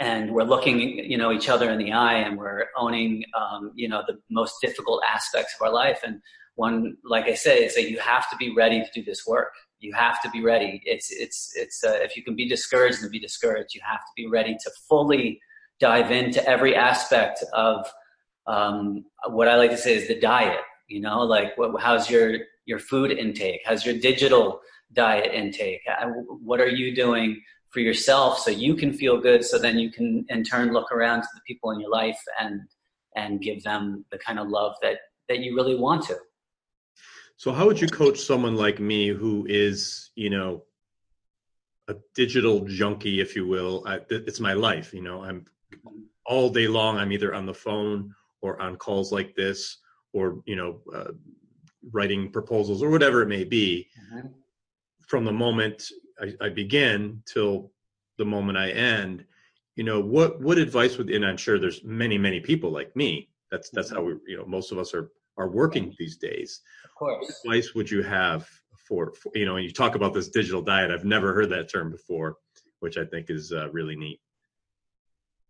and 0.00 0.32
we're 0.32 0.44
looking 0.44 0.80
you 0.80 1.16
know 1.16 1.32
each 1.32 1.48
other 1.48 1.70
in 1.70 1.78
the 1.78 1.92
eye 1.92 2.18
and 2.18 2.36
we're 2.36 2.66
owning 2.76 3.24
um, 3.38 3.72
you 3.74 3.88
know 3.88 4.02
the 4.06 4.18
most 4.30 4.56
difficult 4.60 5.02
aspects 5.12 5.54
of 5.58 5.66
our 5.66 5.72
life. 5.72 6.00
And 6.04 6.20
one 6.56 6.96
like 7.04 7.26
i 7.26 7.34
say 7.34 7.64
is 7.64 7.74
that 7.74 7.90
you 7.90 7.98
have 7.98 8.30
to 8.30 8.36
be 8.36 8.54
ready 8.54 8.80
to 8.80 8.90
do 8.94 9.04
this 9.04 9.26
work. 9.26 9.52
You 9.80 9.92
have 9.94 10.20
to 10.22 10.30
be 10.30 10.42
ready. 10.42 10.80
It's 10.84 11.10
it's 11.10 11.52
it's 11.54 11.84
uh, 11.84 11.98
if 12.02 12.16
you 12.16 12.22
can 12.22 12.34
be 12.34 12.48
discouraged 12.48 13.02
and 13.02 13.10
be 13.10 13.20
discouraged. 13.20 13.74
You 13.74 13.82
have 13.84 14.00
to 14.00 14.12
be 14.16 14.26
ready 14.26 14.56
to 14.64 14.70
fully 14.88 15.40
dive 15.78 16.10
into 16.10 16.46
every 16.48 16.74
aspect 16.74 17.44
of 17.52 17.86
um, 18.46 19.04
what 19.28 19.48
i 19.48 19.56
like 19.56 19.70
to 19.70 19.76
say 19.76 19.94
is 19.94 20.08
the 20.08 20.18
diet 20.18 20.60
you 20.88 21.00
know 21.00 21.18
like 21.20 21.58
what, 21.58 21.78
how's 21.82 22.08
your 22.08 22.38
your 22.66 22.80
food 22.80 23.12
intake? 23.12 23.62
How's 23.64 23.86
your 23.86 23.96
digital 23.98 24.60
diet 24.92 25.32
intake? 25.32 25.82
What 26.42 26.60
are 26.60 26.68
you 26.68 26.94
doing 26.94 27.40
for 27.70 27.80
yourself 27.80 28.38
so 28.38 28.50
you 28.50 28.74
can 28.74 28.92
feel 28.92 29.20
good 29.20 29.44
so 29.44 29.58
then 29.58 29.78
you 29.78 29.90
can 29.90 30.24
in 30.28 30.42
turn 30.42 30.72
look 30.72 30.90
around 30.92 31.22
to 31.22 31.28
the 31.34 31.40
people 31.46 31.70
in 31.72 31.80
your 31.80 31.90
life 31.90 32.20
and 32.40 32.60
and 33.16 33.40
give 33.40 33.62
them 33.64 34.04
the 34.10 34.18
kind 34.18 34.38
of 34.38 34.48
love 34.48 34.74
that 34.82 34.98
that 35.28 35.40
you 35.40 35.56
really 35.56 35.74
want 35.74 36.04
to. 36.04 36.16
So 37.36 37.52
how 37.52 37.66
would 37.66 37.80
you 37.80 37.88
coach 37.88 38.20
someone 38.20 38.54
like 38.54 38.78
me 38.78 39.08
who 39.08 39.46
is 39.48 40.10
you 40.14 40.30
know 40.30 40.62
a 41.88 41.96
digital 42.14 42.60
junkie 42.64 43.20
if 43.20 43.34
you 43.34 43.46
will? 43.46 43.82
I, 43.86 44.00
it's 44.10 44.40
my 44.40 44.52
life 44.52 44.94
you 44.94 45.02
know? 45.02 45.22
I'm 45.24 45.44
all 46.28 46.50
day 46.50 46.66
long 46.66 46.98
i'm 46.98 47.12
either 47.12 47.32
on 47.34 47.46
the 47.46 47.54
phone 47.54 48.12
or 48.42 48.60
on 48.60 48.74
calls 48.74 49.12
like 49.12 49.34
this 49.36 49.78
or 50.12 50.42
you 50.44 50.56
know 50.56 50.80
uh, 50.92 51.12
writing 51.92 52.30
proposals 52.32 52.82
or 52.82 52.90
whatever 52.90 53.22
it 53.22 53.28
may 53.28 53.44
be. 53.44 53.88
Mm-hmm. 54.12 54.28
from 55.06 55.24
the 55.24 55.32
moment 55.32 55.88
I, 56.20 56.46
I 56.46 56.48
begin 56.48 57.22
till 57.26 57.72
the 58.18 58.24
moment 58.24 58.58
I 58.58 58.70
end, 58.70 59.24
you 59.76 59.84
know, 59.84 60.00
what 60.00 60.40
what 60.40 60.58
advice 60.58 60.96
would 60.98 61.10
and 61.10 61.24
I'm 61.24 61.36
sure 61.36 61.58
there's 61.58 61.84
many 61.84 62.18
many 62.18 62.40
people 62.40 62.70
like 62.70 62.94
me. 62.96 63.28
That's 63.50 63.70
that's 63.70 63.90
how 63.90 64.02
we 64.02 64.14
you 64.26 64.36
know 64.36 64.46
most 64.46 64.72
of 64.72 64.78
us 64.78 64.94
are 64.94 65.10
are 65.38 65.48
working 65.48 65.94
these 65.98 66.16
days. 66.16 66.62
Of 66.84 66.94
course. 66.94 67.40
What 67.42 67.56
advice 67.56 67.74
would 67.74 67.90
you 67.90 68.02
have 68.02 68.48
for, 68.88 69.12
for 69.14 69.30
you 69.34 69.44
know? 69.44 69.56
And 69.56 69.64
you 69.64 69.72
talk 69.72 69.94
about 69.94 70.14
this 70.14 70.28
digital 70.28 70.62
diet. 70.62 70.90
I've 70.90 71.04
never 71.04 71.34
heard 71.34 71.50
that 71.50 71.68
term 71.68 71.90
before, 71.90 72.36
which 72.80 72.96
I 72.96 73.04
think 73.04 73.30
is 73.30 73.52
uh, 73.52 73.70
really 73.70 73.96
neat. 73.96 74.20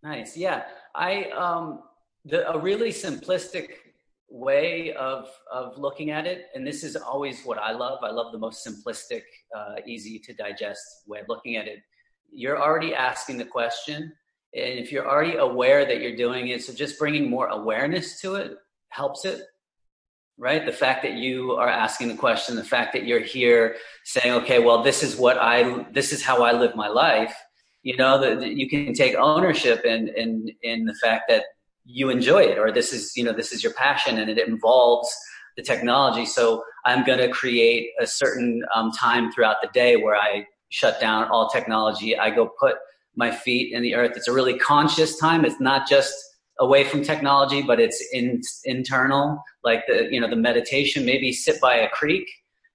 Nice. 0.02 0.36
Yeah, 0.36 0.64
I 0.94 1.24
um 1.30 1.82
the 2.24 2.50
a 2.50 2.58
really 2.58 2.90
simplistic 2.90 3.68
way 4.28 4.92
of 4.94 5.28
of 5.52 5.78
looking 5.78 6.10
at 6.10 6.26
it 6.26 6.46
and 6.54 6.66
this 6.66 6.82
is 6.82 6.96
always 6.96 7.42
what 7.44 7.58
i 7.58 7.70
love. 7.70 8.00
I 8.02 8.10
love 8.10 8.32
the 8.32 8.38
most 8.38 8.66
simplistic 8.66 9.22
uh, 9.56 9.76
easy 9.86 10.18
to 10.20 10.34
digest 10.34 10.82
way 11.06 11.20
of 11.20 11.28
looking 11.28 11.56
at 11.56 11.68
it. 11.68 11.78
You're 12.30 12.60
already 12.60 12.94
asking 12.94 13.38
the 13.38 13.44
question 13.44 14.12
and 14.54 14.78
if 14.78 14.90
you're 14.90 15.08
already 15.08 15.36
aware 15.36 15.84
that 15.84 16.00
you're 16.00 16.16
doing 16.16 16.48
it 16.48 16.62
so 16.62 16.72
just 16.72 16.98
bringing 16.98 17.30
more 17.30 17.48
awareness 17.48 18.20
to 18.20 18.34
it 18.34 18.56
helps 18.88 19.24
it 19.24 19.42
right? 20.38 20.66
The 20.66 20.72
fact 20.72 21.02
that 21.02 21.14
you 21.14 21.52
are 21.52 21.68
asking 21.68 22.08
the 22.08 22.16
question 22.16 22.56
the 22.56 22.64
fact 22.64 22.92
that 22.92 23.06
you're 23.06 23.20
here 23.20 23.76
saying 24.04 24.34
okay 24.42 24.58
well 24.58 24.82
this 24.82 25.02
is 25.02 25.16
what 25.16 25.38
i 25.38 25.84
this 25.92 26.12
is 26.12 26.22
how 26.22 26.42
i 26.42 26.52
live 26.52 26.74
my 26.76 26.88
life 26.88 27.34
you 27.82 27.96
know 27.96 28.18
that 28.20 28.54
you 28.54 28.68
can 28.68 28.92
take 28.92 29.14
ownership 29.14 29.84
in 29.84 30.08
in 30.08 30.48
in 30.62 30.84
the 30.84 30.94
fact 30.94 31.24
that 31.28 31.44
you 31.86 32.10
enjoy 32.10 32.42
it 32.42 32.58
or 32.58 32.72
this 32.72 32.92
is 32.92 33.16
you 33.16 33.24
know 33.24 33.32
this 33.32 33.52
is 33.52 33.62
your 33.62 33.72
passion 33.74 34.18
and 34.18 34.28
it 34.28 34.46
involves 34.46 35.14
the 35.56 35.62
technology. 35.62 36.26
So 36.26 36.64
i'm 36.84 37.04
going 37.04 37.18
to 37.18 37.28
create 37.28 37.90
a 38.00 38.06
certain 38.06 38.62
um, 38.74 38.92
time 38.92 39.32
throughout 39.32 39.56
the 39.62 39.68
day 39.72 39.96
where 39.96 40.16
i 40.16 40.46
shut 40.68 41.00
down 41.00 41.24
all 41.28 41.48
technology. 41.48 42.18
I 42.18 42.30
go 42.30 42.50
put 42.60 42.76
my 43.14 43.30
feet 43.30 43.72
in 43.72 43.82
the 43.82 43.94
earth. 43.94 44.12
It's 44.16 44.28
a 44.28 44.32
really 44.32 44.58
conscious 44.58 45.16
time. 45.16 45.44
It's 45.44 45.60
not 45.60 45.88
just 45.88 46.12
away 46.58 46.84
from 46.84 47.02
technology 47.02 47.60
but 47.60 47.78
it's 47.78 48.02
in, 48.14 48.40
internal 48.64 49.42
like 49.62 49.82
the 49.86 50.08
you 50.10 50.20
know 50.20 50.28
the 50.28 50.36
meditation. 50.36 51.04
Maybe 51.04 51.32
sit 51.32 51.60
by 51.60 51.76
a 51.76 51.88
creek. 51.90 52.28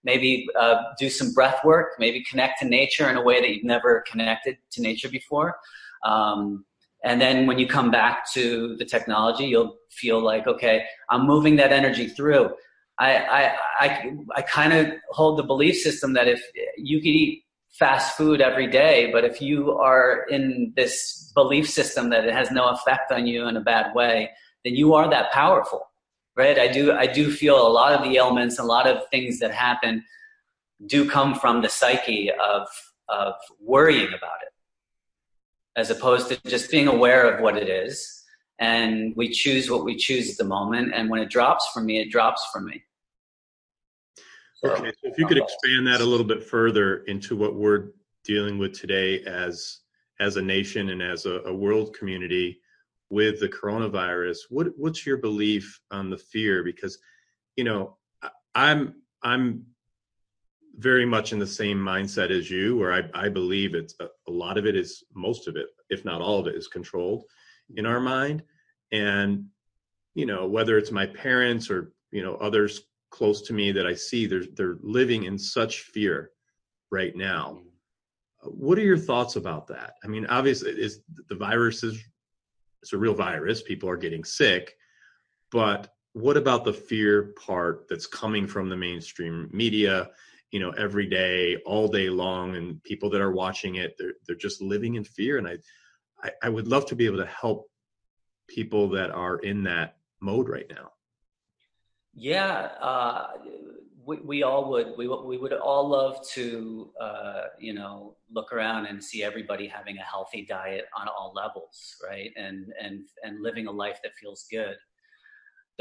Maybe 0.04 0.48
uh, 0.60 0.82
do 1.00 1.10
some 1.10 1.32
breath 1.34 1.60
work. 1.64 1.90
Maybe 2.00 2.24
connect 2.24 2.60
to 2.60 2.66
nature 2.66 3.08
in 3.10 3.18
a 3.18 3.22
way 3.22 3.40
that 3.40 3.50
you've 3.50 3.64
never 3.64 4.04
connected 4.10 4.58
to 4.72 4.82
nature 4.82 5.10
before. 5.10 5.58
Um, 6.04 6.66
and 7.04 7.20
then 7.20 7.48
when 7.48 7.58
you 7.58 7.68
come 7.68 7.90
back 7.90 8.32
to 8.34 8.76
the 8.78 8.86
technology, 8.86 9.46
you'll 9.46 9.76
feel 9.90 10.22
like, 10.22 10.48
okay, 10.48 10.86
I'm 11.10 11.26
moving 11.26 11.56
that 11.56 11.72
energy 11.72 12.08
through. 12.08 12.52
I, 13.00 13.16
I, 13.16 13.56
I, 13.80 14.16
I 14.36 14.42
kind 14.44 14.74
of 14.74 14.88
hold 15.10 15.40
the 15.40 15.44
belief 15.44 15.78
system 15.78 16.14
that 16.14 16.28
if 16.28 16.42
you 16.78 17.00
could 17.00 17.08
eat 17.08 17.44
fast 17.72 18.16
food 18.16 18.42
every 18.42 18.68
day, 18.68 19.10
but 19.12 19.24
if 19.24 19.42
you 19.42 19.72
are 19.72 20.26
in 20.30 20.74
this 20.76 21.32
belief 21.34 21.68
system 21.68 22.10
that 22.12 22.26
it 22.26 22.34
has 22.34 22.52
no 22.52 22.70
effect 22.70 23.12
on 23.12 23.26
you 23.26 23.48
in 23.48 23.58
a 23.58 23.62
bad 23.62 23.96
way, 23.96 24.30
then 24.64 24.76
you 24.76 24.94
are 24.94 25.10
that 25.10 25.32
powerful, 25.32 25.90
right? 26.36 26.60
I 26.60 26.68
do, 26.68 26.92
I 26.92 27.08
do 27.08 27.32
feel 27.32 27.66
a 27.66 27.70
lot 27.70 27.94
of 27.94 28.04
the 28.04 28.18
ailments, 28.18 28.60
a 28.60 28.64
lot 28.64 28.86
of 28.86 29.08
things 29.10 29.40
that 29.40 29.52
happen 29.52 30.04
do 30.86 31.10
come 31.10 31.34
from 31.34 31.64
the 31.64 31.70
psyche 31.70 32.30
of, 32.32 32.68
of 33.10 33.34
worrying 33.60 34.10
about 34.10 34.42
it 34.44 34.51
as 35.76 35.90
opposed 35.90 36.30
to 36.30 36.40
just 36.50 36.70
being 36.70 36.88
aware 36.88 37.32
of 37.32 37.42
what 37.42 37.58
it 37.58 37.70
is. 37.70 38.24
And 38.60 39.14
we 39.16 39.30
choose 39.30 39.70
what 39.70 39.84
we 39.84 39.96
choose 39.96 40.30
at 40.30 40.38
the 40.38 40.44
moment. 40.44 40.94
And 40.94 41.10
when 41.10 41.22
it 41.22 41.30
drops 41.30 41.68
from 41.74 41.86
me, 41.86 42.00
it 42.00 42.12
drops 42.12 42.46
from 42.54 42.66
me. 42.66 42.84
So, 44.56 44.70
okay, 44.74 44.92
so 44.92 45.10
if 45.10 45.18
you 45.18 45.26
could 45.26 45.40
expand 45.40 45.88
that 45.88 46.02
a 46.02 46.06
little 46.06 46.26
bit 46.26 46.44
further 46.44 46.98
into 47.06 47.36
what 47.36 47.56
we're 47.56 47.90
dealing 48.24 48.60
with 48.60 48.80
today 48.80 49.24
as 49.24 49.80
as 50.20 50.38
a 50.38 50.42
nation 50.42 50.90
and 50.90 51.02
as 51.02 51.26
a, 51.26 51.40
a 51.46 51.54
world 51.54 51.98
community 51.98 52.62
with 53.10 53.40
the 53.40 53.50
coronavirus, 53.50 54.38
what 54.50 54.68
what's 54.78 55.04
your 55.04 55.18
belief 55.18 55.80
on 55.90 56.12
the 56.12 56.18
fear? 56.18 56.64
Because 56.64 57.00
you 57.56 57.64
know, 57.64 57.98
I'm 58.54 59.02
I'm 59.24 59.66
very 60.78 61.06
much 61.06 61.34
in 61.34 61.40
the 61.40 61.48
same 61.48 61.78
mindset 61.78 62.32
as 62.32 62.50
you, 62.50 62.78
where 62.78 62.94
I, 62.94 63.04
I 63.14 63.30
believe 63.30 63.76
it's 63.76 63.96
a, 64.00 64.08
a, 64.28 64.32
lot 64.32 64.58
of 64.58 64.66
it 64.66 64.76
is 64.76 65.04
most 65.14 65.48
of 65.48 65.56
it, 65.56 65.68
if 65.90 66.06
not 66.06 66.22
all 66.22 66.40
of 66.40 66.48
it, 66.48 66.56
is 66.56 66.68
controlled 66.68 67.24
in 67.76 67.86
our 67.86 68.00
mind. 68.00 68.44
And 68.92 69.46
you 70.14 70.26
know, 70.26 70.48
whether 70.48 70.78
it's 70.78 70.92
my 70.92 71.06
parents 71.06 71.70
or 71.70 71.94
you 72.12 72.22
know 72.22 72.36
others 72.36 72.82
close 73.10 73.42
to 73.44 73.54
me 73.54 73.72
that 73.72 73.88
I 73.88 73.94
see, 73.94 74.26
they're 74.26 74.46
they're 74.56 74.78
living 74.82 75.24
in 75.24 75.38
such 75.38 75.82
fear 75.82 76.32
right 76.92 77.16
now. 77.16 77.58
Mm-hmm. 77.58 77.68
What 78.50 78.78
are 78.78 78.84
your 78.84 78.98
thoughts 78.98 79.36
about 79.36 79.68
that? 79.68 79.94
I 80.04 80.08
mean, 80.08 80.26
obviously, 80.28 80.72
is 80.72 81.02
the 81.30 81.36
virus 81.36 81.84
is 81.84 82.00
it's 82.82 82.94
a 82.94 82.98
real 82.98 83.14
virus. 83.14 83.62
People 83.62 83.90
are 83.90 83.98
getting 83.98 84.24
sick, 84.24 84.76
but 85.52 85.94
what 86.14 86.36
about 86.36 86.66
the 86.66 86.74
fear 86.74 87.34
part 87.46 87.86
that's 87.88 88.08
coming 88.08 88.48
from 88.48 88.68
the 88.68 88.76
mainstream 88.76 89.50
media? 89.54 90.10
You 90.52 90.60
know 90.60 90.72
every 90.72 91.08
day 91.08 91.58
all 91.66 91.88
day 91.88 92.10
long 92.10 92.56
and 92.56 92.84
people 92.84 93.10
that 93.10 93.22
are 93.22 93.32
watching 93.32 93.76
it 93.76 93.96
they're, 93.98 94.14
they're 94.28 94.36
just 94.36 94.62
living 94.62 94.96
in 94.96 95.04
fear 95.04 95.38
and 95.38 95.48
i 95.48 95.58
I, 96.24 96.32
I 96.44 96.50
would 96.50 96.68
love 96.68 96.86
to 96.88 96.96
be 96.96 97.06
able 97.06 97.18
to 97.18 97.26
help 97.26 97.70
people 98.48 98.90
that 98.90 99.12
are 99.12 99.38
in 99.38 99.64
that 99.64 99.98
mode 100.20 100.50
right 100.50 100.70
now. 100.70 100.92
Yeah, 102.14 102.70
uh, 102.82 103.28
we, 104.06 104.18
we 104.18 104.44
all 104.44 104.70
would. 104.70 104.94
We, 104.98 105.08
we 105.08 105.38
would 105.38 105.54
all 105.54 105.88
love 105.88 106.28
to, 106.30 106.92
uh, 107.00 107.44
you 107.58 107.74
know, 107.74 108.18
look 108.30 108.52
around 108.52 108.86
and 108.88 109.02
see 109.02 109.24
everybody 109.24 109.68
having 109.68 109.98
a 109.98 110.04
healthy 110.04 110.46
diet 110.46 110.86
on 110.98 111.08
all 111.08 111.32
levels, 111.34 111.96
right? 112.06 112.32
And 112.36 112.74
and 112.82 113.08
and 113.24 113.42
living 113.42 113.68
a 113.68 113.72
life 113.72 114.00
that 114.04 114.14
feels 114.20 114.46
good. 114.52 114.76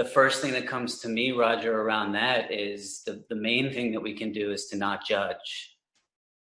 The 0.00 0.06
first 0.06 0.40
thing 0.40 0.52
that 0.52 0.66
comes 0.66 1.00
to 1.00 1.10
me, 1.10 1.32
Roger, 1.32 1.78
around 1.78 2.12
that 2.12 2.50
is 2.50 3.02
the, 3.04 3.22
the 3.28 3.34
main 3.34 3.70
thing 3.70 3.92
that 3.92 4.00
we 4.00 4.14
can 4.14 4.32
do 4.32 4.50
is 4.50 4.64
to 4.68 4.76
not 4.78 5.06
judge, 5.06 5.76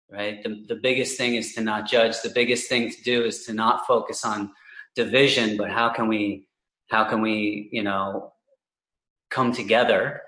right? 0.07 0.43
The, 0.43 0.63
the 0.67 0.75
biggest 0.75 1.17
thing 1.17 1.33
is 1.33 1.55
to 1.55 1.61
not 1.61 1.89
judge. 1.89 2.21
The 2.21 2.29
biggest 2.29 2.69
thing 2.69 2.91
to 2.91 3.01
do 3.01 3.23
is 3.23 3.47
to 3.47 3.53
not 3.53 3.87
focus 3.87 4.23
on 4.23 4.51
division, 4.95 5.57
but 5.57 5.71
how 5.71 5.89
can 5.89 6.07
we, 6.07 6.47
how 6.91 7.05
can 7.05 7.23
we, 7.23 7.69
you 7.71 7.81
know, 7.81 8.33
come 9.31 9.51
together 9.51 10.21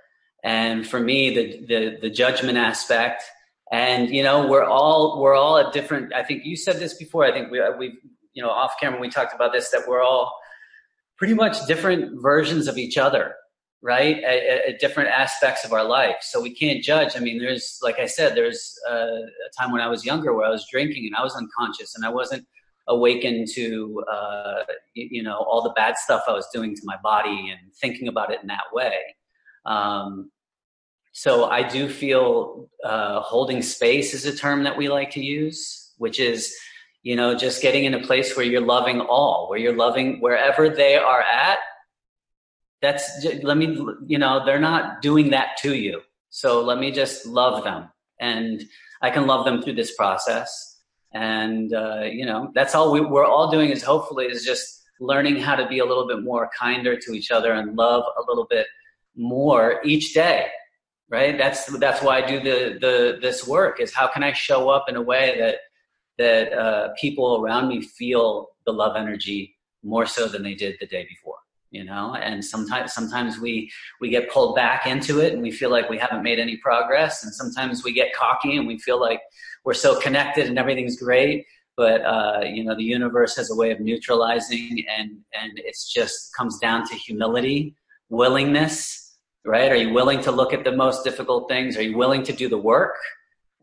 and 0.44 0.88
for 0.88 1.00
me 1.00 1.30
the 1.30 1.66
the, 1.68 1.98
the 2.02 2.10
judgment 2.10 2.58
aspect 2.58 3.22
and 3.72 4.10
you 4.10 4.24
know 4.24 4.48
we're 4.48 4.66
all 4.66 5.22
we're 5.22 5.36
all 5.36 5.60
at 5.60 5.72
different 5.74 6.12
i 6.16 6.24
think 6.24 6.44
you 6.44 6.56
said 6.56 6.78
this 6.78 6.96
before 6.96 7.24
i 7.24 7.32
think 7.32 7.52
we 7.52 7.62
we 7.78 8.00
you 8.34 8.42
know 8.42 8.50
off 8.50 8.74
camera 8.80 9.00
we 9.00 9.10
talked 9.10 9.36
about 9.36 9.54
this 9.54 9.70
that 9.70 9.88
we're 9.88 10.02
all 10.02 10.41
pretty 11.22 11.36
much 11.36 11.68
different 11.68 12.20
versions 12.20 12.68
of 12.68 12.80
each 12.80 12.98
other 12.98 13.36
right? 13.84 14.24
At, 14.24 14.70
at 14.70 14.80
different 14.80 15.10
aspects 15.10 15.66
of 15.66 15.74
our 15.74 15.84
life. 15.84 16.18
So 16.22 16.40
we 16.40 16.54
can't 16.54 16.84
judge. 16.84 17.16
I 17.16 17.20
mean 17.20 17.40
there's 17.40 17.80
like 17.82 18.00
i 18.00 18.06
said 18.06 18.36
there's 18.36 18.76
a, 18.88 18.94
a 18.94 19.50
time 19.60 19.72
when 19.72 19.82
i 19.82 19.88
was 19.88 20.06
younger 20.06 20.34
where 20.36 20.46
i 20.46 20.50
was 20.58 20.68
drinking 20.72 21.04
and 21.08 21.16
i 21.16 21.24
was 21.24 21.36
unconscious 21.36 21.96
and 21.96 22.06
i 22.06 22.10
wasn't 22.10 22.46
awakened 22.88 23.48
to 23.56 24.04
uh, 24.12 24.64
you 24.94 25.24
know 25.24 25.38
all 25.50 25.62
the 25.64 25.74
bad 25.82 25.98
stuff 25.98 26.24
i 26.28 26.32
was 26.32 26.48
doing 26.54 26.76
to 26.76 26.82
my 26.84 26.98
body 27.12 27.50
and 27.52 27.74
thinking 27.82 28.08
about 28.08 28.32
it 28.34 28.40
in 28.42 28.48
that 28.48 28.68
way. 28.72 28.98
Um, 29.66 30.32
so 31.14 31.50
I 31.50 31.62
do 31.68 31.90
feel 31.90 32.70
uh, 32.86 33.20
holding 33.22 33.62
space 33.62 34.14
is 34.14 34.26
a 34.26 34.36
term 34.36 34.64
that 34.64 34.78
we 34.78 34.88
like 34.88 35.12
to 35.12 35.24
use, 35.24 35.94
which 35.98 36.20
is, 36.20 36.56
you 37.04 37.16
know, 37.16 37.36
just 37.36 37.62
getting 37.62 37.86
in 37.86 37.94
a 37.94 38.02
place 38.02 38.36
where 38.36 38.46
you're 38.46 38.62
loving 38.62 39.02
all, 39.02 39.50
where 39.50 39.60
you're 39.60 39.76
loving 39.76 40.20
wherever 40.20 40.70
they 40.70 40.96
are 40.96 41.22
at. 41.22 41.58
That's, 42.82 43.26
let 43.44 43.58
me, 43.58 43.80
you 44.06 44.18
know, 44.18 44.46
they're 44.46 44.60
not 44.60 45.02
doing 45.02 45.32
that 45.32 45.58
to 45.60 45.76
you. 45.76 46.02
So 46.30 46.64
let 46.64 46.80
me 46.80 46.92
just 46.92 47.26
love 47.26 47.64
them. 47.64 47.90
And 48.20 48.64
I 49.02 49.10
can 49.10 49.28
love 49.28 49.46
them 49.46 49.62
through 49.62 49.76
this 49.76 49.96
process. 49.96 50.80
And, 51.14 51.74
uh, 51.74 52.04
you 52.04 52.26
know, 52.26 52.52
that's 52.56 52.74
all 52.76 52.92
we, 52.92 53.02
we're 53.02 53.26
all 53.26 53.52
doing 53.52 53.70
is 53.70 53.84
hopefully 53.84 54.26
is 54.26 54.44
just 54.44 54.82
learning 55.00 55.38
how 55.38 55.56
to 55.56 55.68
be 55.68 55.80
a 55.80 55.86
little 55.86 56.08
bit 56.08 56.24
more 56.24 56.50
kinder 56.58 56.96
to 56.96 57.14
each 57.14 57.32
other 57.32 57.54
and 57.54 57.76
love 57.76 58.04
a 58.18 58.22
little 58.30 58.46
bit 58.50 58.68
more 59.16 59.82
each 59.84 60.14
day 60.14 60.48
right 61.10 61.38
that's 61.38 61.66
that's 61.80 62.02
why 62.02 62.18
i 62.18 62.26
do 62.26 62.40
the 62.40 62.78
the 62.80 63.20
this 63.22 63.46
work 63.46 63.82
is 63.82 63.94
how 63.94 64.08
can 64.08 64.24
i 64.24 64.32
show 64.32 64.70
up 64.70 64.86
in 64.88 64.96
a 64.96 65.02
way 65.02 65.36
that 65.38 65.58
that 66.18 66.54
uh, 66.54 66.90
people 67.00 67.42
around 67.42 67.68
me 67.68 67.82
feel 67.82 68.50
the 68.66 68.72
love 68.72 68.96
energy 68.96 69.56
more 69.84 70.06
so 70.06 70.28
than 70.28 70.44
they 70.44 70.54
did 70.54 70.76
the 70.80 70.86
day 70.88 71.06
before 71.10 71.36
you 71.72 71.84
know 71.84 72.16
and 72.16 72.44
sometimes 72.44 72.94
sometimes 72.94 73.40
we 73.40 73.72
we 74.00 74.10
get 74.10 74.30
pulled 74.30 74.56
back 74.56 74.86
into 74.86 75.20
it 75.20 75.34
and 75.34 75.42
we 75.42 75.52
feel 75.52 75.72
like 75.72 75.90
we 75.90 75.98
haven't 75.98 76.22
made 76.22 76.38
any 76.38 76.58
progress 76.58 77.24
and 77.24 77.34
sometimes 77.34 77.84
we 77.84 77.94
get 77.94 78.14
cocky 78.14 78.58
and 78.58 78.68
we 78.68 78.78
feel 78.78 79.00
like 79.00 79.22
we're 79.64 79.74
so 79.74 80.00
connected 80.00 80.48
and 80.48 80.60
everything's 80.60 81.00
great 81.00 81.46
but 81.78 82.02
uh, 82.02 82.42
you 82.44 82.64
know 82.64 82.76
the 82.76 82.84
universe 82.84 83.36
has 83.36 83.50
a 83.50 83.56
way 83.56 83.72
of 83.72 83.80
neutralizing 83.80 84.86
and 84.98 85.12
and 85.34 85.54
it's 85.56 85.92
just 85.92 86.36
comes 86.36 86.60
down 86.60 86.86
to 86.88 86.94
humility 86.96 87.74
willingness, 88.12 89.16
right? 89.46 89.72
Are 89.72 89.76
you 89.76 89.92
willing 89.92 90.22
to 90.22 90.32
look 90.32 90.54
at 90.54 90.64
the 90.64 90.72
most 90.74 91.04
difficult 91.04 91.50
things? 91.50 91.78
Are 91.78 91.82
you 91.82 91.98
willing 91.98 92.24
to 92.24 92.34
do 92.34 92.48
the 92.48 92.58
work? 92.58 92.96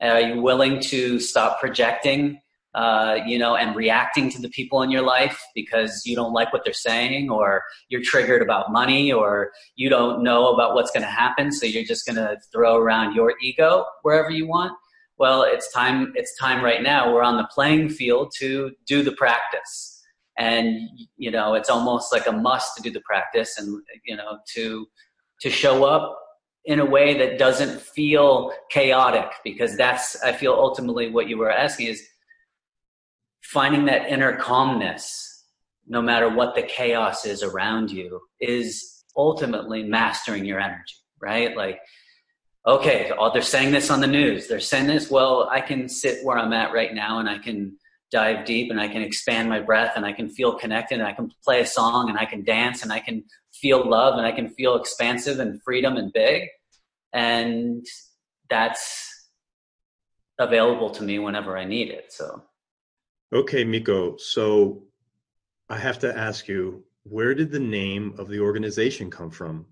Are 0.01 0.21
you 0.21 0.41
willing 0.41 0.81
to 0.81 1.19
stop 1.19 1.61
projecting, 1.61 2.41
uh, 2.75 3.19
you 3.27 3.39
know, 3.39 3.57
and 3.57 3.75
reacting 3.75 4.31
to 4.31 4.41
the 4.41 4.49
people 4.51 4.83
in 4.83 4.91
your 4.91 5.03
life 5.03 5.41
because 5.55 6.03
you 6.05 6.15
don't 6.15 6.33
like 6.33 6.53
what 6.53 6.63
they're 6.65 6.73
saying, 6.73 7.31
or 7.31 7.63
you're 7.89 8.03
triggered 8.03 8.43
about 8.43 8.71
money, 8.71 9.13
or 9.13 9.51
you 9.77 9.89
don't 9.89 10.23
know 10.23 10.53
about 10.53 10.75
what's 10.75 10.91
going 10.91 11.03
to 11.03 11.11
happen, 11.11 11.51
so 11.51 11.67
you're 11.67 11.85
just 11.85 12.07
going 12.07 12.17
to 12.17 12.37
throw 12.53 12.77
around 12.77 13.15
your 13.15 13.35
ego 13.43 13.85
wherever 14.03 14.31
you 14.31 14.47
want? 14.47 14.73
Well, 15.19 15.43
it's 15.43 15.73
time. 15.73 16.13
It's 16.15 16.37
time 16.39 16.63
right 16.65 16.83
now. 16.83 17.13
We're 17.13 17.23
on 17.23 17.37
the 17.37 17.49
playing 17.53 17.89
field 17.89 18.33
to 18.39 18.71
do 18.87 19.03
the 19.03 19.13
practice 19.13 19.99
and 20.39 20.89
you 21.17 21.31
know 21.31 21.55
it's 21.55 21.69
almost 21.69 22.13
like 22.13 22.27
a 22.27 22.33
must 22.33 22.77
to 22.77 22.83
do 22.83 22.91
the 22.91 23.01
practice 23.01 23.59
and 23.59 23.83
you 24.07 24.17
know 24.17 24.39
to 24.55 24.87
to 25.41 25.51
show 25.51 25.85
up 25.85 26.17
in 26.69 26.81
a 26.81 26.85
way 26.85 27.17
that 27.17 27.39
doesn't 27.39 27.81
feel 27.81 28.53
chaotic 28.71 29.31
because 29.43 29.77
that's 29.77 30.23
i 30.23 30.31
feel 30.31 30.53
ultimately 30.53 31.11
what 31.11 31.27
you 31.27 31.39
were 31.39 31.51
asking 31.51 31.89
is 31.89 32.07
finding 33.43 33.87
that 33.87 34.09
inner 34.09 34.37
calmness 34.37 35.47
no 35.87 36.03
matter 36.03 36.29
what 36.29 36.55
the 36.55 36.63
chaos 36.63 37.25
is 37.25 37.43
around 37.43 37.91
you 37.91 38.21
is 38.41 39.05
ultimately 39.17 39.83
mastering 39.83 40.45
your 40.45 40.61
energy 40.61 40.95
right? 41.21 41.57
Like 41.57 41.81
okay 42.67 43.11
oh, 43.19 43.33
they're 43.33 43.43
saying 43.43 43.73
this 43.73 43.91
on 43.91 44.01
the 44.01 44.07
news. 44.07 44.47
They're 44.47 44.61
saying 44.61 44.87
this. 44.87 45.11
Well 45.11 45.49
i 45.51 45.61
can 45.61 45.89
sit 45.89 46.25
where 46.25 46.39
i'm 46.39 46.53
at 46.53 46.73
right 46.73 46.95
now 46.95 47.19
and 47.19 47.29
i 47.29 47.39
can 47.39 47.77
dive 48.11 48.47
deep 48.47 48.71
and 48.71 48.81
I 48.81 48.89
can 48.89 49.03
expand 49.03 49.49
my 49.49 49.61
breath 49.61 49.93
and 49.95 50.07
I 50.07 50.13
can 50.13 50.31
feel 50.31 50.55
connected 50.55 50.99
and 50.99 51.07
I 51.07 51.13
can 51.13 51.31
play 51.45 51.61
a 51.61 51.67
song 51.67 52.09
and 52.09 52.19
I 52.19 52.25
can 52.25 52.43
dance 52.43 52.83
and 52.83 52.91
I 52.91 53.01
can 53.01 53.23
feel 53.53 53.87
love 53.89 54.17
and 54.17 54.27
I 54.27 54.33
can 54.33 54.49
feel 54.49 54.77
expansive 54.77 55.41
and 55.41 55.63
freedom 55.63 55.97
and 55.97 56.13
big. 56.13 56.49
And 57.13 57.85
that's 58.51 59.31
available 60.39 60.91
to 60.91 61.03
me 61.03 61.19
whenever 61.19 61.57
I 61.57 61.65
need 61.65 61.91
it. 61.91 62.13
So, 62.13 62.43
okay, 63.33 63.65
Mikko. 63.65 64.17
So 64.17 64.85
I 65.69 65.79
have 65.79 65.99
to 66.01 66.17
ask 66.17 66.49
you, 66.49 66.85
where 67.05 67.35
did 67.35 67.51
the 67.51 67.61
name 67.61 68.15
of 68.19 68.29
the 68.29 68.41
organization 68.41 69.11
come 69.11 69.31
from? 69.31 69.67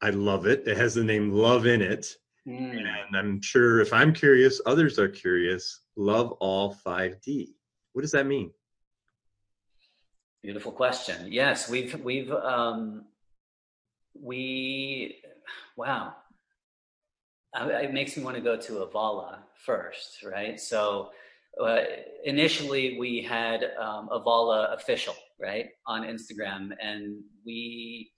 I 0.00 0.10
love 0.10 0.46
it. 0.46 0.66
It 0.66 0.76
has 0.76 0.94
the 0.94 1.04
name 1.04 1.30
Love 1.30 1.66
in 1.66 1.80
it. 1.80 2.06
Mm. 2.46 2.80
And 2.80 3.16
I'm 3.16 3.40
sure 3.40 3.80
if 3.80 3.92
I'm 3.92 4.12
curious, 4.12 4.60
others 4.66 4.98
are 4.98 5.08
curious. 5.08 5.80
LoveAll 5.96 6.76
5D. 6.84 7.48
What 7.92 8.02
does 8.02 8.12
that 8.12 8.26
mean? 8.26 8.50
Beautiful 10.42 10.72
question. 10.72 11.30
Yes, 11.30 11.68
we've 11.68 11.94
we've 12.02 12.32
um, 12.32 13.04
we 14.20 15.18
wow. 15.76 16.16
It 17.54 17.92
makes 17.92 18.16
me 18.16 18.24
want 18.24 18.36
to 18.36 18.42
go 18.42 18.56
to 18.56 18.72
Avala 18.86 19.38
first, 19.64 20.24
right? 20.24 20.58
So 20.58 21.10
uh, 21.62 21.80
initially 22.24 22.98
we 22.98 23.22
had 23.22 23.64
um, 23.78 24.08
Avala 24.10 24.74
official, 24.74 25.14
right, 25.40 25.66
on 25.86 26.02
Instagram, 26.02 26.70
and 26.80 27.22
we 27.44 28.12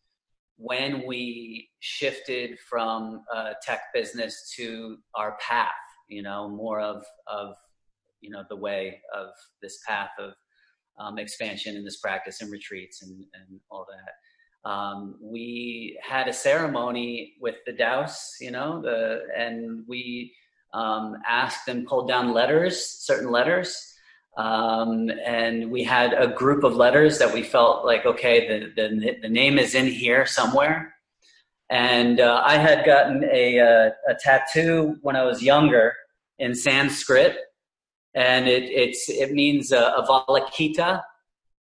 when 0.57 1.05
we 1.05 1.69
shifted 1.81 2.59
from 2.61 3.25
tech 3.61 3.81
business 3.93 4.53
to 4.57 4.99
our 5.17 5.37
path, 5.41 5.73
you 6.09 6.23
know, 6.23 6.49
more 6.49 6.81
of 6.81 7.05
of 7.27 7.57
you 8.21 8.31
know 8.31 8.45
the 8.49 8.57
way 8.57 9.01
of 9.13 9.31
this 9.61 9.81
path 9.87 10.11
of 10.19 10.35
um, 10.99 11.19
expansion 11.19 11.77
in 11.77 11.85
this 11.85 11.99
practice 11.99 12.41
and 12.41 12.53
retreats 12.53 13.03
and, 13.03 13.25
and 13.35 13.61
all 13.71 13.87
that. 13.91 14.13
Um, 14.65 15.17
we 15.21 15.99
had 16.03 16.29
a 16.29 16.33
ceremony 16.33 17.35
with 17.41 17.57
the 17.67 17.73
Taos, 17.73 18.37
you 18.41 18.51
know, 18.51 18.81
the, 18.81 19.23
and 19.37 19.85
we 19.87 20.35
um, 20.73 21.17
asked 21.29 21.69
and 21.69 21.87
pulled 21.87 22.09
down 22.09 22.33
letters, 22.33 22.85
certain 22.85 23.31
letters. 23.31 23.93
Um, 24.37 25.11
and 25.25 25.71
we 25.71 25.85
had 25.85 26.13
a 26.15 26.27
group 26.27 26.65
of 26.65 26.75
letters 26.75 27.19
that 27.19 27.33
we 27.33 27.43
felt 27.43 27.85
like, 27.85 28.05
okay, 28.05 28.49
the, 28.49 28.73
the, 28.75 29.17
the 29.23 29.29
name 29.29 29.59
is 29.59 29.75
in 29.75 29.87
here 29.87 30.27
somewhere. 30.27 30.95
And 31.71 32.21
uh, 32.21 32.43
I 32.45 32.57
had 32.57 32.85
gotten 32.85 33.25
a, 33.25 33.59
a, 33.59 33.87
a 34.09 34.15
tattoo 34.19 34.97
when 35.03 35.15
I 35.15 35.25
was 35.25 35.43
younger 35.43 35.95
in 36.39 36.55
Sanskrit 36.55 37.37
and 38.15 38.47
it 38.49 38.65
it's 38.65 39.09
it 39.09 39.33
means 39.33 39.73
uh, 39.73 40.01
Avalokita. 40.01 41.03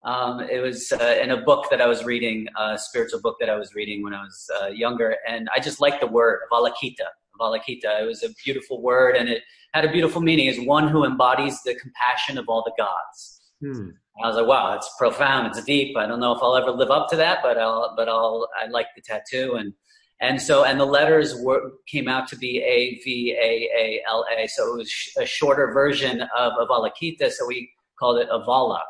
Um, 0.04 0.40
it 0.40 0.60
was 0.60 0.90
uh, 0.92 1.18
in 1.22 1.30
a 1.30 1.42
book 1.42 1.66
that 1.70 1.80
I 1.80 1.86
was 1.86 2.04
reading, 2.04 2.48
a 2.58 2.76
spiritual 2.76 3.20
book 3.20 3.36
that 3.40 3.48
I 3.48 3.56
was 3.56 3.74
reading 3.74 4.02
when 4.02 4.14
I 4.14 4.22
was 4.22 4.50
uh, 4.60 4.66
younger, 4.66 5.16
and 5.28 5.48
I 5.54 5.60
just 5.60 5.80
liked 5.80 6.00
the 6.00 6.08
word 6.08 6.40
Avalokita. 6.50 7.06
Avalokita. 7.40 8.02
It 8.02 8.06
was 8.06 8.22
a 8.22 8.30
beautiful 8.44 8.82
word, 8.82 9.16
and 9.16 9.28
it 9.28 9.42
had 9.74 9.84
a 9.84 9.92
beautiful 9.92 10.20
meaning. 10.20 10.46
Is 10.46 10.60
one 10.60 10.88
who 10.88 11.04
embodies 11.04 11.62
the 11.62 11.74
compassion 11.76 12.36
of 12.36 12.46
all 12.48 12.64
the 12.64 12.72
gods. 12.76 13.40
Hmm. 13.64 13.90
I 14.22 14.28
was 14.28 14.36
like, 14.36 14.46
wow, 14.46 14.74
it's 14.74 14.90
profound. 14.98 15.46
It's 15.46 15.62
deep. 15.64 15.96
I 15.96 16.06
don't 16.06 16.20
know 16.20 16.32
if 16.32 16.42
I'll 16.42 16.56
ever 16.56 16.70
live 16.70 16.90
up 16.90 17.08
to 17.10 17.16
that, 17.16 17.38
but 17.42 17.56
I'll, 17.56 17.94
but 17.96 18.08
I'll, 18.08 18.46
I 18.60 18.66
like 18.66 18.86
the 18.94 19.00
tattoo. 19.00 19.54
And 19.54 19.72
and 20.20 20.40
so, 20.40 20.64
and 20.64 20.78
the 20.78 20.84
letters 20.84 21.34
were, 21.34 21.72
came 21.88 22.06
out 22.06 22.28
to 22.28 22.36
be 22.36 22.58
A 22.62 23.02
V 23.02 23.32
A 23.32 23.68
A 23.76 24.02
L 24.08 24.24
A. 24.36 24.46
So 24.46 24.74
it 24.74 24.78
was 24.78 24.90
sh- 24.90 25.16
a 25.18 25.26
shorter 25.26 25.72
version 25.72 26.22
of 26.36 26.52
Avalokita. 26.60 27.30
So 27.30 27.46
we 27.46 27.70
called 27.98 28.18
it 28.18 28.28
Avala. 28.30 28.80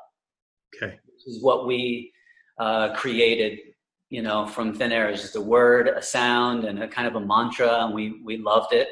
Okay. 0.76 0.98
Is 1.26 1.42
what 1.42 1.66
we 1.66 2.12
uh, 2.58 2.94
created, 2.94 3.58
you 4.10 4.22
know, 4.22 4.46
from 4.46 4.74
thin 4.74 4.92
air. 4.92 5.08
It's 5.08 5.22
just 5.22 5.36
a 5.36 5.40
word, 5.40 5.88
a 5.88 6.02
sound, 6.02 6.64
and 6.64 6.82
a 6.82 6.88
kind 6.88 7.08
of 7.08 7.14
a 7.16 7.20
mantra, 7.20 7.84
and 7.84 7.94
we 7.94 8.20
we 8.24 8.38
loved 8.38 8.72
it. 8.72 8.88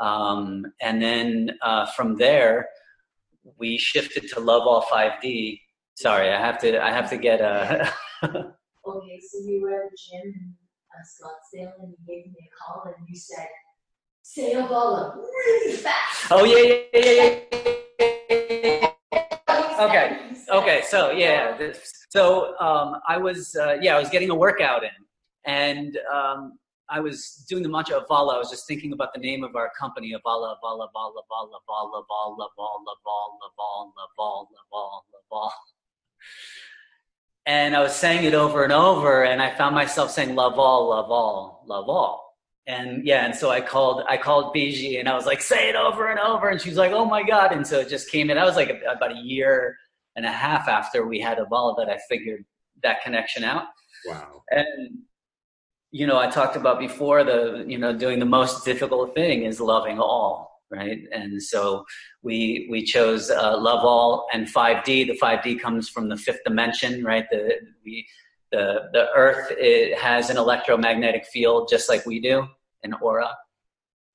Um, 0.00 0.66
and 0.80 1.00
then 1.00 1.50
uh, 1.62 1.86
from 1.86 2.16
there, 2.16 2.68
we 3.58 3.78
shifted 3.78 4.28
to 4.30 4.36
LoveAll 4.36 4.84
5D. 4.84 5.60
Sorry, 5.94 6.30
I 6.30 6.38
have 6.38 6.58
to 6.60 6.82
I 6.82 6.90
have 6.90 7.10
to 7.10 7.16
get 7.16 7.40
a. 7.40 7.92
okay, 8.24 9.20
so 9.28 9.38
you 9.44 9.60
were 9.62 9.84
at 9.84 9.90
the 9.90 9.96
gym 9.96 10.22
in 10.24 10.54
uh, 10.94 11.02
Scottsdale, 11.04 11.72
and 11.82 11.90
you 11.90 11.96
gave 12.06 12.26
me 12.26 12.38
a 12.40 12.50
call, 12.56 12.84
and 12.86 13.06
you 13.08 13.16
said, 13.16 13.48
"Say 14.22 14.52
a 14.52 14.66
really 14.66 15.76
fast." 15.76 16.26
Oh 16.30 16.44
yeah, 16.44 16.84
yeah, 16.94 17.12
yeah, 17.12 17.40
yeah. 18.50 18.90
Okay, 19.80 20.32
okay. 20.50 20.82
So 20.88 21.10
yeah, 21.10 21.56
so 22.10 22.58
um, 22.60 23.00
I 23.08 23.16
was 23.16 23.56
uh, 23.56 23.76
yeah 23.80 23.96
I 23.96 23.98
was 23.98 24.08
getting 24.10 24.30
a 24.30 24.34
workout 24.34 24.82
in, 24.84 24.90
and 25.46 25.98
um, 26.12 26.58
I 26.88 27.00
was 27.00 27.44
doing 27.48 27.62
the 27.62 27.68
mantra 27.68 28.00
Avala. 28.00 28.34
I 28.34 28.38
was 28.38 28.50
just 28.50 28.66
thinking 28.66 28.92
about 28.92 29.14
the 29.14 29.20
name 29.20 29.44
of 29.44 29.54
our 29.56 29.70
company, 29.78 30.12
Avala, 30.12 30.56
Avala, 30.62 30.88
Avala, 30.94 31.22
Avala, 31.30 31.60
Avala, 31.68 32.02
Avala, 32.10 32.46
Avala, 32.58 32.86
Avala, 32.98 33.92
Avala, 34.18 34.46
Avala, 34.72 35.00
Avala. 35.32 35.50
And 37.46 37.74
I 37.74 37.80
was 37.80 37.94
saying 37.94 38.24
it 38.24 38.34
over 38.34 38.64
and 38.64 38.72
over, 38.72 39.24
and 39.24 39.40
I 39.40 39.56
found 39.56 39.74
myself 39.74 40.10
saying 40.10 40.34
love 40.34 40.58
all, 40.58 40.90
love 40.90 41.10
all, 41.10 41.64
love 41.66 41.88
all. 41.88 42.29
And 42.70 43.04
yeah, 43.04 43.24
and 43.24 43.34
so 43.34 43.50
I 43.50 43.60
called, 43.60 44.04
I 44.08 44.16
called 44.16 44.54
Biji, 44.54 45.00
and 45.00 45.08
I 45.08 45.14
was 45.14 45.26
like, 45.26 45.40
say 45.42 45.68
it 45.68 45.74
over 45.74 46.08
and 46.08 46.20
over, 46.20 46.48
and 46.48 46.60
she 46.60 46.68
was 46.68 46.78
like, 46.78 46.92
oh 46.92 47.04
my 47.04 47.24
god! 47.24 47.50
And 47.50 47.66
so 47.66 47.80
it 47.80 47.88
just 47.88 48.10
came 48.10 48.30
in. 48.30 48.38
I 48.38 48.44
was 48.44 48.54
like 48.54 48.70
a, 48.70 48.78
about 48.96 49.12
a 49.12 49.20
year 49.20 49.76
and 50.14 50.24
a 50.24 50.30
half 50.30 50.68
after 50.68 51.04
we 51.04 51.18
had 51.18 51.38
Avala 51.38 51.76
that 51.78 51.88
I 51.88 51.98
figured 52.08 52.44
that 52.84 53.02
connection 53.02 53.42
out. 53.42 53.64
Wow. 54.06 54.42
And 54.50 55.00
you 55.90 56.06
know, 56.06 56.18
I 56.18 56.28
talked 56.28 56.54
about 56.54 56.78
before 56.78 57.24
the, 57.24 57.64
you 57.66 57.76
know, 57.76 57.92
doing 57.92 58.20
the 58.20 58.24
most 58.24 58.64
difficult 58.64 59.14
thing 59.14 59.42
is 59.42 59.60
loving 59.60 59.98
all, 59.98 60.62
right? 60.70 61.00
And 61.12 61.42
so 61.42 61.84
we 62.22 62.68
we 62.70 62.84
chose 62.84 63.30
uh, 63.30 63.58
love 63.58 63.84
all 63.84 64.28
and 64.32 64.46
5D. 64.46 65.08
The 65.08 65.18
5D 65.20 65.60
comes 65.60 65.88
from 65.88 66.08
the 66.08 66.16
fifth 66.16 66.44
dimension, 66.44 67.02
right? 67.02 67.26
The 67.32 67.54
we 67.84 68.06
the 68.52 68.88
the 68.92 69.08
Earth 69.16 69.48
it 69.50 69.98
has 69.98 70.30
an 70.30 70.36
electromagnetic 70.36 71.26
field 71.26 71.68
just 71.68 71.88
like 71.88 72.06
we 72.06 72.20
do, 72.20 72.46
an 72.82 72.94
aura, 72.94 73.30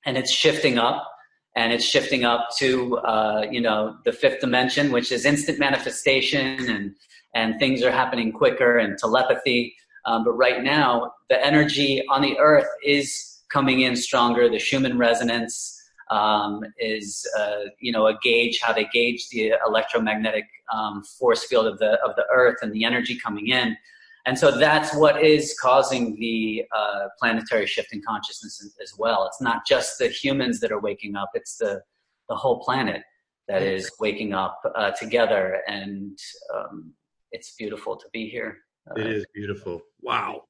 and 0.06 0.18
it's 0.18 0.32
shifting 0.32 0.78
up, 0.78 1.08
and 1.56 1.72
it's 1.74 1.86
shifting 1.86 2.26
up 2.26 2.50
to 2.58 2.98
uh, 2.98 3.46
you 3.50 3.62
know 3.62 3.98
the 4.06 4.12
fifth 4.12 4.42
dimension, 4.42 4.92
which 4.92 5.12
is 5.12 5.26
instant 5.26 5.60
manifestation, 5.60 6.70
and 6.70 6.96
and 7.34 7.60
things 7.60 7.84
are 7.84 7.92
happening 7.92 8.32
quicker, 8.32 8.78
and 8.78 8.98
telepathy 8.98 9.76
um, 10.06 10.24
but 10.24 10.34
right 10.34 10.64
now, 10.64 11.14
the 11.30 11.44
energy 11.44 12.04
on 12.10 12.22
the 12.22 12.38
earth 12.40 12.68
is 12.84 13.42
coming 13.50 13.82
in 13.82 13.96
stronger. 13.96 14.50
The 14.50 14.60
Schumann 14.60 14.98
resonance 14.98 15.82
um, 16.12 16.64
is, 16.78 17.28
uh, 17.38 17.70
you 17.80 17.92
know, 17.92 18.08
a 18.08 18.18
gauge, 18.22 18.60
how 18.62 18.72
they 18.72 18.88
gauge 18.94 19.28
the 19.30 19.54
electromagnetic 19.68 20.46
um, 20.74 21.04
force 21.04 21.44
field 21.46 21.66
of 21.66 21.80
the, 21.80 22.00
of 22.04 22.16
the 22.16 22.26
earth 22.32 22.58
and 22.62 22.72
the 22.72 22.86
energy 22.86 23.18
coming 23.20 23.48
in. 23.48 23.76
And 24.26 24.38
so 24.38 24.58
that's 24.58 24.96
what 24.96 25.24
is 25.24 25.56
causing 25.62 26.16
the 26.16 26.66
uh, 26.76 27.08
planetary 27.20 27.68
shift 27.68 27.94
in 27.94 28.02
consciousness 28.08 28.60
as 28.82 28.94
well. 28.98 29.28
It's 29.28 29.42
not 29.42 29.68
just 29.68 30.00
the 30.00 30.08
humans 30.08 30.60
that 30.62 30.72
are 30.72 30.80
waking 30.80 31.16
up, 31.16 31.30
it's 31.36 31.58
the, 31.58 31.82
the 32.28 32.36
whole 32.36 32.60
planet 32.64 33.04
that 33.48 33.62
is 33.62 33.92
waking 34.00 34.34
up 34.34 34.60
uh, 34.76 34.92
together. 34.92 35.62
And 35.68 36.18
um, 36.56 36.94
it's 37.32 37.54
beautiful 37.56 37.96
to 37.96 38.06
be 38.12 38.28
here. 38.28 38.58
It 38.96 39.08
is 39.08 39.26
beautiful. 39.34 39.82
Wow. 40.02 40.44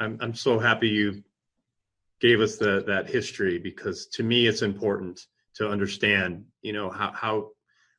I'm 0.00 0.18
I'm 0.20 0.34
so 0.34 0.58
happy 0.58 0.88
you 0.88 1.22
gave 2.20 2.40
us 2.40 2.56
the 2.56 2.84
that 2.86 3.08
history 3.08 3.58
because 3.58 4.06
to 4.08 4.22
me 4.22 4.46
it's 4.46 4.62
important 4.62 5.26
to 5.56 5.68
understand, 5.68 6.44
you 6.62 6.72
know, 6.72 6.90
how 6.90 7.12
how 7.12 7.50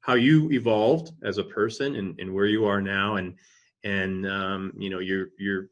how 0.01 0.13
you 0.15 0.51
evolved 0.51 1.11
as 1.23 1.37
a 1.37 1.43
person 1.43 1.95
and, 1.95 2.19
and 2.19 2.33
where 2.33 2.47
you 2.47 2.65
are 2.65 2.81
now 2.81 3.17
and 3.17 3.35
and 3.83 4.27
um, 4.27 4.73
you 4.77 4.89
know 4.89 4.99
you're 4.99 5.29
you're 5.37 5.67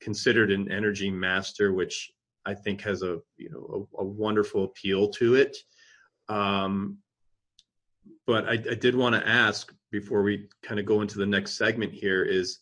considered 0.00 0.50
an 0.50 0.70
energy 0.70 1.10
master 1.10 1.72
which 1.72 2.12
I 2.44 2.54
think 2.54 2.80
has 2.82 3.02
a 3.02 3.18
you 3.36 3.50
know 3.50 3.88
a, 3.98 4.02
a 4.02 4.04
wonderful 4.04 4.64
appeal 4.64 5.08
to 5.10 5.34
it. 5.34 5.56
Um, 6.28 6.98
but 8.26 8.46
I, 8.48 8.52
I 8.52 8.74
did 8.74 8.94
want 8.94 9.14
to 9.14 9.26
ask 9.26 9.72
before 9.90 10.22
we 10.22 10.48
kind 10.62 10.78
of 10.80 10.86
go 10.86 11.00
into 11.00 11.18
the 11.18 11.26
next 11.26 11.56
segment 11.56 11.92
here 11.92 12.22
is 12.22 12.60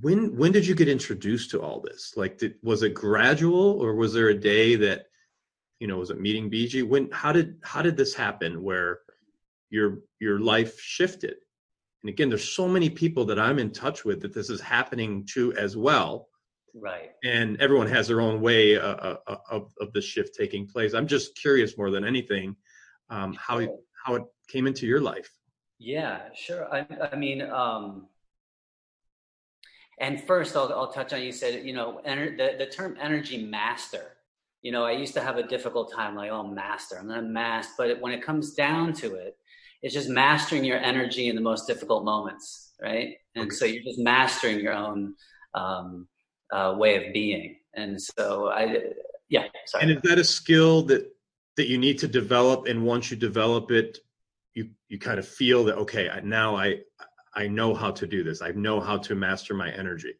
when 0.00 0.36
when 0.36 0.52
did 0.52 0.66
you 0.66 0.74
get 0.74 0.88
introduced 0.88 1.50
to 1.50 1.60
all 1.60 1.80
this? 1.80 2.14
Like 2.16 2.38
did, 2.38 2.54
was 2.62 2.82
it 2.82 2.94
gradual 2.94 3.80
or 3.80 3.94
was 3.94 4.12
there 4.12 4.28
a 4.28 4.34
day 4.34 4.76
that 4.76 5.06
you 5.78 5.86
know 5.86 5.96
was 5.98 6.10
it 6.10 6.20
meeting 6.20 6.50
Biji 6.50 6.86
when 6.86 7.10
how 7.10 7.32
did 7.32 7.58
how 7.62 7.82
did 7.82 7.96
this 7.96 8.14
happen 8.14 8.62
where 8.62 9.00
your 9.70 10.00
your 10.20 10.38
life 10.38 10.78
shifted 10.80 11.36
and 12.02 12.10
again 12.10 12.28
there's 12.28 12.52
so 12.52 12.68
many 12.68 12.90
people 12.90 13.24
that 13.24 13.38
i'm 13.38 13.58
in 13.58 13.70
touch 13.70 14.04
with 14.04 14.20
that 14.20 14.34
this 14.34 14.50
is 14.50 14.60
happening 14.60 15.26
to 15.26 15.52
as 15.54 15.76
well 15.76 16.28
right 16.74 17.10
and 17.24 17.60
everyone 17.60 17.86
has 17.86 18.06
their 18.06 18.20
own 18.20 18.40
way 18.40 18.76
uh, 18.76 18.94
uh, 18.94 19.16
uh 19.26 19.36
of, 19.50 19.72
of 19.80 19.92
the 19.92 20.00
shift 20.00 20.34
taking 20.34 20.66
place 20.66 20.94
i'm 20.94 21.06
just 21.06 21.36
curious 21.36 21.76
more 21.76 21.90
than 21.90 22.04
anything 22.04 22.54
um, 23.10 23.34
how 23.34 23.60
how 24.04 24.14
it 24.14 24.22
came 24.48 24.66
into 24.66 24.86
your 24.86 25.00
life 25.00 25.30
yeah 25.78 26.20
sure 26.34 26.72
i, 26.72 26.86
I 27.12 27.16
mean 27.16 27.42
um 27.42 28.06
and 30.00 30.18
first, 30.24 30.56
I'll, 30.56 30.72
I'll 30.72 30.90
touch 30.90 31.12
on 31.12 31.22
you 31.22 31.30
said, 31.30 31.64
you 31.64 31.74
know, 31.74 32.00
ener- 32.06 32.36
the, 32.36 32.56
the 32.58 32.70
term 32.70 32.96
energy 32.98 33.44
master. 33.44 34.16
You 34.62 34.72
know, 34.72 34.84
I 34.84 34.92
used 34.92 35.14
to 35.14 35.20
have 35.20 35.36
a 35.36 35.42
difficult 35.42 35.92
time 35.92 36.16
like, 36.16 36.30
oh, 36.30 36.42
master, 36.42 36.96
I'm 36.98 37.08
not 37.08 37.18
a 37.18 37.22
master. 37.22 37.72
But 37.76 38.00
when 38.00 38.12
it 38.12 38.22
comes 38.22 38.54
down 38.54 38.94
to 38.94 39.14
it, 39.14 39.36
it's 39.82 39.94
just 39.94 40.08
mastering 40.08 40.64
your 40.64 40.78
energy 40.78 41.28
in 41.28 41.34
the 41.34 41.40
most 41.40 41.66
difficult 41.66 42.04
moments, 42.04 42.72
right? 42.80 43.14
And 43.34 43.46
okay. 43.46 43.54
so 43.54 43.64
you're 43.64 43.82
just 43.82 43.98
mastering 43.98 44.60
your 44.60 44.74
own 44.74 45.14
um, 45.54 46.06
uh, 46.52 46.74
way 46.76 47.06
of 47.06 47.12
being. 47.12 47.56
And 47.74 48.00
so 48.00 48.48
I, 48.48 48.78
yeah. 49.28 49.44
Sorry. 49.66 49.82
And 49.82 49.92
is 49.92 50.02
that 50.02 50.18
a 50.18 50.24
skill 50.24 50.82
that 50.84 51.10
that 51.56 51.68
you 51.68 51.78
need 51.78 51.98
to 51.98 52.08
develop? 52.08 52.66
And 52.66 52.84
once 52.84 53.10
you 53.10 53.16
develop 53.16 53.70
it, 53.70 53.98
you 54.54 54.70
you 54.88 54.98
kind 54.98 55.18
of 55.18 55.26
feel 55.26 55.64
that 55.64 55.76
okay, 55.76 56.10
now 56.24 56.56
I 56.56 56.80
I 57.34 57.46
know 57.46 57.74
how 57.74 57.90
to 57.92 58.06
do 58.06 58.24
this. 58.24 58.42
I 58.42 58.50
know 58.50 58.80
how 58.80 58.98
to 58.98 59.14
master 59.14 59.54
my 59.54 59.70
energy. 59.70 60.14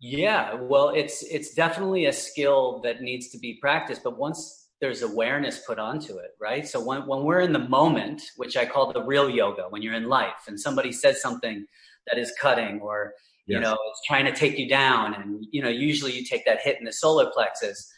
Yeah, 0.00 0.54
well, 0.54 0.90
it's 0.90 1.22
it's 1.22 1.54
definitely 1.54 2.06
a 2.06 2.12
skill 2.12 2.80
that 2.82 3.02
needs 3.02 3.28
to 3.30 3.38
be 3.38 3.58
practiced. 3.60 4.02
But 4.02 4.16
once 4.16 4.61
there's 4.82 5.00
awareness 5.02 5.62
put 5.66 5.78
onto 5.78 6.18
it, 6.18 6.32
right? 6.40 6.68
So 6.68 6.84
when 6.84 7.06
when 7.06 7.22
we're 7.22 7.40
in 7.40 7.52
the 7.52 7.66
moment, 7.78 8.20
which 8.36 8.56
I 8.56 8.66
call 8.66 8.92
the 8.92 9.02
real 9.02 9.30
yoga, 9.30 9.66
when 9.70 9.80
you're 9.80 9.94
in 9.94 10.08
life, 10.08 10.44
and 10.48 10.60
somebody 10.60 10.92
says 10.92 11.22
something 11.22 11.64
that 12.08 12.18
is 12.18 12.32
cutting 12.38 12.80
or 12.80 13.14
you 13.46 13.56
yes. 13.56 13.62
know 13.62 13.78
it's 13.90 14.00
trying 14.06 14.26
to 14.26 14.32
take 14.32 14.58
you 14.58 14.68
down, 14.68 15.14
and 15.14 15.46
you 15.50 15.62
know 15.62 15.70
usually 15.70 16.12
you 16.12 16.24
take 16.24 16.44
that 16.44 16.60
hit 16.60 16.78
in 16.78 16.84
the 16.84 16.92
solar 16.92 17.30
plexus. 17.30 17.90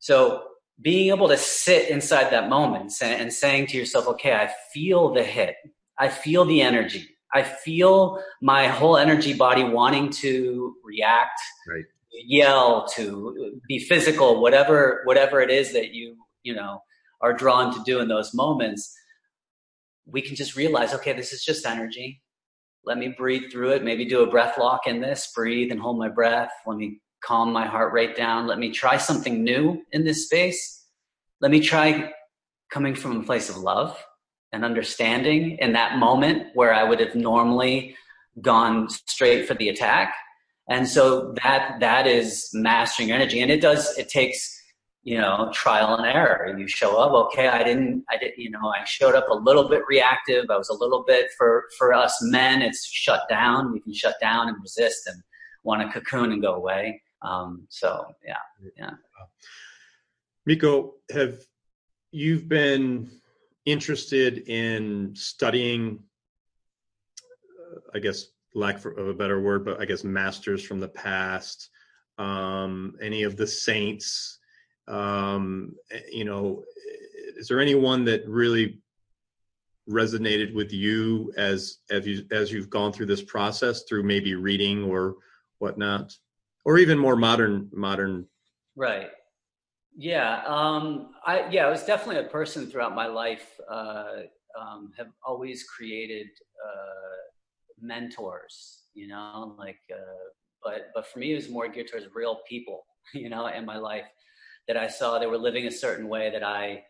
So 0.00 0.42
being 0.82 1.08
able 1.08 1.28
to 1.28 1.36
sit 1.38 1.88
inside 1.88 2.30
that 2.30 2.48
moment 2.50 2.92
and 3.00 3.32
saying 3.32 3.68
to 3.68 3.76
yourself, 3.76 4.08
okay, 4.08 4.32
I 4.34 4.50
feel 4.72 5.14
the 5.14 5.22
hit, 5.22 5.54
I 6.00 6.08
feel 6.08 6.44
the 6.44 6.60
energy 6.60 7.14
I 7.34 7.42
feel 7.42 8.22
my 8.40 8.68
whole 8.68 8.96
energy 8.96 9.34
body 9.34 9.64
wanting 9.64 10.08
to 10.10 10.76
react, 10.84 11.40
right. 11.68 11.84
yell, 12.26 12.86
to 12.94 13.60
be 13.66 13.80
physical, 13.80 14.40
whatever 14.40 15.02
whatever 15.04 15.40
it 15.40 15.50
is 15.50 15.72
that 15.72 15.92
you 15.92 16.16
you 16.44 16.54
know 16.54 16.80
are 17.20 17.32
drawn 17.32 17.74
to 17.74 17.82
do 17.84 18.00
in 18.00 18.08
those 18.08 18.34
moments. 18.34 18.94
We 20.06 20.20
can 20.20 20.36
just 20.36 20.56
realize, 20.56 20.92
okay, 20.94 21.14
this 21.14 21.32
is 21.32 21.42
just 21.42 21.66
energy. 21.66 22.22
Let 22.84 22.98
me 22.98 23.14
breathe 23.16 23.50
through 23.50 23.70
it. 23.70 23.82
Maybe 23.82 24.04
do 24.04 24.22
a 24.22 24.30
breath 24.30 24.58
lock 24.58 24.86
in 24.86 25.00
this. 25.00 25.32
Breathe 25.34 25.72
and 25.72 25.80
hold 25.80 25.98
my 25.98 26.10
breath. 26.10 26.50
Let 26.66 26.76
me 26.76 27.00
calm 27.24 27.52
my 27.52 27.66
heart 27.66 27.94
rate 27.94 28.14
down. 28.14 28.46
Let 28.46 28.58
me 28.58 28.70
try 28.70 28.98
something 28.98 29.42
new 29.42 29.82
in 29.92 30.04
this 30.04 30.26
space. 30.26 30.84
Let 31.40 31.50
me 31.50 31.60
try 31.60 32.12
coming 32.70 32.94
from 32.94 33.16
a 33.20 33.24
place 33.24 33.48
of 33.48 33.56
love 33.56 33.96
and 34.52 34.64
understanding 34.64 35.56
in 35.60 35.72
that 35.72 35.98
moment 35.98 36.48
where 36.54 36.74
I 36.74 36.84
would 36.84 37.00
have 37.00 37.14
normally 37.14 37.96
gone 38.42 38.88
straight 39.06 39.46
for 39.46 39.54
the 39.54 39.68
attack. 39.68 40.14
And 40.68 40.88
so 40.88 41.34
that 41.42 41.80
that 41.80 42.06
is 42.06 42.50
mastering 42.52 43.08
your 43.08 43.16
energy. 43.16 43.40
And 43.40 43.50
it 43.50 43.60
does 43.60 43.96
it 43.96 44.08
takes, 44.08 44.53
you 45.04 45.18
know, 45.18 45.50
trial 45.52 45.94
and 45.96 46.06
error. 46.06 46.56
You 46.58 46.66
show 46.66 46.96
up, 46.96 47.12
okay, 47.26 47.48
I 47.48 47.62
didn't 47.62 48.04
I 48.10 48.16
did 48.16 48.32
you 48.36 48.50
know, 48.50 48.68
I 48.68 48.84
showed 48.84 49.14
up 49.14 49.28
a 49.28 49.34
little 49.34 49.68
bit 49.68 49.82
reactive. 49.88 50.46
I 50.50 50.56
was 50.56 50.70
a 50.70 50.74
little 50.74 51.04
bit 51.06 51.30
for 51.36 51.64
for 51.78 51.92
us 51.92 52.18
men, 52.22 52.62
it's 52.62 52.86
shut 52.86 53.22
down. 53.28 53.72
We 53.72 53.80
can 53.80 53.94
shut 53.94 54.16
down 54.20 54.48
and 54.48 54.56
resist 54.62 55.06
and 55.06 55.22
want 55.62 55.82
to 55.82 55.88
cocoon 55.88 56.32
and 56.32 56.42
go 56.42 56.54
away. 56.54 57.02
Um, 57.22 57.66
so 57.68 58.06
yeah, 58.26 58.36
yeah. 58.76 58.90
Mikko, 60.46 60.94
have 61.10 61.38
you've 62.10 62.48
been 62.48 63.10
interested 63.66 64.48
in 64.48 65.12
studying, 65.14 65.98
uh, 67.58 67.80
I 67.94 67.98
guess, 67.98 68.26
lack 68.54 68.84
of 68.84 69.08
a 69.08 69.14
better 69.14 69.40
word, 69.40 69.64
but 69.64 69.80
I 69.80 69.84
guess 69.84 70.04
masters 70.04 70.64
from 70.64 70.80
the 70.80 70.88
past, 70.88 71.70
um, 72.18 72.94
any 73.02 73.22
of 73.22 73.36
the 73.36 73.46
saints, 73.46 74.38
um, 74.88 75.74
eh, 75.90 76.00
you 76.10 76.24
know, 76.24 76.64
is 77.36 77.48
there 77.48 77.60
anyone 77.60 78.04
that 78.04 78.26
really 78.28 78.80
resonated 79.88 80.54
with 80.54 80.72
you 80.72 81.32
as 81.36 81.78
as 81.90 82.06
you 82.06 82.24
as 82.30 82.50
you've 82.50 82.70
gone 82.70 82.92
through 82.92 83.06
this 83.06 83.22
process 83.22 83.82
through 83.88 84.02
maybe 84.02 84.34
reading 84.34 84.84
or 84.84 85.16
whatnot, 85.58 86.12
or 86.64 86.78
even 86.78 86.98
more 86.98 87.16
modern 87.16 87.68
modern? 87.72 88.26
Right. 88.76 89.10
Yeah. 89.96 90.42
Um, 90.46 91.10
I 91.24 91.48
yeah, 91.50 91.66
I 91.66 91.70
was 91.70 91.84
definitely 91.84 92.24
a 92.24 92.28
person 92.28 92.66
throughout 92.66 92.94
my 92.94 93.06
life. 93.06 93.60
Uh, 93.70 94.22
um, 94.58 94.92
have 94.96 95.08
always 95.26 95.64
created 95.64 96.28
uh, 96.64 97.16
mentors. 97.80 98.82
You 98.94 99.08
know, 99.08 99.54
like. 99.58 99.80
Uh, 99.92 100.30
but 100.62 100.88
but 100.94 101.06
for 101.06 101.18
me, 101.18 101.32
it 101.32 101.34
was 101.34 101.50
more 101.50 101.68
geared 101.68 101.88
towards 101.88 102.06
real 102.14 102.40
people. 102.48 102.86
You 103.12 103.28
know, 103.28 103.46
in 103.48 103.66
my 103.66 103.76
life 103.76 104.06
that 104.68 104.76
I 104.76 104.88
saw 104.88 105.18
they 105.18 105.26
were 105.26 105.38
living 105.38 105.66
a 105.66 105.70
certain 105.70 106.08
way 106.08 106.30
that 106.30 106.42
I 106.42 106.82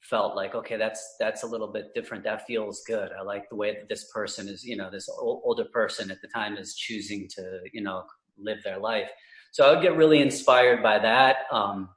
felt 0.00 0.36
like 0.36 0.54
okay 0.54 0.76
that's 0.76 1.16
that's 1.18 1.42
a 1.42 1.46
little 1.46 1.72
bit 1.72 1.94
different. 1.94 2.24
That 2.24 2.46
feels 2.46 2.82
good. 2.86 3.10
I 3.18 3.22
like 3.22 3.48
the 3.48 3.56
way 3.56 3.72
that 3.72 3.88
this 3.88 4.10
person 4.12 4.48
is 4.48 4.64
you 4.64 4.76
know 4.76 4.90
this 4.90 5.08
old, 5.08 5.42
older 5.44 5.64
person 5.72 6.10
at 6.10 6.20
the 6.22 6.28
time 6.28 6.56
is 6.56 6.74
choosing 6.74 7.28
to 7.36 7.60
you 7.72 7.82
know 7.82 8.04
live 8.38 8.62
their 8.62 8.78
life. 8.78 9.10
So 9.52 9.66
i 9.66 9.72
would 9.72 9.82
get 9.82 9.96
really 9.96 10.20
inspired 10.20 10.82
by 10.82 10.98
that. 10.98 11.36
Um, 11.50 11.88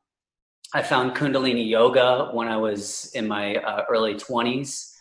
i 0.73 0.83
found 0.83 1.15
kundalini 1.15 1.67
yoga 1.67 2.29
when 2.31 2.47
i 2.47 2.55
was 2.55 3.11
in 3.15 3.27
my 3.27 3.55
uh, 3.55 3.85
early 3.89 4.13
20s 4.13 4.93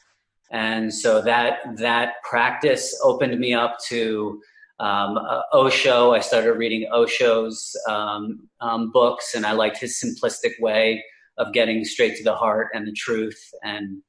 and 0.50 0.92
so 0.92 1.20
that 1.20 1.58
that 1.76 2.14
practice 2.24 2.98
opened 3.02 3.38
me 3.38 3.52
up 3.52 3.76
to 3.88 4.40
um, 4.80 5.18
uh, 5.18 5.42
osho 5.52 6.12
i 6.12 6.20
started 6.20 6.52
reading 6.52 6.88
osho's 6.92 7.76
um, 7.88 8.48
um 8.60 8.90
books 8.92 9.34
and 9.34 9.44
i 9.44 9.52
liked 9.52 9.78
his 9.78 10.02
simplistic 10.02 10.52
way 10.60 11.02
of 11.38 11.52
getting 11.52 11.84
straight 11.84 12.16
to 12.16 12.24
the 12.24 12.34
heart 12.34 12.68
and 12.74 12.86
the 12.86 12.92
truth 12.92 13.40
and 13.62 14.02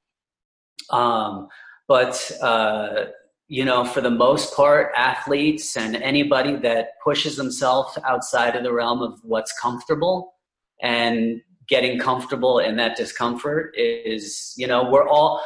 um, 0.91 1.47
but 1.87 2.31
uh, 2.41 3.05
you 3.47 3.65
know 3.65 3.83
for 3.83 4.01
the 4.01 4.11
most 4.11 4.55
part 4.55 4.91
athletes 4.95 5.75
and 5.75 5.95
anybody 5.97 6.55
that 6.55 6.89
pushes 7.03 7.35
themselves 7.35 7.97
outside 8.05 8.55
of 8.55 8.63
the 8.63 8.71
realm 8.71 9.01
of 9.01 9.19
what's 9.23 9.51
comfortable 9.59 10.33
and 10.81 11.41
getting 11.67 11.99
comfortable 11.99 12.59
in 12.59 12.75
that 12.77 12.95
discomfort 12.95 13.73
is 13.75 14.53
you 14.55 14.67
know 14.67 14.89
we're 14.89 15.07
all 15.07 15.43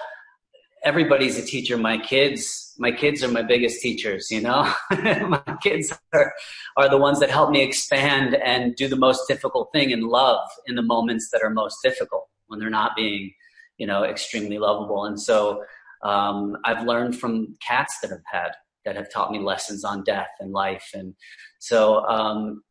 everybody's 0.83 1.37
a 1.37 1.45
teacher. 1.45 1.77
My 1.77 1.97
kids 1.97 2.75
my 2.79 2.91
kids 2.91 3.23
are 3.23 3.27
my 3.27 3.43
biggest 3.43 3.81
teachers 3.81 4.31
you 4.31 4.41
know? 4.41 4.73
My 4.91 5.57
kids 5.61 5.93
are 6.13 6.33
are 6.77 6.89
the 6.89 6.97
ones 6.97 7.19
that 7.19 7.29
help 7.29 7.51
me 7.51 7.61
expand 7.61 8.35
and 8.35 8.75
do 8.75 8.87
the 8.87 8.95
most 8.95 9.27
difficult 9.27 9.69
thing 9.71 9.91
in 9.91 10.01
love 10.01 10.47
in 10.65 10.75
the 10.75 10.81
moments 10.81 11.29
that 11.31 11.43
are 11.43 11.51
most 11.51 11.77
difficult 11.83 12.27
when 12.47 12.59
they're 12.59 12.69
not 12.69 12.95
being 12.95 13.31
you 13.77 13.87
know 13.87 14.03
extremely 14.03 14.57
lovable. 14.57 15.05
And 15.05 15.19
so 15.19 15.63
um, 16.03 16.57
i've 16.65 16.85
learned 16.85 17.17
from 17.17 17.55
cats 17.65 17.99
that 18.01 18.11
i've 18.11 18.29
had 18.31 18.51
that 18.85 18.95
have 18.95 19.09
taught 19.09 19.31
me 19.31 19.39
lessons 19.39 19.85
on 19.85 20.03
death 20.03 20.31
and 20.39 20.51
life. 20.51 20.89
And 20.93 21.13
so 21.59 22.05
um, 22.05 22.61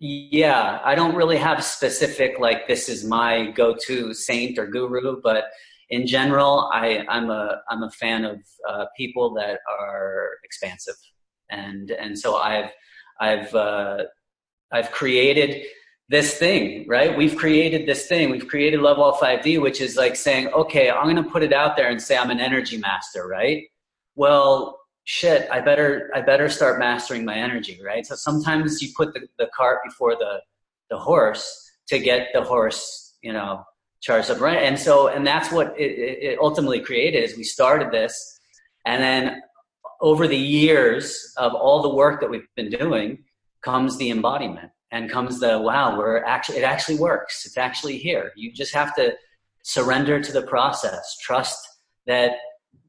yeah 0.00 0.80
i 0.84 0.94
don't 0.94 1.16
really 1.16 1.36
have 1.36 1.64
specific 1.64 2.38
like 2.38 2.68
this 2.68 2.88
is 2.88 3.04
my 3.04 3.50
go-to 3.50 4.14
saint 4.14 4.56
or 4.56 4.66
guru 4.66 5.20
but 5.22 5.46
in 5.90 6.06
general, 6.06 6.70
I, 6.72 7.04
I'm 7.08 7.30
a 7.30 7.62
I'm 7.70 7.82
a 7.82 7.90
fan 7.90 8.24
of 8.24 8.40
uh, 8.68 8.86
people 8.96 9.32
that 9.34 9.60
are 9.80 10.32
expansive, 10.44 10.96
and 11.50 11.90
and 11.90 12.18
so 12.18 12.36
I've 12.36 12.70
I've 13.20 13.54
uh, 13.54 14.04
I've 14.70 14.90
created 14.90 15.64
this 16.08 16.38
thing, 16.38 16.86
right? 16.88 17.16
We've 17.16 17.36
created 17.36 17.86
this 17.86 18.06
thing. 18.06 18.30
We've 18.30 18.48
created 18.48 18.80
LoveAll 18.80 19.18
5D, 19.18 19.60
which 19.60 19.80
is 19.80 19.96
like 19.96 20.16
saying, 20.16 20.48
okay, 20.48 20.90
I'm 20.90 21.04
going 21.04 21.22
to 21.22 21.30
put 21.30 21.42
it 21.42 21.52
out 21.52 21.76
there 21.76 21.90
and 21.90 22.00
say 22.00 22.16
I'm 22.16 22.30
an 22.30 22.40
energy 22.40 22.78
master, 22.78 23.26
right? 23.26 23.64
Well, 24.14 24.78
shit, 25.04 25.48
I 25.50 25.60
better 25.60 26.10
I 26.14 26.20
better 26.20 26.48
start 26.48 26.78
mastering 26.78 27.24
my 27.24 27.36
energy, 27.36 27.80
right? 27.84 28.04
So 28.04 28.14
sometimes 28.14 28.82
you 28.82 28.90
put 28.96 29.14
the, 29.14 29.26
the 29.38 29.48
cart 29.54 29.80
before 29.84 30.16
the 30.16 30.40
the 30.90 30.98
horse 30.98 31.70
to 31.88 31.98
get 31.98 32.28
the 32.34 32.42
horse, 32.42 33.16
you 33.22 33.32
know, 33.32 33.64
charged 34.00 34.30
up 34.30 34.40
right 34.40 34.62
and 34.62 34.78
so 34.78 35.08
and 35.08 35.26
that's 35.26 35.50
what 35.50 35.74
it, 35.78 35.90
it 36.22 36.38
ultimately 36.40 36.80
created 36.80 37.22
is 37.22 37.36
we 37.36 37.44
started 37.44 37.90
this. 37.90 38.38
And 38.86 39.02
then 39.02 39.42
over 40.00 40.28
the 40.28 40.36
years 40.36 41.32
of 41.36 41.54
all 41.54 41.82
the 41.82 41.94
work 41.94 42.20
that 42.20 42.30
we've 42.30 42.46
been 42.56 42.70
doing 42.70 43.24
comes 43.62 43.98
the 43.98 44.10
embodiment 44.10 44.70
and 44.92 45.10
comes 45.10 45.40
the 45.40 45.58
wow 45.58 45.98
we're 45.98 46.24
actually 46.24 46.58
it 46.58 46.64
actually 46.64 46.96
works. 46.96 47.44
It's 47.44 47.58
actually 47.58 47.98
here. 47.98 48.32
You 48.36 48.52
just 48.52 48.74
have 48.74 48.94
to 48.96 49.14
surrender 49.62 50.20
to 50.20 50.32
the 50.32 50.42
process. 50.42 51.16
Trust 51.20 51.58
that 52.06 52.32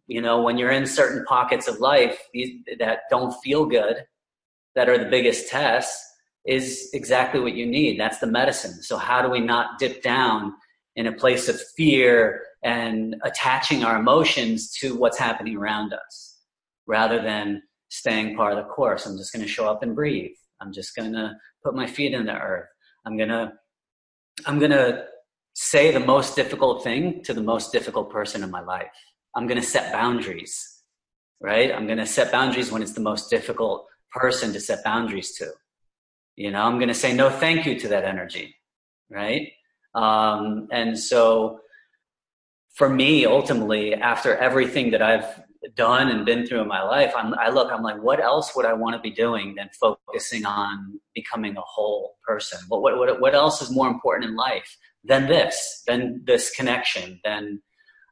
you 0.07 0.21
know 0.21 0.41
when 0.41 0.57
you're 0.57 0.71
in 0.71 0.85
certain 0.85 1.25
pockets 1.25 1.67
of 1.67 1.79
life 1.79 2.19
that 2.79 2.99
don't 3.09 3.33
feel 3.43 3.65
good 3.65 4.05
that 4.75 4.87
are 4.87 4.97
the 4.97 5.09
biggest 5.09 5.49
tests 5.49 6.05
is 6.45 6.89
exactly 6.93 7.39
what 7.39 7.53
you 7.53 7.65
need. 7.65 7.99
That's 7.99 8.19
the 8.19 8.27
medicine. 8.27 8.81
So 8.81 8.97
how 8.97 9.21
do 9.21 9.29
we 9.29 9.39
not 9.39 9.77
dip 9.77 10.01
down 10.01 10.53
in 10.99 11.07
a 11.07 11.13
place 11.13 11.47
of 11.47 11.57
fear 11.77 12.43
and 12.61 13.15
attaching 13.23 13.85
our 13.85 13.97
emotions 13.97 14.69
to 14.69 14.97
what's 14.97 15.17
happening 15.17 15.55
around 15.55 15.93
us 15.93 16.39
rather 16.87 17.21
than 17.21 17.63
staying 17.87 18.35
part 18.35 18.51
of 18.51 18.57
the 18.57 18.69
course. 18.69 19.05
I'm 19.05 19.17
just 19.17 19.31
going 19.31 19.41
to 19.41 19.47
show 19.47 19.65
up 19.65 19.81
and 19.81 19.95
breathe. 19.95 20.35
I'm 20.59 20.73
just 20.73 20.93
going 20.97 21.13
to 21.13 21.37
put 21.63 21.73
my 21.73 21.87
feet 21.87 22.13
in 22.13 22.25
the 22.25 22.37
earth. 22.37 22.67
I'm 23.05 23.15
going 23.15 23.29
to, 23.29 23.53
I'm 24.45 24.59
going 24.59 24.71
to 24.71 25.05
say 25.53 25.89
the 25.93 26.01
most 26.01 26.35
difficult 26.35 26.83
thing 26.83 27.23
to 27.23 27.33
the 27.33 27.41
most 27.53 27.71
difficult 27.71 28.11
person 28.11 28.43
in 28.43 28.51
my 28.51 28.61
life. 28.61 28.91
I'm 29.37 29.47
going 29.47 29.61
to 29.61 29.65
set 29.65 29.93
boundaries, 29.93 30.81
right? 31.39 31.73
I'm 31.73 31.85
going 31.85 31.99
to 31.99 32.05
set 32.05 32.29
boundaries 32.29 32.73
when 32.73 32.81
it's 32.81 32.91
the 32.91 32.99
most 32.99 33.29
difficult 33.29 33.85
person 34.11 34.51
to 34.51 34.59
set 34.59 34.83
boundaries 34.83 35.31
to. 35.37 35.49
You 36.35 36.51
know, 36.51 36.61
I'm 36.61 36.75
going 36.75 36.89
to 36.89 36.93
say 36.93 37.13
no 37.13 37.29
thank 37.29 37.65
you 37.65 37.79
to 37.79 37.87
that 37.87 38.03
energy, 38.03 38.53
right? 39.09 39.53
Um, 39.95 40.67
and 40.71 40.97
so 40.97 41.59
for 42.73 42.89
me, 42.89 43.25
ultimately, 43.25 43.93
after 43.93 44.37
everything 44.37 44.91
that 44.91 45.01
I've 45.01 45.43
done 45.75 46.07
and 46.07 46.25
been 46.25 46.45
through 46.45 46.61
in 46.61 46.67
my 46.67 46.81
life, 46.81 47.13
I'm, 47.15 47.33
I 47.33 47.49
look, 47.49 47.71
I'm 47.71 47.83
like, 47.83 48.01
what 48.01 48.21
else 48.21 48.55
would 48.55 48.65
I 48.65 48.73
want 48.73 48.95
to 48.95 49.01
be 49.01 49.11
doing 49.11 49.55
than 49.55 49.69
focusing 49.79 50.45
on 50.45 50.99
becoming 51.13 51.57
a 51.57 51.61
whole 51.61 52.15
person? 52.25 52.59
What, 52.69 52.81
what, 52.81 52.97
what, 52.97 53.19
what 53.19 53.35
else 53.35 53.61
is 53.61 53.69
more 53.69 53.89
important 53.89 54.29
in 54.29 54.35
life 54.37 54.77
than 55.03 55.27
this, 55.27 55.83
than 55.87 56.21
this 56.25 56.51
connection, 56.51 57.19
than 57.23 57.61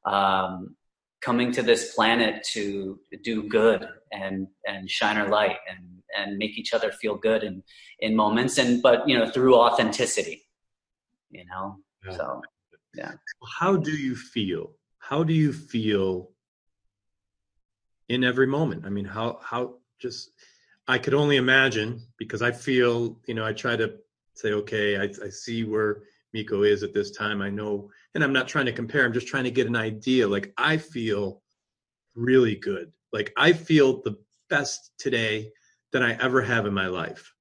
um, 0.05 0.75
coming 1.21 1.51
to 1.53 1.61
this 1.61 1.93
planet 1.93 2.43
to 2.51 2.99
do 3.23 3.43
good 3.43 3.87
and, 4.11 4.47
and 4.67 4.89
shine 4.89 5.17
our 5.17 5.29
light 5.29 5.57
and, 5.69 6.01
and 6.17 6.37
make 6.37 6.57
each 6.57 6.73
other 6.73 6.91
feel 6.91 7.15
good 7.15 7.43
in, 7.43 7.63
in 7.99 8.15
moments 8.15 8.57
and, 8.57 8.81
but, 8.81 9.07
you 9.07 9.17
know, 9.17 9.29
through 9.29 9.55
authenticity 9.55 10.46
you 11.29 11.45
know? 11.45 11.77
Yeah. 12.05 12.17
so 12.17 12.41
yeah. 12.93 13.11
How 13.59 13.75
do 13.75 13.91
you 13.91 14.15
feel? 14.15 14.71
How 14.99 15.23
do 15.23 15.33
you 15.33 15.53
feel 15.53 16.31
in 18.09 18.23
every 18.23 18.47
moment? 18.47 18.85
I 18.85 18.89
mean 18.89 19.05
how 19.05 19.39
how 19.41 19.75
just 19.99 20.31
i 20.87 20.97
could 20.97 21.13
only 21.13 21.37
imagine 21.37 22.01
because 22.17 22.41
i 22.41 22.51
feel 22.51 23.19
you 23.27 23.33
know 23.33 23.45
i 23.45 23.51
try 23.51 23.75
to 23.75 23.95
say 24.35 24.53
okay 24.53 24.97
i, 24.97 25.03
I 25.03 25.29
see 25.29 25.63
where 25.63 26.03
Mikko 26.33 26.63
is 26.63 26.83
at 26.83 26.93
this 26.93 27.11
time. 27.11 27.41
I 27.41 27.49
know 27.49 27.89
and 28.13 28.23
i'm 28.23 28.33
not 28.33 28.47
trying 28.47 28.65
to 28.67 28.71
compare 28.71 29.05
i'm 29.05 29.13
just 29.13 29.27
trying 29.27 29.45
to 29.45 29.51
get 29.51 29.67
an 29.67 29.75
idea. 29.75 30.27
Like 30.27 30.53
i 30.57 30.77
feel 30.77 31.41
really 32.15 32.55
good. 32.55 32.91
Like 33.11 33.33
i 33.37 33.53
feel 33.53 34.01
the 34.01 34.17
best 34.49 34.91
today 34.97 35.51
than 35.91 36.03
i 36.03 36.13
ever 36.21 36.41
have 36.41 36.65
in 36.65 36.73
my 36.73 36.87
life. 36.87 37.33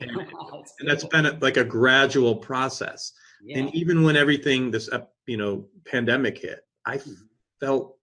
And, 0.00 0.10
and 0.80 0.88
that's 0.88 1.04
been 1.04 1.26
a, 1.26 1.38
like 1.40 1.56
a 1.56 1.64
gradual 1.64 2.36
process 2.36 3.12
yeah. 3.46 3.58
and 3.58 3.74
even 3.74 4.02
when 4.02 4.16
everything 4.16 4.70
this 4.70 4.88
up 4.90 5.14
you 5.26 5.36
know 5.36 5.64
pandemic 5.84 6.38
hit 6.38 6.66
i 6.84 6.96
mm-hmm. 6.96 7.12
felt 7.60 7.96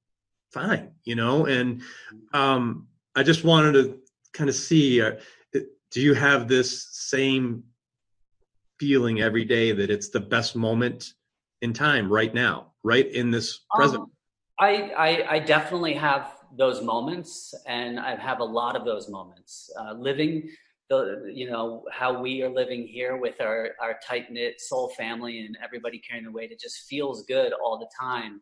fine 0.52 0.92
you 1.04 1.16
know 1.16 1.46
and 1.46 1.82
um 2.34 2.88
i 3.16 3.24
just 3.24 3.44
wanted 3.44 3.74
to 3.74 4.00
kind 4.32 4.50
of 4.50 4.56
see 4.56 5.02
uh, 5.02 5.12
do 5.92 6.02
you 6.02 6.14
have 6.14 6.48
this 6.48 6.90
same 6.92 7.64
feeling 8.80 9.22
every 9.22 9.46
day 9.46 9.72
that 9.72 9.92
it's 9.92 10.10
the 10.10 10.20
best 10.20 10.56
moment 10.56 11.14
in 11.62 11.74
time 11.74 12.12
right 12.12 12.34
now 12.34 12.72
right 12.84 13.12
in 13.12 13.30
this 13.30 13.62
present 13.76 14.02
um, 14.02 14.12
I, 14.60 14.92
I, 14.92 15.32
I 15.36 15.40
definitely 15.40 15.94
have 15.94 16.32
those 16.56 16.82
moments 16.82 17.54
and 17.68 18.00
i 18.00 18.16
have 18.16 18.40
a 18.40 18.44
lot 18.44 18.76
of 18.76 18.86
those 18.86 19.10
moments 19.10 19.70
uh, 19.80 19.94
living 19.94 20.50
the 21.00 21.32
you 21.34 21.50
know 21.50 21.84
how 21.92 22.22
we 22.22 22.44
are 22.44 22.50
living 22.50 22.88
here 22.88 23.18
with 23.18 23.42
our 23.42 23.72
our 23.82 24.00
tight 24.08 24.32
knit 24.32 24.60
soul 24.60 24.90
family 24.90 25.46
and 25.46 25.58
everybody 25.64 26.00
carrying 26.00 26.26
the 26.26 26.32
weight 26.32 26.52
it 26.52 26.60
just 26.60 26.88
feels 26.88 27.24
good 27.24 27.54
all 27.54 27.78
the 27.78 27.90
time. 28.00 28.42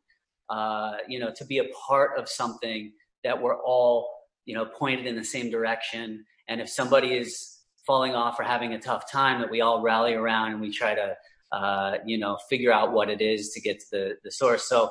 Uh, 0.49 0.97
you 1.07 1.19
know 1.19 1.31
to 1.33 1.45
be 1.45 1.59
a 1.59 1.65
part 1.87 2.17
of 2.19 2.27
something 2.27 2.91
that 3.23 3.39
we're 3.41 3.61
all 3.63 4.09
you 4.45 4.53
know 4.53 4.65
pointed 4.65 5.05
in 5.05 5.15
the 5.15 5.23
same 5.23 5.49
direction. 5.49 6.25
And 6.47 6.59
if 6.59 6.69
somebody 6.69 7.13
is 7.13 7.59
falling 7.85 8.13
off 8.13 8.39
or 8.39 8.43
having 8.43 8.73
a 8.73 8.79
tough 8.79 9.09
time 9.09 9.39
that 9.41 9.49
we 9.49 9.61
all 9.61 9.81
rally 9.81 10.13
around 10.13 10.51
and 10.51 10.61
we 10.61 10.71
try 10.71 10.93
to 10.93 11.15
uh, 11.51 11.97
you 12.05 12.17
know 12.17 12.37
figure 12.49 12.71
out 12.71 12.93
what 12.93 13.09
it 13.09 13.21
is 13.21 13.49
to 13.51 13.61
get 13.61 13.79
to 13.79 13.85
the, 13.91 14.17
the 14.23 14.31
source. 14.31 14.63
So 14.67 14.89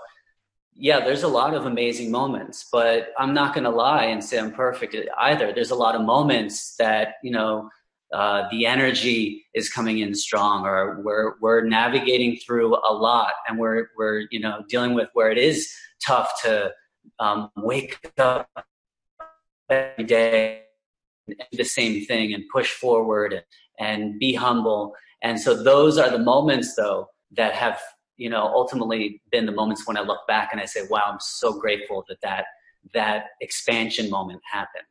yeah 0.81 0.99
there's 1.05 1.23
a 1.23 1.29
lot 1.29 1.55
of 1.55 1.67
amazing 1.67 2.11
moments 2.11 2.67
but 2.73 3.11
i'm 3.19 3.35
not 3.35 3.55
going 3.55 3.65
to 3.65 3.71
lie 3.71 4.05
and 4.05 4.23
say 4.25 4.39
i'm 4.39 4.53
perfect 4.53 4.97
either. 5.19 5.53
There's 5.53 5.71
a 5.71 5.75
lot 5.75 5.95
of 5.95 6.03
moments 6.03 6.75
that 6.77 7.15
you 7.23 7.31
know 7.31 7.69
uh, 8.13 8.49
the 8.51 8.67
energy 8.67 9.47
is 9.55 9.69
coming 9.69 9.99
in 10.01 10.15
strong 10.15 10.67
or 10.67 11.01
we're 11.03 11.35
we're 11.41 11.63
navigating 11.63 12.37
through 12.45 12.75
a 12.75 12.93
lot 12.93 13.35
and 13.47 13.59
we're 13.59 13.89
we're 13.97 14.27
you 14.31 14.41
know 14.41 14.65
dealing 14.69 14.95
with 14.95 15.09
where 15.13 15.31
it 15.31 15.39
is 15.39 15.73
tough 16.05 16.31
to 16.43 16.73
um, 17.21 17.51
wake 17.57 17.99
up 18.19 18.49
every 19.69 20.05
day 20.05 20.63
and 21.29 21.37
do 21.53 21.59
the 21.59 21.65
same 21.65 22.05
thing 22.07 22.35
and 22.35 22.43
push 22.53 22.73
forward 22.73 23.33
and, 23.33 23.45
and 23.79 24.19
be 24.19 24.35
humble. 24.35 24.95
And 25.23 25.39
so 25.41 25.63
those 25.63 25.99
are 25.99 26.11
the 26.11 26.19
moments 26.19 26.75
though 26.75 27.09
that 27.37 27.55
have 27.55 27.79
you 28.21 28.31
know 28.31 28.45
ultimately 28.61 29.21
been 29.33 29.47
the 29.47 29.53
moments 29.61 29.87
when 29.87 29.97
i 29.97 30.01
look 30.01 30.21
back 30.29 30.51
and 30.53 30.61
i 30.61 30.65
say 30.65 30.83
wow 30.91 31.05
i'm 31.07 31.19
so 31.21 31.59
grateful 31.59 32.05
that 32.09 32.19
that 32.23 32.45
that 32.95 33.25
expansion 33.41 34.09
moment 34.11 34.41
happened 34.51 34.85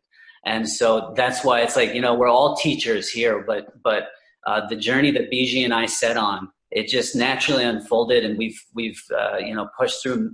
and 0.45 0.67
so 0.69 1.13
that's 1.15 1.43
why 1.43 1.61
it's 1.61 1.75
like, 1.75 1.93
you 1.93 2.01
know, 2.01 2.13
we're 2.13 2.29
all 2.29 2.55
teachers 2.55 3.09
here, 3.09 3.43
but, 3.45 3.81
but, 3.83 4.07
uh, 4.47 4.65
the 4.67 4.75
journey 4.75 5.11
that 5.11 5.29
Biji 5.29 5.63
and 5.65 5.73
I 5.73 5.85
set 5.85 6.15
on, 6.15 6.49
it 6.71 6.87
just 6.87 7.15
naturally 7.15 7.63
unfolded 7.63 8.23
and 8.23 8.37
we've, 8.37 8.59
we've, 8.73 9.01
uh, 9.15 9.37
you 9.37 9.53
know, 9.53 9.67
pushed 9.77 10.01
through 10.01 10.33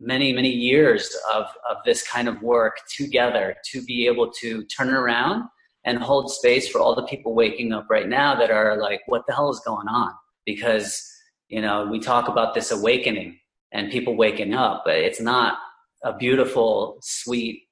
many, 0.00 0.32
many 0.32 0.48
years 0.48 1.16
of, 1.32 1.46
of 1.70 1.76
this 1.84 2.06
kind 2.06 2.28
of 2.28 2.42
work 2.42 2.78
together 2.96 3.54
to 3.70 3.82
be 3.82 4.06
able 4.06 4.30
to 4.40 4.64
turn 4.64 4.92
around 4.92 5.44
and 5.84 5.98
hold 5.98 6.30
space 6.30 6.68
for 6.68 6.80
all 6.80 6.94
the 6.94 7.06
people 7.06 7.34
waking 7.34 7.72
up 7.72 7.86
right 7.88 8.08
now 8.08 8.34
that 8.34 8.50
are 8.50 8.76
like, 8.76 9.02
what 9.06 9.22
the 9.28 9.34
hell 9.34 9.50
is 9.50 9.60
going 9.64 9.86
on? 9.86 10.10
Because, 10.44 11.10
you 11.48 11.60
know, 11.60 11.86
we 11.86 12.00
talk 12.00 12.28
about 12.28 12.54
this 12.54 12.70
awakening 12.70 13.38
and 13.72 13.90
people 13.90 14.16
waking 14.16 14.54
up, 14.54 14.82
but 14.84 14.96
it's 14.96 15.20
not 15.20 15.58
a 16.02 16.16
beautiful, 16.16 16.98
sweet, 17.02 17.62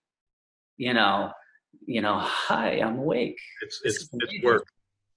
you 0.77 0.95
know, 0.95 1.31
you 1.87 2.01
know, 2.01 2.19
hi, 2.19 2.81
I'm 2.81 2.99
awake. 2.99 3.39
It's 3.63 3.81
it's, 3.85 4.09
it's 4.13 4.45
work. 4.45 4.65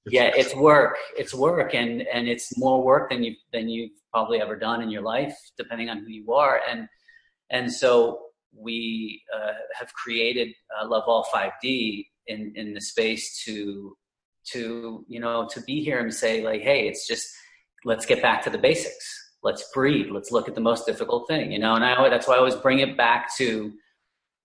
It's 0.06 0.14
yeah, 0.14 0.32
it's 0.36 0.56
work. 0.56 0.98
It's 1.18 1.34
work, 1.34 1.74
and 1.74 2.02
and 2.04 2.28
it's 2.28 2.58
more 2.58 2.84
work 2.84 3.10
than 3.10 3.24
you 3.24 3.36
than 3.54 3.70
you've 3.70 3.92
probably 4.12 4.42
ever 4.42 4.56
done 4.56 4.82
in 4.82 4.90
your 4.90 5.02
life, 5.02 5.36
depending 5.58 5.90
on 5.90 6.00
who 6.00 6.10
you 6.10 6.34
are. 6.34 6.62
And 6.70 6.88
and 7.50 7.72
so 7.72 8.20
we 8.58 9.22
uh, 9.36 9.54
have 9.78 9.94
created 9.94 10.50
uh, 10.80 10.88
LoveAll 10.88 11.26
5D 11.34 12.06
in 12.28 12.54
in 12.56 12.74
the 12.74 12.82
space 12.82 13.44
to 13.46 13.96
to 14.52 15.06
you 15.08 15.20
know 15.20 15.48
to 15.52 15.62
be 15.62 15.84
here 15.84 16.00
and 16.00 16.14
say 16.14 16.44
like, 16.44 16.62
hey, 16.62 16.88
it's 16.88 17.08
just 17.08 17.28
let's 17.86 18.06
get 18.06 18.22
back 18.22 18.44
to 18.44 18.50
the 18.50 18.58
basics. 18.58 19.38
Let's 19.44 19.70
breathe. 19.74 20.08
Let's 20.12 20.32
look 20.32 20.50
at 20.50 20.56
the 20.56 20.62
most 20.62 20.86
difficult 20.86 21.28
thing, 21.28 21.52
you 21.52 21.60
know. 21.60 21.76
And 21.76 21.86
I 21.86 22.10
that's 22.10 22.28
why 22.28 22.36
I 22.36 22.40
always 22.40 22.56
bring 22.56 22.80
it 22.80 22.98
back 22.98 23.34
to 23.38 23.72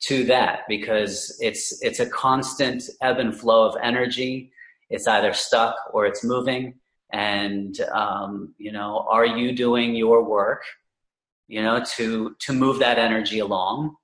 to 0.03 0.25
that 0.25 0.61
because 0.69 1.37
it's 1.41 1.83
it's 1.83 2.01
a 2.01 2.09
constant 2.09 2.83
ebb 3.03 3.19
and 3.19 3.37
flow 3.37 3.67
of 3.67 3.77
energy. 3.83 4.53
It's 4.91 5.09
either 5.09 5.33
stuck 5.33 5.75
or 5.93 6.07
it's 6.07 6.23
moving. 6.23 6.75
And 7.13 7.81
um, 7.93 8.55
you 8.59 8.73
know, 8.73 9.07
are 9.09 9.27
you 9.27 9.53
doing 9.53 9.95
your 9.95 10.23
work? 10.23 10.63
You 11.49 11.63
know, 11.63 11.83
to 11.97 12.37
to 12.41 12.53
move 12.53 12.79
that 12.79 12.99
energy 12.99 13.39
along. 13.39 13.97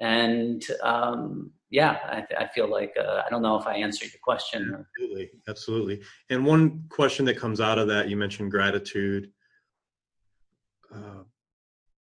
And 0.00 0.64
um, 0.82 1.50
yeah, 1.70 1.98
I, 2.04 2.44
I, 2.44 2.46
feel 2.48 2.70
like 2.70 2.94
uh, 2.98 3.22
I 3.26 3.30
don't 3.30 3.42
know 3.42 3.58
if 3.58 3.66
I 3.66 3.76
answered 3.76 4.12
your 4.12 4.20
question. 4.22 4.70
Or... 4.72 4.88
Absolutely, 4.94 5.30
absolutely. 5.48 6.02
And 6.30 6.44
one 6.44 6.84
question 6.88 7.24
that 7.26 7.36
comes 7.38 7.60
out 7.60 7.78
of 7.78 7.88
that, 7.88 8.08
you 8.08 8.16
mentioned 8.16 8.50
gratitude. 8.50 9.30
Uh, 10.94 11.24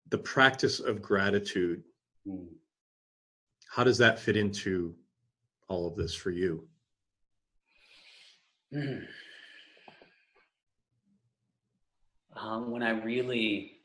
the 0.09 0.17
practice 0.17 0.79
of 0.79 1.01
gratitude. 1.01 1.83
Mm 2.27 2.47
how 3.71 3.85
does 3.85 3.97
that 3.97 4.19
fit 4.19 4.35
into 4.35 4.93
all 5.69 5.87
of 5.87 5.95
this 5.95 6.13
for 6.13 6.29
you? 6.29 6.67
Um, 12.35 12.71
when 12.71 12.83
I 12.83 12.89
really 12.89 13.77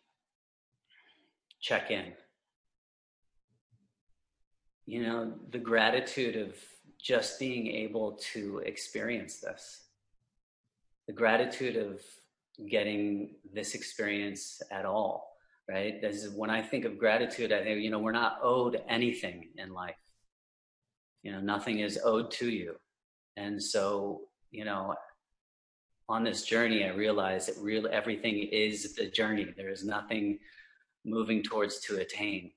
check 1.60 1.90
in, 1.90 2.12
you 4.86 5.02
know, 5.02 5.32
the 5.50 5.58
gratitude 5.58 6.36
of 6.36 6.56
just 7.00 7.38
being 7.38 7.66
able 7.68 8.12
to 8.32 8.58
experience 8.64 9.40
this, 9.40 9.84
the 11.06 11.12
gratitude 11.12 11.76
of 11.76 12.00
getting 12.68 13.34
this 13.52 13.74
experience 13.74 14.62
at 14.70 14.86
all 14.86 15.36
right? 15.68 16.00
This 16.00 16.24
is 16.24 16.32
when 16.32 16.50
I 16.50 16.62
think 16.62 16.84
of 16.84 16.98
gratitude, 16.98 17.52
I 17.52 17.62
think, 17.62 17.82
you 17.82 17.90
know, 17.90 17.98
we're 17.98 18.12
not 18.12 18.38
owed 18.42 18.80
anything 18.88 19.48
in 19.56 19.72
life. 19.72 19.96
You 21.22 21.32
know, 21.32 21.40
nothing 21.40 21.80
is 21.80 21.98
owed 22.04 22.30
to 22.32 22.48
you. 22.48 22.76
And 23.36 23.62
so, 23.62 24.22
you 24.50 24.64
know, 24.64 24.94
on 26.08 26.22
this 26.22 26.44
journey, 26.44 26.84
I 26.84 26.90
realize 26.90 27.46
that 27.46 27.56
real 27.60 27.88
everything 27.90 28.38
is 28.38 28.94
the 28.94 29.08
journey. 29.08 29.52
There 29.56 29.70
is 29.70 29.84
nothing 29.84 30.38
moving 31.04 31.42
towards 31.42 31.80
to 31.80 31.96
attain. 31.96 32.52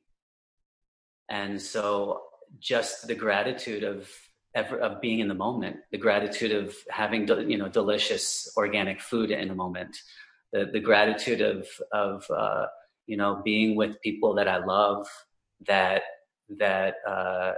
And 1.30 1.61
so 1.61 2.21
just 2.59 3.07
the 3.07 3.15
gratitude 3.15 3.84
of 3.84 4.09
ever 4.55 4.77
of 4.80 4.99
being 5.01 5.19
in 5.19 5.27
the 5.27 5.36
moment, 5.36 5.77
the 5.91 5.97
gratitude 5.97 6.51
of 6.51 6.75
having 6.89 7.27
you 7.49 7.57
know 7.57 7.69
delicious 7.69 8.51
organic 8.57 8.99
food 8.99 9.32
in 9.32 9.51
a 9.51 9.55
moment, 9.55 9.95
the 10.51 10.65
the 10.65 10.80
gratitude 10.80 11.41
of 11.41 11.67
of 11.91 12.25
uh, 12.30 12.65
you 13.09 13.17
know, 13.17 13.41
being 13.43 13.75
with 13.75 13.99
people 14.01 14.36
that 14.36 14.47
I 14.47 14.63
love 14.63 15.07
that 15.65 16.03
that 16.59 16.93
uh, 17.07 17.53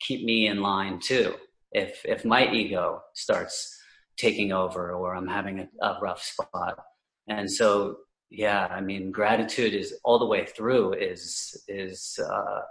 keep 0.00 0.24
me 0.24 0.48
in 0.48 0.60
line 0.60 0.98
too. 0.98 1.36
If 1.70 2.04
if 2.04 2.24
my 2.24 2.50
ego 2.50 3.02
starts 3.14 3.72
taking 4.16 4.50
over 4.50 4.92
or 4.92 5.14
I'm 5.14 5.28
having 5.28 5.60
a, 5.60 5.68
a 5.80 6.00
rough 6.02 6.22
spot, 6.22 6.80
and 7.28 7.48
so 7.50 7.98
yeah, 8.30 8.66
I 8.66 8.80
mean, 8.80 9.12
gratitude 9.12 9.74
is 9.74 9.94
all 10.02 10.18
the 10.18 10.26
way 10.26 10.44
through 10.44 10.94
is 10.94 11.56
is 11.68 12.18
uh, 12.18 12.62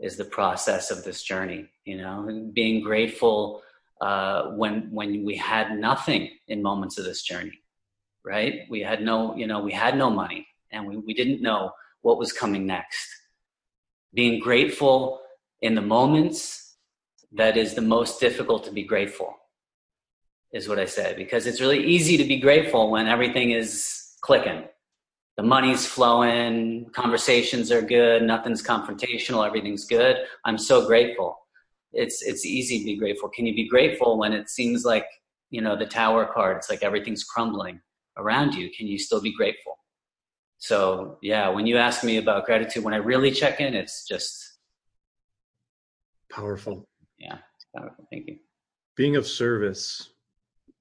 is 0.00 0.16
the 0.16 0.24
process 0.24 0.90
of 0.90 1.04
this 1.04 1.22
journey. 1.22 1.68
You 1.84 1.98
know, 1.98 2.50
being 2.52 2.82
grateful 2.82 3.62
uh, 4.00 4.50
when 4.52 4.88
when 4.90 5.24
we 5.24 5.36
had 5.36 5.78
nothing 5.78 6.30
in 6.48 6.62
moments 6.62 6.98
of 6.98 7.04
this 7.04 7.22
journey, 7.22 7.58
right? 8.24 8.62
We 8.70 8.80
had 8.80 9.02
no, 9.02 9.36
you 9.36 9.46
know, 9.46 9.60
we 9.60 9.72
had 9.72 9.96
no 9.96 10.10
money 10.10 10.46
and 10.72 10.86
we, 10.86 10.96
we 10.96 11.14
didn't 11.14 11.42
know 11.42 11.72
what 12.02 12.18
was 12.18 12.32
coming 12.32 12.66
next. 12.66 13.08
Being 14.14 14.40
grateful 14.40 15.20
in 15.60 15.74
the 15.74 15.82
moments 15.82 16.76
that 17.32 17.56
is 17.56 17.74
the 17.74 17.82
most 17.82 18.20
difficult 18.20 18.64
to 18.64 18.72
be 18.72 18.82
grateful 18.82 19.34
is 20.52 20.68
what 20.68 20.80
I 20.80 20.86
say 20.86 21.14
because 21.16 21.46
it's 21.46 21.60
really 21.60 21.84
easy 21.84 22.16
to 22.16 22.24
be 22.24 22.40
grateful 22.40 22.90
when 22.90 23.06
everything 23.06 23.50
is 23.50 24.16
clicking. 24.22 24.64
The 25.36 25.42
money's 25.42 25.86
flowing, 25.86 26.90
conversations 26.92 27.70
are 27.70 27.82
good, 27.82 28.22
nothing's 28.22 28.62
confrontational, 28.62 29.46
everything's 29.46 29.86
good. 29.86 30.16
I'm 30.44 30.58
so 30.58 30.86
grateful. 30.86 31.38
It's 31.92 32.22
it's 32.22 32.44
easy 32.44 32.80
to 32.80 32.84
be 32.84 32.96
grateful. 32.96 33.28
Can 33.30 33.46
you 33.46 33.54
be 33.54 33.68
grateful 33.68 34.18
when 34.18 34.32
it 34.32 34.48
seems 34.48 34.84
like, 34.84 35.06
you 35.50 35.60
know, 35.60 35.76
the 35.76 35.86
tower 35.86 36.28
card, 36.32 36.58
it's 36.58 36.70
like 36.70 36.82
everything's 36.82 37.24
crumbling 37.24 37.80
around 38.16 38.54
you? 38.54 38.70
Can 38.76 38.86
you 38.86 38.98
still 38.98 39.20
be 39.20 39.34
grateful? 39.34 39.78
So 40.58 41.18
yeah, 41.22 41.48
when 41.48 41.66
you 41.66 41.78
ask 41.78 42.04
me 42.04 42.18
about 42.18 42.44
gratitude, 42.44 42.84
when 42.84 42.94
I 42.94 42.98
really 42.98 43.30
check 43.30 43.60
in, 43.60 43.74
it's 43.74 44.06
just 44.06 44.58
powerful. 46.30 46.86
Yeah, 47.18 47.38
it's 47.56 47.66
powerful. 47.74 48.06
Thank 48.10 48.28
you. 48.28 48.36
Being 48.96 49.16
of 49.16 49.26
service. 49.26 50.10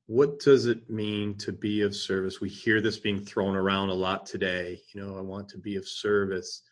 What 0.09 0.39
does 0.39 0.65
it 0.65 0.89
mean 0.89 1.35
to 1.37 1.51
be 1.51 1.81
of 1.81 1.95
service? 1.95 2.41
We 2.41 2.49
hear 2.49 2.81
this 2.81 2.97
being 2.97 3.23
thrown 3.23 3.55
around 3.55 3.89
a 3.89 3.93
lot 3.93 4.25
today. 4.25 4.81
You 4.93 5.01
know, 5.01 5.17
I 5.17 5.21
want 5.21 5.47
to 5.49 5.59
be 5.59 5.75
of 5.75 5.87
service. 5.87 6.63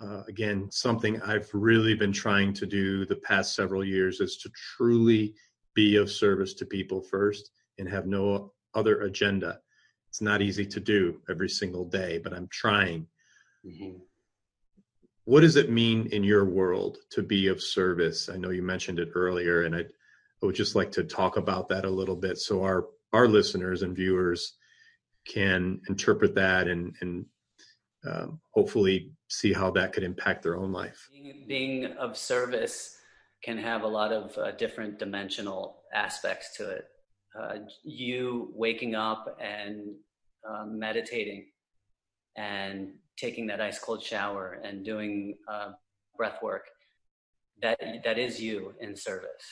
Uh, 0.00 0.22
again, 0.26 0.68
something 0.72 1.22
I've 1.22 1.48
really 1.52 1.94
been 1.94 2.12
trying 2.12 2.52
to 2.54 2.66
do 2.66 3.06
the 3.06 3.16
past 3.16 3.54
several 3.54 3.84
years 3.84 4.20
is 4.20 4.38
to 4.38 4.50
truly 4.76 5.34
be 5.74 5.96
of 5.96 6.10
service 6.10 6.52
to 6.54 6.66
people 6.66 7.00
first 7.00 7.50
and 7.78 7.88
have 7.88 8.06
no 8.06 8.52
other 8.74 9.02
agenda 9.02 9.60
it's 10.14 10.20
not 10.20 10.42
easy 10.42 10.64
to 10.64 10.78
do 10.78 11.20
every 11.28 11.48
single 11.48 11.84
day, 11.84 12.18
but 12.22 12.32
I'm 12.32 12.46
trying. 12.46 13.04
Mm-hmm. 13.66 13.98
What 15.24 15.40
does 15.40 15.56
it 15.56 15.72
mean 15.72 16.06
in 16.12 16.22
your 16.22 16.44
world 16.44 16.98
to 17.10 17.20
be 17.20 17.48
of 17.48 17.60
service? 17.60 18.28
I 18.28 18.36
know 18.36 18.50
you 18.50 18.62
mentioned 18.62 19.00
it 19.00 19.08
earlier, 19.16 19.62
and 19.62 19.74
I'd, 19.74 19.90
I 20.44 20.46
would 20.46 20.54
just 20.54 20.74
like 20.74 20.92
to 20.92 21.04
talk 21.04 21.38
about 21.38 21.70
that 21.70 21.86
a 21.86 21.90
little 21.90 22.16
bit 22.16 22.36
so 22.36 22.62
our 22.62 22.88
our 23.14 23.26
listeners 23.26 23.80
and 23.80 23.96
viewers 23.96 24.58
can 25.26 25.80
interpret 25.88 26.34
that 26.34 26.68
and 26.68 26.94
and 27.00 27.24
um, 28.06 28.40
hopefully 28.52 29.12
see 29.28 29.54
how 29.54 29.70
that 29.70 29.94
could 29.94 30.02
impact 30.02 30.42
their 30.42 30.58
own 30.58 30.70
life. 30.70 31.08
Being, 31.48 31.86
of 31.98 32.18
service 32.18 32.98
can 33.42 33.56
have 33.56 33.84
a 33.84 33.86
lot 33.86 34.12
of 34.12 34.36
uh, 34.36 34.50
different 34.52 34.98
dimensional 34.98 35.78
aspects 35.94 36.54
to 36.58 36.68
it. 36.68 36.84
Uh, 37.34 37.60
you 37.82 38.52
waking 38.54 38.94
up 38.94 39.38
and 39.40 39.94
uh, 40.46 40.66
meditating 40.66 41.46
and 42.36 42.92
taking 43.16 43.46
that 43.46 43.62
ice 43.62 43.78
cold 43.78 44.02
shower 44.02 44.60
and 44.62 44.84
doing 44.84 45.38
uh, 45.48 45.70
breath 46.18 46.42
work 46.42 46.66
that 47.62 47.80
that 48.04 48.18
is 48.18 48.38
you 48.38 48.74
in 48.82 48.94
service 48.94 49.46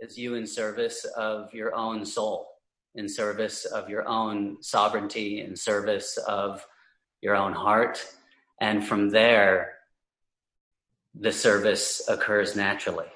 is 0.00 0.18
you 0.18 0.34
in 0.34 0.46
service 0.46 1.04
of 1.16 1.52
your 1.52 1.74
own 1.74 2.04
soul 2.04 2.48
in 2.96 3.08
service 3.08 3.64
of 3.66 3.88
your 3.88 4.06
own 4.08 4.60
sovereignty 4.62 5.40
in 5.40 5.54
service 5.54 6.16
of 6.26 6.66
your 7.20 7.36
own 7.36 7.52
heart. 7.52 8.04
And 8.60 8.84
from 8.84 9.10
there 9.10 9.74
the 11.14 11.32
service 11.32 12.02
occurs 12.08 12.56
naturally 12.56 13.06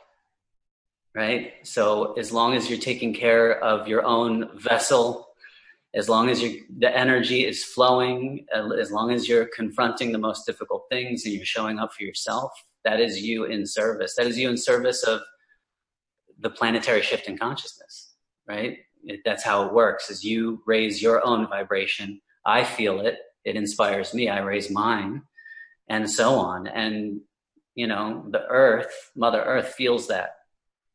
right? 1.16 1.53
So 1.62 2.14
as 2.14 2.32
long 2.32 2.55
as 2.57 2.68
you're 2.68 2.78
taking 2.80 3.14
care 3.14 3.62
of 3.62 3.87
your 3.87 4.05
own 4.05 4.59
vessel 4.59 5.28
as 5.95 6.09
long 6.09 6.28
as 6.28 6.41
the 6.41 6.99
energy 6.99 7.47
is 7.47 7.62
flowing 7.62 8.47
as 8.53 8.91
long 8.91 9.12
as 9.12 9.28
you're 9.28 9.49
confronting 9.55 10.11
the 10.11 10.18
most 10.18 10.45
difficult 10.45 10.87
things 10.91 11.24
and 11.24 11.35
you're 11.35 11.47
showing 11.47 11.78
up 11.78 11.93
for 11.93 12.03
yourself 12.03 12.51
that 12.85 13.01
is 13.01 13.22
you 13.22 13.45
in 13.45 13.66
service. 13.66 14.14
That 14.16 14.26
is 14.26 14.39
you 14.39 14.51
in 14.51 14.57
service 14.57 15.03
of 15.03 15.22
the 16.45 16.51
planetary 16.51 17.03
shift 17.03 17.26
in 17.26 17.36
consciousness 17.36 18.14
right? 18.47 18.78
It, 19.05 19.20
that's 19.24 19.45
how 19.45 19.64
it 19.64 19.72
works 19.72 20.11
is 20.11 20.24
you 20.24 20.62
raise 20.66 21.03
your 21.03 21.24
own 21.26 21.49
vibration. 21.49 22.20
I 22.47 22.64
feel 22.64 23.01
it. 23.01 23.18
It 23.45 23.57
inspires 23.57 24.14
me. 24.14 24.28
I 24.28 24.40
raise 24.40 24.70
mine 24.70 25.22
and 25.88 26.09
so 26.11 26.34
on. 26.34 26.66
And 26.66 27.20
you 27.74 27.88
know 27.88 28.24
the 28.30 28.47
earth 28.47 29.11
mother 29.16 29.42
earth 29.42 29.74
feels 29.76 30.07
that. 30.09 30.36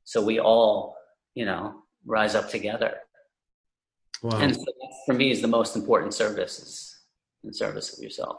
So 0.05 0.23
we 0.23 0.39
all 0.39 0.95
you 1.35 1.45
know 1.45 1.83
rise 2.05 2.35
up 2.35 2.49
together. 2.49 2.95
Wow. 4.23 4.39
And 4.39 4.55
so 4.55 4.65
for 5.05 5.13
me 5.13 5.31
is 5.31 5.41
the 5.41 5.47
most 5.47 5.75
important 5.75 6.13
service 6.13 6.59
is 6.59 6.99
in 7.43 7.53
service 7.53 7.95
of 7.95 8.03
yourself. 8.03 8.37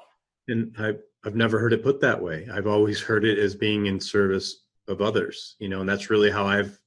And 0.49 0.75
I've 0.79 1.01
I've 1.25 1.37
never 1.37 1.61
heard 1.61 1.73
it 1.73 1.83
put 1.83 2.01
that 2.01 2.21
way. 2.21 2.49
I've 2.53 2.67
always 2.67 3.01
heard 3.01 3.25
it 3.25 3.39
as 3.39 3.55
being 3.55 3.87
in 3.87 4.01
service 4.01 4.65
of 4.89 5.01
others, 5.01 5.55
you 5.61 5.69
know, 5.69 5.81
and 5.81 5.89
that's 5.89 6.11
really 6.11 6.31
how 6.31 6.47
I've 6.47 6.80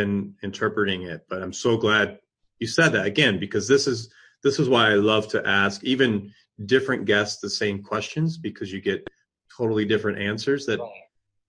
been 0.00 0.34
interpreting 0.42 1.02
it. 1.02 1.26
But 1.28 1.42
I'm 1.42 1.52
so 1.52 1.76
glad 1.76 2.18
you 2.58 2.66
said 2.66 2.90
that 2.90 3.06
again, 3.06 3.38
because 3.38 3.66
this 3.68 3.86
is 3.86 4.10
this 4.42 4.58
is 4.58 4.68
why 4.68 4.90
I 4.90 4.94
love 4.94 5.28
to 5.28 5.46
ask 5.46 5.84
even 5.84 6.32
different 6.66 7.04
guests 7.04 7.40
the 7.40 7.50
same 7.50 7.82
questions 7.82 8.38
because 8.38 8.72
you 8.72 8.80
get 8.80 9.08
totally 9.56 9.84
different 9.84 10.18
answers 10.18 10.66
that 10.66 10.78
right. 10.80 10.90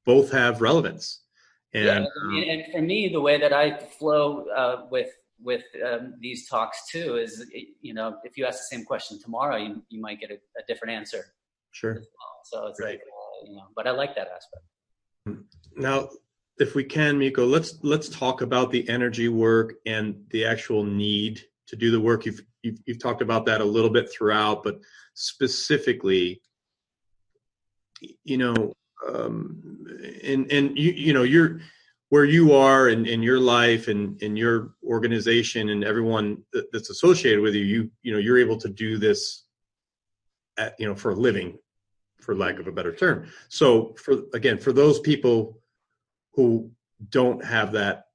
both 0.05 0.31
have 0.31 0.61
relevance. 0.61 1.21
And, 1.73 1.85
yeah, 1.85 2.05
um, 2.21 2.43
and 2.49 2.63
for 2.73 2.81
me, 2.81 3.09
the 3.09 3.21
way 3.21 3.39
that 3.39 3.53
I 3.53 3.77
flow 3.99 4.45
uh, 4.49 4.87
with 4.91 5.11
with 5.43 5.63
um, 5.89 6.15
these 6.19 6.47
talks 6.47 6.77
too 6.91 7.17
is 7.17 7.45
you 7.81 7.93
know 7.93 8.17
if 8.23 8.37
you 8.37 8.45
ask 8.45 8.59
the 8.59 8.75
same 8.75 8.85
question 8.85 9.19
tomorrow 9.19 9.55
you, 9.55 9.81
you 9.89 9.99
might 9.99 10.19
get 10.19 10.29
a, 10.29 10.35
a 10.59 10.63
different 10.67 10.93
answer 10.93 11.33
sure 11.71 11.93
well. 11.93 12.35
so 12.45 12.67
it's 12.67 12.79
right. 12.79 12.91
like 12.91 13.01
uh, 13.01 13.49
you 13.49 13.55
know 13.55 13.63
but 13.75 13.87
i 13.87 13.91
like 13.91 14.13
that 14.15 14.27
aspect 14.37 15.43
now 15.75 16.07
if 16.59 16.75
we 16.75 16.83
can 16.83 17.17
Mikko 17.17 17.45
let's 17.45 17.79
let's 17.81 18.09
talk 18.09 18.41
about 18.41 18.71
the 18.71 18.87
energy 18.89 19.29
work 19.29 19.75
and 19.85 20.15
the 20.29 20.45
actual 20.45 20.83
need 20.83 21.41
to 21.67 21.75
do 21.75 21.91
the 21.91 21.99
work 21.99 22.25
you've 22.25 22.41
you've, 22.61 22.79
you've 22.85 23.01
talked 23.01 23.21
about 23.21 23.45
that 23.45 23.61
a 23.61 23.65
little 23.65 23.89
bit 23.89 24.11
throughout 24.11 24.63
but 24.63 24.79
specifically 25.13 26.41
you 28.23 28.37
know 28.37 28.73
um 29.07 29.85
and 30.23 30.51
and 30.51 30.77
you 30.77 30.91
you 30.91 31.13
know 31.13 31.23
you're 31.23 31.59
where 32.11 32.25
you 32.25 32.51
are 32.51 32.89
in, 32.89 33.05
in 33.05 33.23
your 33.23 33.39
life 33.39 33.87
and 33.87 34.21
in 34.21 34.35
your 34.35 34.73
organization 34.83 35.69
and 35.69 35.81
everyone 35.81 36.43
that's 36.73 36.89
associated 36.89 37.39
with 37.39 37.55
you, 37.55 37.63
you 37.63 37.91
you 38.03 38.11
know 38.11 38.19
you're 38.19 38.37
able 38.37 38.57
to 38.57 38.67
do 38.67 38.97
this, 38.97 39.45
at, 40.57 40.75
you 40.77 40.85
know, 40.85 40.93
for 40.93 41.11
a 41.11 41.15
living, 41.15 41.57
for 42.19 42.35
lack 42.35 42.59
of 42.59 42.67
a 42.67 42.71
better 42.71 42.93
term. 42.93 43.27
So 43.47 43.95
for 43.97 44.23
again, 44.33 44.57
for 44.57 44.73
those 44.73 44.99
people 44.99 45.60
who 46.33 46.71
don't 47.09 47.43
have 47.43 47.71
that 47.73 48.05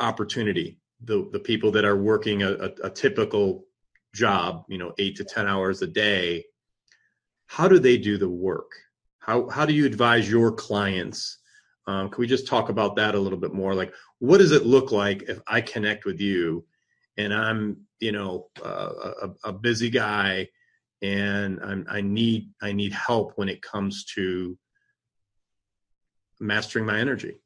opportunity, 0.00 0.78
the 1.04 1.28
the 1.32 1.40
people 1.40 1.70
that 1.72 1.84
are 1.84 1.96
working 1.96 2.42
a, 2.42 2.52
a, 2.52 2.70
a 2.84 2.90
typical 2.90 3.64
job, 4.14 4.64
you 4.68 4.78
know, 4.78 4.92
eight 4.98 5.16
to 5.16 5.24
ten 5.24 5.46
hours 5.46 5.82
a 5.82 5.86
day, 5.86 6.44
how 7.46 7.68
do 7.68 7.78
they 7.78 7.98
do 7.98 8.18
the 8.18 8.28
work? 8.28 8.70
How 9.18 9.48
how 9.48 9.66
do 9.66 9.72
you 9.72 9.86
advise 9.86 10.30
your 10.30 10.52
clients? 10.52 11.38
Um, 11.86 12.10
can 12.10 12.20
we 12.20 12.26
just 12.26 12.46
talk 12.46 12.68
about 12.68 12.96
that 12.96 13.14
a 13.14 13.18
little 13.18 13.38
bit 13.38 13.54
more? 13.54 13.74
Like, 13.74 13.94
what 14.18 14.38
does 14.38 14.52
it 14.52 14.66
look 14.66 14.92
like 14.92 15.22
if 15.22 15.40
I 15.46 15.62
connect 15.62 16.04
with 16.04 16.20
you 16.20 16.66
and 17.16 17.32
I'm, 17.32 17.78
you 17.98 18.12
know, 18.12 18.48
uh, 18.62 19.12
a, 19.22 19.48
a, 19.48 19.52
busy 19.52 19.88
guy 19.88 20.48
and 21.00 21.58
I'm, 21.62 21.86
I 21.88 22.02
need 22.02 22.50
I 22.60 22.72
need 22.72 22.92
help 22.92 23.32
when 23.36 23.48
it 23.48 23.62
comes 23.62 24.04
to 24.16 24.58
mastering 26.40 26.86
my 26.86 26.98
energy. 26.98 27.36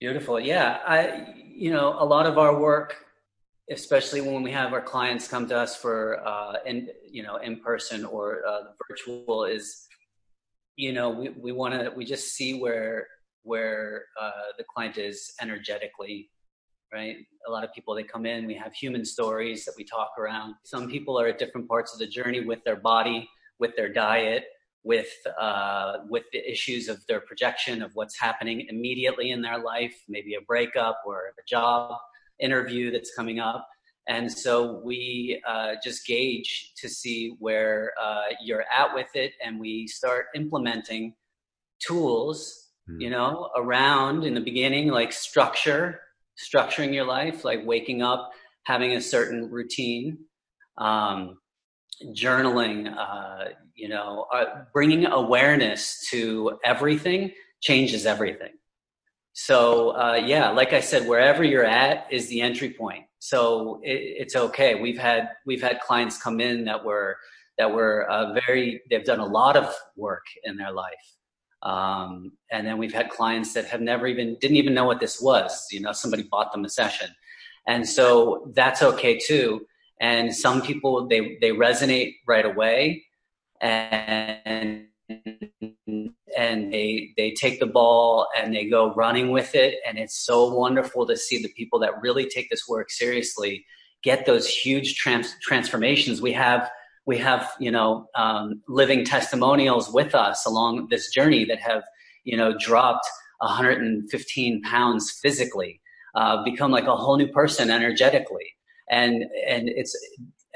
Beautiful. 0.00 0.40
Yeah, 0.40 0.78
I 0.86 1.34
you 1.44 1.70
know 1.70 1.96
a 1.98 2.04
lot 2.04 2.26
of 2.26 2.38
our 2.38 2.58
work, 2.58 3.04
especially 3.70 4.20
when 4.20 4.42
we 4.42 4.50
have 4.50 4.72
our 4.72 4.80
clients 4.80 5.28
come 5.28 5.46
to 5.48 5.56
us 5.56 5.76
for 5.76 6.26
uh, 6.26 6.54
in 6.64 6.88
you 7.10 7.22
know 7.22 7.36
in 7.36 7.60
person 7.60 8.04
or 8.04 8.40
uh, 8.46 8.60
virtual, 8.88 9.44
is 9.44 9.86
you 10.76 10.92
know 10.92 11.10
we, 11.10 11.28
we 11.30 11.52
want 11.52 11.74
to 11.74 11.92
we 11.94 12.04
just 12.04 12.34
see 12.34 12.58
where 12.58 13.06
where 13.42 14.04
uh, 14.20 14.52
the 14.56 14.64
client 14.64 14.96
is 14.96 15.32
energetically 15.40 16.30
right 16.92 17.16
a 17.46 17.50
lot 17.50 17.64
of 17.64 17.72
people 17.72 17.94
they 17.94 18.02
come 18.02 18.26
in 18.26 18.46
we 18.46 18.54
have 18.54 18.72
human 18.74 19.04
stories 19.04 19.64
that 19.64 19.74
we 19.76 19.84
talk 19.84 20.10
around 20.18 20.54
some 20.64 20.88
people 20.88 21.20
are 21.20 21.28
at 21.28 21.38
different 21.38 21.68
parts 21.68 21.92
of 21.92 21.98
the 21.98 22.06
journey 22.06 22.40
with 22.40 22.62
their 22.64 22.76
body 22.76 23.28
with 23.58 23.74
their 23.76 23.92
diet 23.92 24.44
with 24.82 25.12
uh, 25.38 25.98
with 26.08 26.24
the 26.32 26.50
issues 26.50 26.88
of 26.88 27.04
their 27.06 27.20
projection 27.20 27.82
of 27.82 27.90
what's 27.94 28.18
happening 28.18 28.66
immediately 28.68 29.30
in 29.30 29.42
their 29.42 29.58
life 29.58 29.94
maybe 30.08 30.34
a 30.34 30.40
breakup 30.40 31.00
or 31.06 31.34
a 31.38 31.42
job 31.48 31.98
interview 32.38 32.90
that's 32.90 33.14
coming 33.14 33.38
up 33.38 33.68
and 34.10 34.30
so 34.30 34.80
we 34.82 35.40
uh, 35.46 35.74
just 35.82 36.04
gauge 36.04 36.72
to 36.78 36.88
see 36.88 37.36
where 37.38 37.92
uh, 38.00 38.22
you're 38.42 38.64
at 38.64 38.92
with 38.92 39.14
it, 39.14 39.34
and 39.44 39.60
we 39.60 39.86
start 39.86 40.26
implementing 40.34 41.14
tools, 41.78 42.70
mm. 42.90 43.00
you 43.00 43.08
know, 43.08 43.50
around 43.56 44.24
in 44.24 44.34
the 44.34 44.40
beginning, 44.40 44.88
like 44.88 45.12
structure, 45.12 46.00
structuring 46.36 46.92
your 46.92 47.04
life, 47.04 47.44
like 47.44 47.64
waking 47.64 48.02
up, 48.02 48.32
having 48.64 48.92
a 48.92 49.00
certain 49.00 49.48
routine, 49.48 50.18
um, 50.76 51.38
journaling, 52.08 52.94
uh, 52.96 53.50
you 53.74 53.88
know, 53.88 54.26
uh, 54.32 54.64
bringing 54.72 55.06
awareness 55.06 56.08
to 56.10 56.58
everything 56.64 57.32
changes 57.60 58.06
everything. 58.06 58.52
So, 59.32 59.90
uh, 59.90 60.14
yeah, 60.14 60.50
like 60.50 60.72
I 60.72 60.80
said, 60.80 61.06
wherever 61.06 61.44
you're 61.44 61.64
at 61.64 62.06
is 62.10 62.28
the 62.28 62.40
entry 62.40 62.70
point 62.70 63.04
so 63.20 63.80
it, 63.84 64.00
it's 64.18 64.34
okay. 64.34 64.74
We've 64.74 64.98
had 64.98 65.28
we've 65.46 65.62
had 65.62 65.80
clients 65.80 66.20
come 66.20 66.40
in 66.40 66.64
that 66.64 66.84
were 66.84 67.16
that 67.58 67.72
were 67.72 68.10
uh, 68.10 68.32
very 68.46 68.82
they've 68.90 69.04
done 69.04 69.20
a 69.20 69.26
lot 69.26 69.56
of 69.56 69.72
work 69.94 70.24
in 70.42 70.56
their 70.56 70.72
life, 70.72 71.16
um, 71.62 72.32
and 72.50 72.66
then 72.66 72.78
we've 72.78 72.94
had 72.94 73.10
clients 73.10 73.52
that 73.54 73.66
have 73.66 73.82
never 73.82 74.06
even 74.06 74.36
didn't 74.40 74.56
even 74.56 74.74
know 74.74 74.84
what 74.84 75.00
this 75.00 75.20
was. 75.20 75.66
You 75.70 75.80
know, 75.80 75.92
somebody 75.92 76.24
bought 76.24 76.50
them 76.50 76.64
a 76.64 76.68
session, 76.68 77.10
and 77.68 77.86
so 77.86 78.50
that's 78.54 78.82
okay 78.82 79.18
too. 79.18 79.66
And 80.00 80.34
some 80.34 80.62
people 80.62 81.06
they 81.08 81.36
they 81.40 81.50
resonate 81.50 82.14
right 82.26 82.46
away, 82.46 83.04
and 83.60 84.86
and 86.36 86.72
they 86.72 87.10
they 87.16 87.32
take 87.32 87.60
the 87.60 87.66
ball 87.66 88.28
and 88.36 88.54
they 88.54 88.68
go 88.68 88.94
running 88.94 89.30
with 89.30 89.54
it. 89.54 89.74
And 89.86 89.98
it's 89.98 90.24
so 90.24 90.54
wonderful 90.54 91.06
to 91.06 91.16
see 91.16 91.42
the 91.42 91.52
people 91.56 91.78
that 91.80 92.00
really 92.00 92.28
take 92.28 92.48
this 92.50 92.66
work 92.68 92.90
seriously 92.90 93.64
get 94.02 94.26
those 94.26 94.46
huge 94.48 94.96
trans- 94.96 95.36
transformations. 95.42 96.22
We 96.22 96.32
have 96.32 96.70
we 97.06 97.18
have 97.18 97.52
you 97.58 97.70
know 97.70 98.06
um, 98.14 98.62
living 98.68 99.04
testimonials 99.04 99.92
with 99.92 100.14
us 100.14 100.46
along 100.46 100.88
this 100.90 101.10
journey 101.10 101.44
that 101.46 101.60
have 101.60 101.82
you 102.24 102.36
know 102.36 102.56
dropped 102.58 103.06
115 103.40 104.62
pounds 104.62 105.18
physically 105.22 105.80
uh, 106.14 106.42
become 106.44 106.70
like 106.70 106.84
a 106.84 106.96
whole 106.96 107.16
new 107.16 107.28
person 107.28 107.70
energetically 107.70 108.54
and 108.90 109.24
and 109.46 109.68
it's 109.68 109.96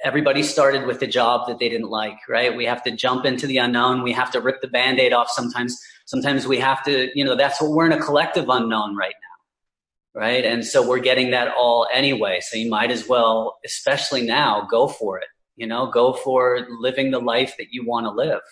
everybody 0.04 0.42
started 0.42 0.86
with 0.86 1.00
a 1.02 1.06
job 1.06 1.48
that 1.48 1.58
they 1.58 1.68
didn't 1.68 1.88
like, 1.88 2.18
right? 2.28 2.54
We 2.54 2.66
have 2.66 2.82
to 2.82 2.90
jump 2.90 3.24
into 3.24 3.46
the 3.46 3.56
unknown. 3.56 4.02
We 4.02 4.12
have 4.12 4.30
to 4.32 4.40
rip 4.40 4.60
the 4.60 4.68
band-aid 4.68 5.14
off 5.14 5.30
sometimes. 5.30 5.80
Sometimes 6.04 6.46
we 6.46 6.58
have 6.58 6.84
to, 6.84 7.08
you 7.14 7.24
know, 7.24 7.34
that's 7.34 7.58
what 7.60 7.70
we're 7.70 7.86
in 7.86 7.92
a 7.92 8.00
collective 8.00 8.50
unknown 8.50 8.96
right 8.96 9.14
now. 9.14 10.20
Right. 10.20 10.44
And 10.44 10.64
so 10.64 10.86
we're 10.86 11.00
getting 11.00 11.30
that 11.30 11.48
all 11.56 11.88
anyway. 11.92 12.40
So 12.42 12.58
you 12.58 12.68
might 12.68 12.90
as 12.90 13.08
well, 13.08 13.58
especially 13.64 14.26
now, 14.26 14.66
go 14.70 14.88
for 14.88 15.18
it. 15.18 15.26
You 15.56 15.66
know, 15.66 15.90
go 15.90 16.12
for 16.12 16.66
living 16.68 17.10
the 17.10 17.20
life 17.20 17.54
that 17.58 17.68
you 17.70 17.86
want 17.86 18.04
to 18.04 18.10
live 18.10 18.42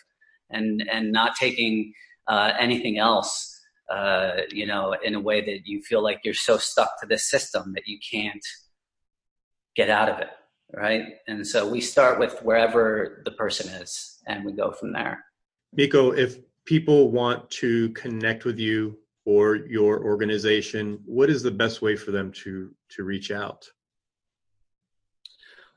and, 0.50 0.88
and 0.90 1.12
not 1.12 1.36
taking 1.36 1.92
uh, 2.28 2.52
anything 2.58 2.98
else 2.98 3.52
uh, 3.92 4.42
you 4.50 4.66
know, 4.66 4.96
in 5.04 5.14
a 5.14 5.20
way 5.20 5.44
that 5.44 5.66
you 5.66 5.82
feel 5.82 6.02
like 6.02 6.20
you're 6.24 6.32
so 6.32 6.56
stuck 6.56 6.98
to 7.00 7.06
this 7.06 7.28
system 7.28 7.72
that 7.74 7.86
you 7.86 7.98
can't 8.10 8.44
get 9.76 9.90
out 9.90 10.08
of 10.08 10.18
it, 10.18 10.28
right? 10.72 11.14
And 11.28 11.46
so 11.46 11.68
we 11.68 11.80
start 11.80 12.18
with 12.18 12.40
wherever 12.42 13.22
the 13.24 13.32
person 13.32 13.72
is, 13.80 14.20
and 14.26 14.44
we 14.44 14.52
go 14.52 14.72
from 14.72 14.92
there. 14.92 15.24
Mikko, 15.72 16.12
if 16.12 16.38
people 16.64 17.10
want 17.10 17.48
to 17.50 17.90
connect 17.90 18.44
with 18.44 18.58
you 18.58 18.98
or 19.24 19.56
your 19.56 20.04
organization, 20.04 21.00
what 21.04 21.30
is 21.30 21.42
the 21.42 21.50
best 21.50 21.82
way 21.82 21.96
for 21.96 22.10
them 22.10 22.32
to 22.32 22.74
to 22.90 23.04
reach 23.04 23.30
out? 23.30 23.66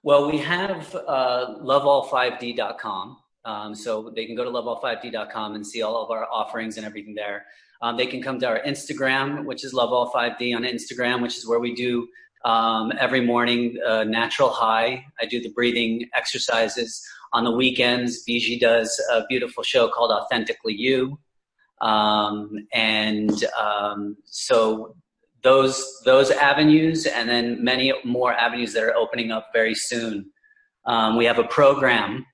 Well, 0.03 0.29
we 0.29 0.37
have 0.37 0.95
uh, 0.95 1.55
loveall5d.com. 1.61 3.17
Um, 3.45 3.75
so 3.75 4.11
they 4.15 4.25
can 4.25 4.35
go 4.35 4.43
to 4.43 4.49
loveall5d.com 4.49 5.55
and 5.55 5.65
see 5.65 5.83
all 5.83 6.03
of 6.03 6.11
our 6.11 6.27
offerings 6.31 6.77
and 6.77 6.85
everything 6.85 7.15
there. 7.15 7.45
Um, 7.81 7.97
they 7.97 8.07
can 8.07 8.21
come 8.21 8.39
to 8.39 8.47
our 8.47 8.59
Instagram, 8.61 9.45
which 9.45 9.63
is 9.63 9.73
loveall5d 9.73 10.55
on 10.55 10.63
Instagram, 10.63 11.21
which 11.21 11.37
is 11.37 11.47
where 11.47 11.59
we 11.59 11.75
do 11.75 12.07
um, 12.45 12.93
every 12.99 13.21
morning 13.21 13.77
uh, 13.85 14.03
natural 14.03 14.49
high. 14.49 15.03
I 15.19 15.25
do 15.25 15.41
the 15.41 15.49
breathing 15.49 16.07
exercises. 16.15 17.03
On 17.33 17.43
the 17.43 17.51
weekends, 17.51 18.23
Biji 18.23 18.59
does 18.59 19.03
a 19.11 19.25
beautiful 19.27 19.63
show 19.63 19.89
called 19.89 20.11
Authentically 20.11 20.75
You. 20.75 21.19
Um, 21.81 22.51
and 22.71 23.43
um, 23.59 24.15
so 24.25 24.95
those 25.43 25.83
those 26.05 26.31
avenues, 26.31 27.05
and 27.07 27.27
then 27.27 27.63
many 27.63 27.93
more 28.05 28.33
avenues 28.33 28.73
that 28.73 28.83
are 28.83 28.95
opening 28.95 29.31
up 29.31 29.49
very 29.51 29.75
soon. 29.75 30.31
Um, 30.85 31.17
we 31.17 31.25
have 31.25 31.39
a 31.39 31.43
program 31.43 32.25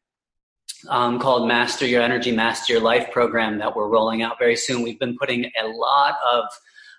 um, 0.89 1.19
called 1.19 1.47
Master 1.47 1.85
Your 1.85 2.01
Energy, 2.01 2.31
Master 2.31 2.73
Your 2.73 2.81
Life 2.81 3.11
program 3.11 3.59
that 3.59 3.75
we're 3.75 3.89
rolling 3.89 4.21
out 4.21 4.37
very 4.37 4.57
soon. 4.57 4.81
We've 4.81 4.99
been 4.99 5.17
putting 5.17 5.45
a 5.61 5.67
lot 5.67 6.15
of 6.31 6.45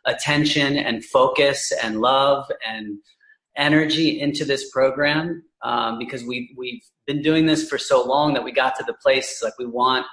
attention 0.05 0.77
and 0.77 1.05
focus 1.05 1.73
and 1.83 2.01
love 2.01 2.51
and 2.67 2.99
energy 3.57 4.21
into 4.21 4.45
this 4.45 4.71
program 4.71 5.43
um, 5.63 5.99
because 5.99 6.25
we 6.25 6.55
we've 6.57 6.83
been 7.07 7.23
doing 7.23 7.47
this 7.47 7.69
for 7.69 7.79
so 7.79 8.05
long 8.05 8.35
that 8.35 8.43
we 8.43 8.51
got 8.51 8.75
to 8.77 8.85
the 8.85 8.95
place 8.95 9.43
like 9.43 9.53
we 9.59 9.67
want 9.67 10.07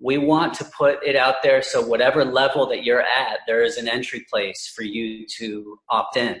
we 0.00 0.18
want 0.18 0.54
to 0.54 0.64
put 0.76 1.02
it 1.02 1.16
out 1.16 1.36
there 1.42 1.62
so 1.62 1.84
whatever 1.84 2.24
level 2.24 2.66
that 2.66 2.84
you're 2.84 3.00
at, 3.00 3.38
there 3.46 3.62
is 3.62 3.78
an 3.78 3.88
entry 3.88 4.26
place 4.30 4.70
for 4.74 4.82
you 4.82 5.26
to 5.38 5.78
opt 5.88 6.16
in 6.16 6.40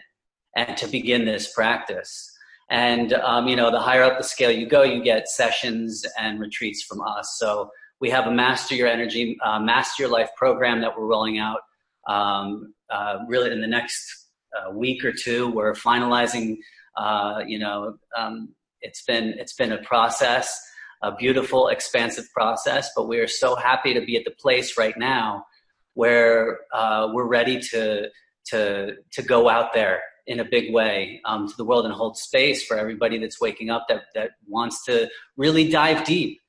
and 0.56 0.76
to 0.76 0.86
begin 0.86 1.24
this 1.24 1.52
practice. 1.52 2.32
And 2.68 3.12
um, 3.14 3.48
you 3.48 3.56
know, 3.56 3.70
the 3.70 3.80
higher 3.80 4.02
up 4.02 4.18
the 4.18 4.24
scale 4.24 4.50
you 4.50 4.68
go, 4.68 4.82
you 4.82 5.02
get 5.02 5.28
sessions 5.28 6.04
and 6.18 6.40
retreats 6.40 6.82
from 6.82 7.00
us. 7.00 7.36
So 7.38 7.70
we 8.00 8.10
have 8.10 8.26
a 8.26 8.30
Master 8.30 8.74
Your 8.74 8.88
Energy, 8.88 9.38
uh, 9.42 9.60
Master 9.60 10.02
Your 10.02 10.12
Life 10.12 10.30
program 10.36 10.80
that 10.82 10.98
we're 10.98 11.06
rolling 11.06 11.38
out 11.38 11.60
um, 12.08 12.74
uh, 12.90 13.18
really 13.28 13.50
in 13.52 13.60
the 13.60 13.66
next 13.66 14.28
uh, 14.56 14.70
week 14.70 15.04
or 15.04 15.12
two. 15.12 15.50
We're 15.50 15.74
finalizing. 15.74 16.58
Uh, 16.96 17.42
you 17.46 17.58
know, 17.58 17.98
um, 18.16 18.54
it's 18.80 19.04
been 19.04 19.34
it's 19.38 19.54
been 19.54 19.72
a 19.72 19.82
process 19.82 20.58
a 21.02 21.14
beautiful, 21.14 21.68
expansive 21.68 22.26
process. 22.32 22.90
But 22.94 23.08
we 23.08 23.18
are 23.18 23.28
so 23.28 23.54
happy 23.54 23.94
to 23.94 24.00
be 24.00 24.16
at 24.16 24.24
the 24.24 24.30
place 24.30 24.78
right 24.78 24.96
now 24.96 25.46
where 25.94 26.60
uh, 26.72 27.08
we're 27.12 27.26
ready 27.26 27.60
to 27.72 28.08
to 28.48 28.96
to 29.12 29.22
go 29.22 29.48
out 29.48 29.72
there 29.72 30.02
in 30.26 30.40
a 30.40 30.44
big 30.44 30.72
way 30.72 31.20
um, 31.24 31.48
to 31.48 31.54
the 31.56 31.64
world 31.64 31.84
and 31.84 31.94
hold 31.94 32.16
space 32.16 32.64
for 32.64 32.76
everybody 32.76 33.18
that's 33.18 33.40
waking 33.40 33.70
up 33.70 33.86
that 33.88 34.02
that 34.14 34.32
wants 34.48 34.84
to 34.84 35.08
really 35.36 35.68
dive 35.68 36.04
deep 36.04 36.40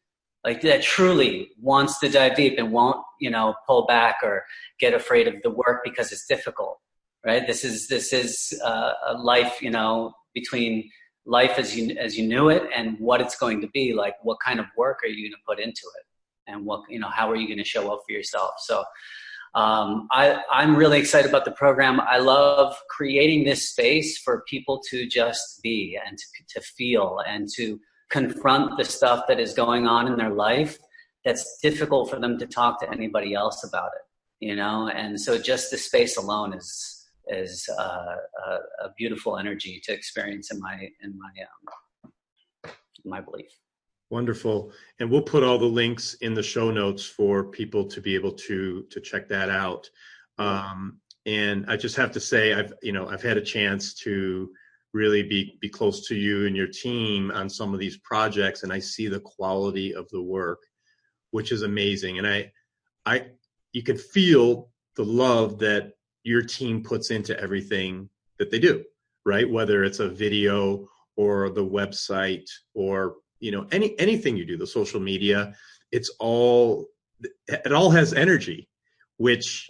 like 0.47 0.61
that 0.61 0.81
truly 0.81 1.51
wants 1.61 1.99
to 1.99 2.09
dive 2.09 2.35
deep 2.35 2.55
and 2.57 2.71
won't 2.71 3.01
you 3.19 3.29
know 3.29 3.55
pull 3.67 3.85
back 3.85 4.15
or 4.23 4.35
get 4.79 4.93
afraid 5.01 5.27
of 5.27 5.35
the 5.43 5.51
work 5.51 5.81
because 5.83 6.11
it's 6.11 6.25
difficult 6.25 6.79
right? 7.27 7.45
This 7.45 7.63
is 7.63 7.87
this 7.87 8.13
is 8.13 8.59
uh, 8.63 8.93
a 9.07 9.13
life 9.13 9.61
you 9.61 9.69
know 9.69 10.13
between 10.33 10.89
life 11.25 11.55
as 11.57 11.75
you 11.75 11.95
as 11.97 12.17
you 12.17 12.25
knew 12.25 12.49
it 12.49 12.63
and 12.73 12.97
what 12.99 13.21
it's 13.21 13.35
going 13.35 13.61
to 13.61 13.67
be. 13.67 13.93
Like 13.93 14.15
what 14.23 14.37
kind 14.43 14.59
of 14.59 14.65
work 14.77 14.99
are 15.03 15.07
you 15.07 15.29
going 15.29 15.33
to 15.39 15.45
put 15.45 15.59
into 15.59 15.85
it? 15.99 16.05
And 16.47 16.65
what 16.65 16.81
you 16.89 16.99
know 16.99 17.09
how 17.09 17.29
are 17.29 17.35
you 17.35 17.47
going 17.47 17.57
to 17.59 17.65
show 17.65 17.91
up 17.93 18.01
for 18.07 18.13
yourself? 18.13 18.51
So 18.59 18.83
um, 19.55 20.07
I, 20.11 20.41
i'm 20.51 20.75
really 20.75 20.99
excited 20.99 21.29
about 21.29 21.45
the 21.45 21.51
program. 21.51 21.99
I 21.99 22.19
love 22.19 22.75
creating 22.89 23.43
this 23.43 23.69
space 23.69 24.17
for 24.19 24.43
people 24.47 24.81
to 24.89 25.07
just 25.07 25.61
be 25.63 25.97
and 26.05 26.17
to, 26.17 26.59
to 26.59 26.61
feel 26.61 27.19
and 27.27 27.47
to 27.55 27.79
confront 28.09 28.77
the 28.77 28.85
stuff 28.85 29.25
that 29.27 29.39
is 29.39 29.53
going 29.53 29.85
on 29.87 30.07
in 30.07 30.15
their 30.15 30.29
life 30.29 30.77
that's 31.25 31.59
difficult 31.61 32.09
for 32.09 32.19
them 32.19 32.37
to 32.37 32.47
talk 32.47 32.79
to 32.79 32.89
anybody 32.89 33.33
else 33.33 33.63
about 33.63 33.91
it 33.95 34.45
you 34.45 34.55
know 34.55 34.89
and 34.89 35.19
so 35.19 35.37
just 35.37 35.71
the 35.71 35.77
space 35.77 36.17
alone 36.17 36.53
is 36.53 36.97
is 37.29 37.69
uh, 37.77 38.15
a, 38.47 38.85
a, 38.85 38.93
beautiful 38.97 39.37
energy 39.37 39.81
to 39.83 39.93
experience 39.93 40.51
in 40.51 40.59
my 40.59 40.89
in 41.01 41.17
my 41.17 41.29
um, 42.03 42.11
in 43.03 43.09
my 43.09 43.21
belief. 43.21 43.49
Wonderful, 44.09 44.71
and 44.99 45.11
we'll 45.11 45.21
put 45.21 45.43
all 45.43 45.57
the 45.57 45.65
links 45.65 46.13
in 46.15 46.33
the 46.33 46.43
show 46.43 46.71
notes 46.71 47.05
for 47.05 47.43
people 47.45 47.85
to 47.85 48.01
be 48.01 48.15
able 48.15 48.31
to 48.31 48.83
to 48.89 49.01
check 49.01 49.27
that 49.27 49.49
out. 49.49 49.89
Um, 50.37 50.99
and 51.25 51.65
I 51.67 51.75
just 51.75 51.97
have 51.97 52.11
to 52.13 52.19
say, 52.19 52.53
I've 52.53 52.73
you 52.81 52.93
know 52.93 53.07
I've 53.07 53.23
had 53.23 53.37
a 53.37 53.41
chance 53.41 53.93
to 53.95 54.49
really 54.97 55.23
be 55.23 55.57
be 55.61 55.69
close 55.69 56.07
to 56.07 56.15
you 56.15 56.47
and 56.47 56.55
your 56.55 56.67
team 56.67 57.31
on 57.31 57.49
some 57.49 57.73
of 57.73 57.79
these 57.79 57.97
projects, 57.97 58.63
and 58.63 58.73
I 58.73 58.79
see 58.79 59.07
the 59.07 59.19
quality 59.19 59.93
of 59.93 60.09
the 60.09 60.21
work, 60.21 60.63
which 61.31 61.51
is 61.51 61.61
amazing. 61.61 62.17
And 62.17 62.27
I 62.27 62.51
I 63.05 63.27
you 63.71 63.83
can 63.83 63.97
feel 63.97 64.69
the 64.95 65.05
love 65.05 65.59
that 65.59 65.93
your 66.23 66.41
team 66.41 66.83
puts 66.83 67.11
into 67.11 67.39
everything 67.39 68.09
that 68.39 68.49
they 68.51 68.59
do, 68.59 68.83
right? 69.25 69.49
Whether 69.49 69.83
it's 69.83 69.99
a 69.99 70.09
video 70.09 70.87
or 71.15 71.49
the 71.49 71.65
website 71.65 72.49
or 72.73 73.15
you 73.39 73.51
know 73.51 73.67
any 73.71 73.97
anything 73.99 74.35
you 74.35 74.45
do, 74.45 74.57
the 74.57 74.67
social 74.67 74.99
media, 74.99 75.53
it's 75.91 76.09
all 76.19 76.87
it 77.47 77.71
all 77.71 77.91
has 77.91 78.13
energy, 78.13 78.67
which 79.17 79.67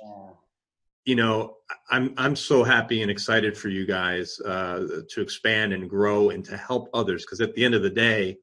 you 1.08 1.16
know 1.16 1.56
I'm 1.90 2.14
I'm 2.18 2.36
so 2.36 2.64
happy 2.64 3.02
and 3.02 3.10
excited 3.10 3.58
for 3.58 3.70
you 3.70 3.86
guys 3.86 4.40
uh, 4.42 5.02
to 5.10 5.22
expand 5.22 5.74
and 5.74 5.90
grow 5.90 6.30
and 6.30 6.46
to 6.46 6.56
help 6.58 6.90
others 6.94 7.26
because 7.26 7.42
at 7.42 7.56
the 7.56 7.66
end 7.66 7.74
of 7.74 7.82
the 7.82 7.90
day, 7.90 8.38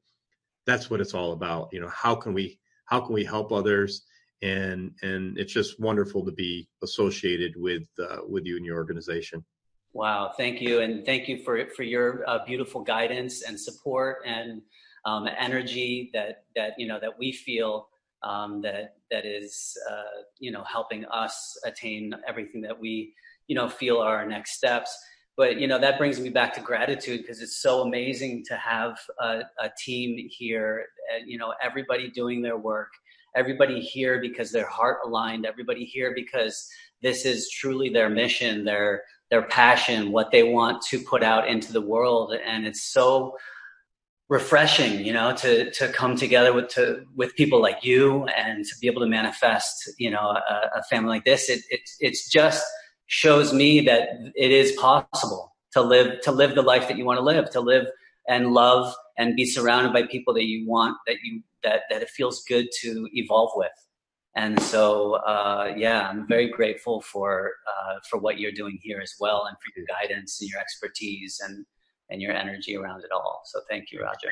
that's 0.65 0.89
what 0.89 0.99
it's 0.99 1.13
all 1.13 1.31
about. 1.31 1.69
You 1.71 1.79
know, 1.79 1.89
how 1.89 2.15
can 2.15 2.33
we 2.33 2.59
how 2.85 2.99
can 3.01 3.13
we 3.13 3.23
help 3.23 3.51
others? 3.51 4.05
and 4.41 4.91
and 5.01 5.37
it's 5.37 5.53
just 5.53 5.79
wonderful 5.79 6.23
to 6.25 6.31
be 6.31 6.67
associated 6.83 7.53
with 7.55 7.87
uh, 7.99 8.17
with 8.27 8.45
you 8.45 8.57
and 8.57 8.65
your 8.65 8.77
organization. 8.77 9.43
Wow, 9.93 10.33
thank 10.37 10.61
you, 10.61 10.81
and 10.81 11.05
thank 11.05 11.27
you 11.27 11.43
for 11.43 11.67
for 11.75 11.83
your 11.83 12.27
uh, 12.29 12.45
beautiful 12.45 12.81
guidance 12.81 13.43
and 13.43 13.59
support 13.59 14.19
and 14.25 14.61
um, 15.05 15.27
energy 15.39 16.09
that 16.13 16.43
that 16.55 16.73
you 16.77 16.87
know 16.87 16.99
that 16.99 17.17
we 17.17 17.31
feel 17.31 17.87
um, 18.23 18.61
that 18.61 18.95
that 19.11 19.25
is 19.25 19.77
uh, 19.89 20.21
you 20.39 20.51
know 20.51 20.63
helping 20.63 21.05
us 21.05 21.57
attain 21.65 22.13
everything 22.27 22.61
that 22.61 22.79
we 22.79 23.13
you 23.47 23.55
know 23.55 23.69
feel 23.69 23.97
are 23.99 24.17
our 24.17 24.27
next 24.27 24.53
steps. 24.53 24.97
But 25.37 25.59
you 25.59 25.67
know 25.67 25.79
that 25.79 25.97
brings 25.97 26.19
me 26.19 26.29
back 26.29 26.53
to 26.55 26.61
gratitude 26.61 27.21
because 27.21 27.41
it's 27.41 27.61
so 27.61 27.81
amazing 27.81 28.45
to 28.45 28.55
have 28.55 28.97
a, 29.19 29.41
a 29.59 29.69
team 29.77 30.27
here. 30.29 30.85
You 31.25 31.37
know, 31.37 31.53
everybody 31.61 32.09
doing 32.09 32.41
their 32.41 32.57
work 32.57 32.89
everybody 33.35 33.81
here 33.81 34.19
because 34.21 34.51
they're 34.51 34.67
heart 34.67 34.99
aligned, 35.05 35.45
everybody 35.45 35.83
here 35.83 36.13
because 36.15 36.67
this 37.01 37.25
is 37.25 37.49
truly 37.49 37.89
their 37.89 38.09
mission, 38.09 38.63
their 38.63 39.03
their 39.31 39.43
passion, 39.43 40.11
what 40.11 40.31
they 40.31 40.43
want 40.43 40.81
to 40.83 40.99
put 40.99 41.23
out 41.23 41.47
into 41.47 41.73
the 41.73 41.81
world, 41.81 42.35
and 42.45 42.65
it's 42.65 42.83
so 42.83 43.35
refreshing, 44.29 45.05
you 45.05 45.13
know, 45.13 45.35
to 45.35 45.71
to 45.71 45.87
come 45.89 46.15
together 46.15 46.53
with 46.53 46.69
to 46.69 47.05
with 47.15 47.35
people 47.35 47.61
like 47.61 47.83
you 47.83 48.25
and 48.25 48.65
to 48.65 48.75
be 48.81 48.87
able 48.87 49.01
to 49.01 49.07
manifest, 49.07 49.91
you 49.97 50.09
know, 50.09 50.31
a, 50.49 50.79
a 50.79 50.83
family 50.89 51.09
like 51.09 51.25
this. 51.25 51.49
It 51.49 51.61
it 51.69 51.81
it's 51.99 52.29
just 52.29 52.65
shows 53.07 53.53
me 53.53 53.81
that 53.81 54.09
it 54.35 54.51
is 54.51 54.71
possible 54.73 55.55
to 55.73 55.81
live 55.81 56.21
to 56.21 56.31
live 56.31 56.55
the 56.55 56.61
life 56.61 56.87
that 56.87 56.97
you 56.97 57.05
want 57.05 57.17
to 57.17 57.23
live, 57.23 57.49
to 57.51 57.61
live 57.61 57.85
and 58.27 58.53
love 58.53 58.93
and 59.17 59.35
be 59.35 59.45
surrounded 59.45 59.93
by 59.93 60.03
people 60.03 60.33
that 60.33 60.45
you 60.45 60.67
want 60.67 60.97
that 61.07 61.17
you 61.23 61.41
that 61.63 61.81
that 61.89 62.01
it 62.01 62.09
feels 62.09 62.43
good 62.47 62.67
to 62.81 63.07
evolve 63.13 63.51
with 63.55 63.71
and 64.35 64.61
so 64.61 65.15
uh, 65.15 65.71
yeah 65.75 66.07
i'm 66.07 66.27
very 66.27 66.49
grateful 66.49 67.01
for 67.01 67.53
uh, 67.67 67.95
for 68.09 68.19
what 68.19 68.39
you're 68.39 68.51
doing 68.51 68.77
here 68.81 68.99
as 69.01 69.13
well 69.19 69.45
and 69.47 69.57
for 69.57 69.71
your 69.79 69.85
guidance 69.85 70.41
and 70.41 70.49
your 70.49 70.59
expertise 70.59 71.39
and 71.45 71.65
and 72.09 72.21
your 72.21 72.33
energy 72.33 72.75
around 72.75 73.03
it 73.03 73.11
all. 73.11 73.41
So 73.45 73.61
thank 73.69 73.91
you 73.91 74.01
roger. 74.01 74.29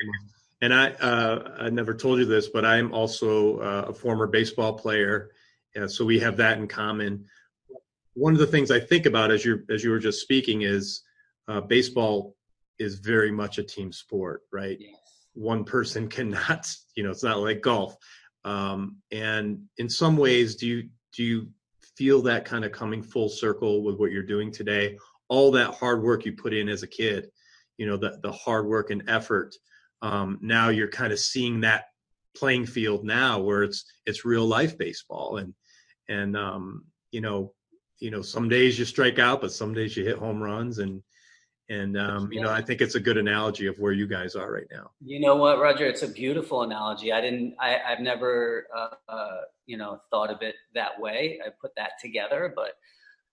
And 0.60 0.72
i 0.72 0.90
uh, 0.90 1.56
i 1.58 1.70
never 1.70 1.94
told 1.94 2.18
you 2.20 2.24
this 2.24 2.48
but 2.48 2.64
i'm 2.64 2.92
also 2.92 3.58
uh, 3.58 3.84
a 3.88 3.92
former 3.92 4.26
baseball 4.26 4.74
player 4.74 5.30
so 5.88 6.04
we 6.04 6.18
have 6.20 6.36
that 6.36 6.58
in 6.58 6.68
common. 6.68 7.24
One 8.14 8.32
of 8.32 8.38
the 8.38 8.46
things 8.46 8.70
i 8.70 8.78
think 8.78 9.06
about 9.06 9.30
as 9.30 9.44
you 9.44 9.64
as 9.70 9.82
you 9.82 9.90
were 9.90 9.98
just 9.98 10.20
speaking 10.20 10.62
is 10.62 11.02
uh, 11.48 11.60
baseball 11.60 12.36
is 12.78 12.96
very 12.96 13.30
much 13.30 13.58
a 13.58 13.62
team 13.64 13.92
sport 13.92 14.42
right? 14.52 14.78
Yes. 14.80 14.94
One 15.34 15.64
person 15.64 16.08
cannot 16.16 16.72
you 16.94 17.02
know 17.02 17.10
it's 17.10 17.24
not 17.24 17.40
like 17.40 17.60
golf. 17.60 17.96
Um, 18.44 18.98
and 19.10 19.64
in 19.78 19.88
some 19.88 20.16
ways 20.16 20.56
do 20.56 20.66
you 20.66 20.88
do 21.16 21.24
you 21.24 21.48
feel 21.96 22.22
that 22.22 22.44
kind 22.44 22.64
of 22.64 22.72
coming 22.72 23.02
full 23.02 23.28
circle 23.28 23.82
with 23.82 23.96
what 23.98 24.12
you're 24.12 24.22
doing 24.22 24.52
today? 24.52 24.96
All 25.28 25.50
that 25.52 25.74
hard 25.74 26.02
work 26.02 26.24
you 26.24 26.32
put 26.32 26.52
in 26.52 26.68
as 26.68 26.82
a 26.82 26.86
kid, 26.86 27.30
you 27.78 27.86
know, 27.86 27.96
the 27.96 28.18
the 28.22 28.32
hard 28.32 28.66
work 28.66 28.90
and 28.90 29.08
effort. 29.08 29.54
Um, 30.02 30.38
now 30.42 30.68
you're 30.68 30.88
kind 30.88 31.12
of 31.12 31.18
seeing 31.18 31.60
that 31.62 31.84
playing 32.36 32.66
field 32.66 33.04
now 33.04 33.38
where 33.40 33.62
it's 33.62 33.84
it's 34.06 34.24
real 34.24 34.46
life 34.46 34.76
baseball 34.76 35.38
and 35.38 35.54
and 36.08 36.36
um, 36.36 36.84
you 37.10 37.20
know 37.20 37.52
you 38.00 38.10
know 38.10 38.22
some 38.22 38.48
days 38.48 38.78
you 38.78 38.84
strike 38.84 39.18
out 39.18 39.40
but 39.40 39.52
some 39.52 39.72
days 39.72 39.96
you 39.96 40.04
hit 40.04 40.18
home 40.18 40.42
runs 40.42 40.78
and 40.78 41.02
and 41.70 41.96
um, 41.96 42.30
you 42.30 42.42
know 42.42 42.50
i 42.50 42.60
think 42.60 42.82
it's 42.82 42.94
a 42.94 43.00
good 43.00 43.16
analogy 43.16 43.66
of 43.66 43.78
where 43.78 43.92
you 43.92 44.06
guys 44.06 44.34
are 44.36 44.52
right 44.52 44.66
now. 44.70 44.90
You 45.02 45.20
know 45.20 45.36
what 45.36 45.58
roger? 45.58 45.86
It's 45.86 46.02
a 46.02 46.08
beautiful 46.08 46.62
analogy. 46.62 47.12
I 47.12 47.20
didn't 47.20 47.54
I, 47.58 47.78
i've 47.88 48.00
never 48.00 48.66
uh, 48.76 48.94
uh, 49.08 49.40
you 49.66 49.76
know 49.76 50.00
thought 50.10 50.30
of 50.30 50.42
it 50.42 50.56
that 50.74 51.00
way. 51.00 51.38
I 51.44 51.50
put 51.60 51.74
that 51.76 51.92
together 52.00 52.52
but 52.54 52.72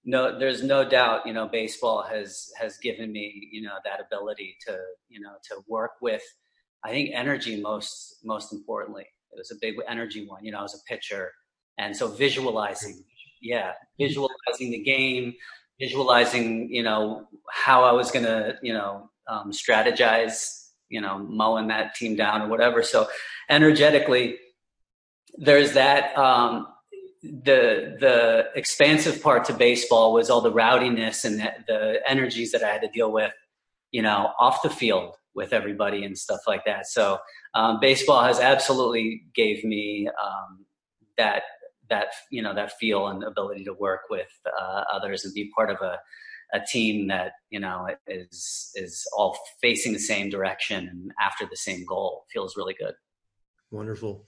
no 0.06 0.38
there's 0.38 0.64
no 0.64 0.88
doubt 0.88 1.26
you 1.26 1.34
know 1.34 1.48
baseball 1.48 2.04
has 2.04 2.52
has 2.60 2.78
given 2.78 3.12
me 3.12 3.50
you 3.52 3.62
know 3.62 3.76
that 3.86 4.00
ability 4.00 4.56
to 4.66 4.78
you 5.10 5.20
know 5.20 5.34
to 5.44 5.56
work 5.68 5.92
with 6.02 6.24
i 6.84 6.90
think 6.90 7.12
energy 7.14 7.62
most 7.62 8.18
most 8.24 8.54
importantly. 8.54 9.06
It 9.34 9.38
was 9.38 9.52
a 9.52 9.56
big 9.62 9.76
energy 9.88 10.28
one 10.28 10.44
you 10.44 10.52
know 10.52 10.60
i 10.60 10.62
was 10.64 10.76
a 10.76 10.84
pitcher. 10.92 11.32
And 11.78 11.96
so 11.96 12.08
visualizing 12.08 13.04
yeah 13.42 13.74
visualizing 14.00 14.72
the 14.72 14.84
game 14.84 15.34
visualizing 15.80 16.72
you 16.72 16.84
know 16.84 17.28
how 17.52 17.84
i 17.84 17.92
was 17.92 18.12
to 18.12 18.56
you 18.62 18.74
know 18.74 19.10
um, 19.28 19.52
strategize 19.52 20.62
you 20.90 21.02
know 21.02 21.18
mowing 21.18 21.68
that 21.68 21.96
team 21.96 22.16
down 22.16 22.42
or 22.44 22.48
whatever. 22.48 22.84
So 22.84 23.08
energetically 23.50 24.38
there's 25.38 25.74
that 25.74 26.16
um, 26.18 26.68
the 27.24 27.98
the 28.00 28.46
expansive 28.56 29.22
part 29.22 29.46
to 29.46 29.54
baseball 29.54 30.12
was 30.12 30.30
all 30.30 30.42
the 30.42 30.52
rowdiness 30.52 31.24
and 31.24 31.40
the, 31.40 31.52
the 31.68 32.02
energies 32.08 32.52
that 32.52 32.64
i 32.64 32.68
had 32.68 32.82
to 32.82 32.88
deal 32.88 33.12
with 33.12 33.32
you 33.92 34.02
know 34.02 34.32
off 34.40 34.64
the 34.64 34.70
field 34.70 35.16
with 35.34 35.54
everybody 35.54 36.04
and 36.04 36.18
stuff 36.18 36.42
like 36.48 36.66
that. 36.66 36.88
So 36.88 37.20
um, 37.54 37.80
baseball 37.80 38.24
has 38.24 38.40
absolutely 38.40 39.24
gave 39.36 39.64
me 39.64 40.08
um, 40.08 40.66
that 41.18 41.44
that 41.90 42.08
you 42.30 42.42
know 42.42 42.54
that 42.56 42.74
feel 42.80 43.08
and 43.08 43.24
ability 43.24 43.64
to 43.66 43.74
work 43.74 44.02
with 44.10 44.30
uh, 44.60 44.84
others 44.92 45.26
and 45.26 45.34
be 45.34 45.52
part 45.56 45.70
of 45.70 45.78
a 45.82 46.00
a 46.54 46.60
team 46.60 47.08
that 47.08 47.34
you 47.50 47.60
know 47.60 47.88
is 48.08 48.72
is 48.76 49.06
all 49.16 49.38
facing 49.62 49.94
the 49.94 50.00
same 50.00 50.30
direction 50.30 50.88
and 50.88 51.12
after 51.22 51.46
the 51.50 51.58
same 51.58 51.86
goal. 51.86 52.26
Feels 52.32 52.58
really 52.58 52.76
good. 52.78 52.94
Wonderful, 53.72 54.26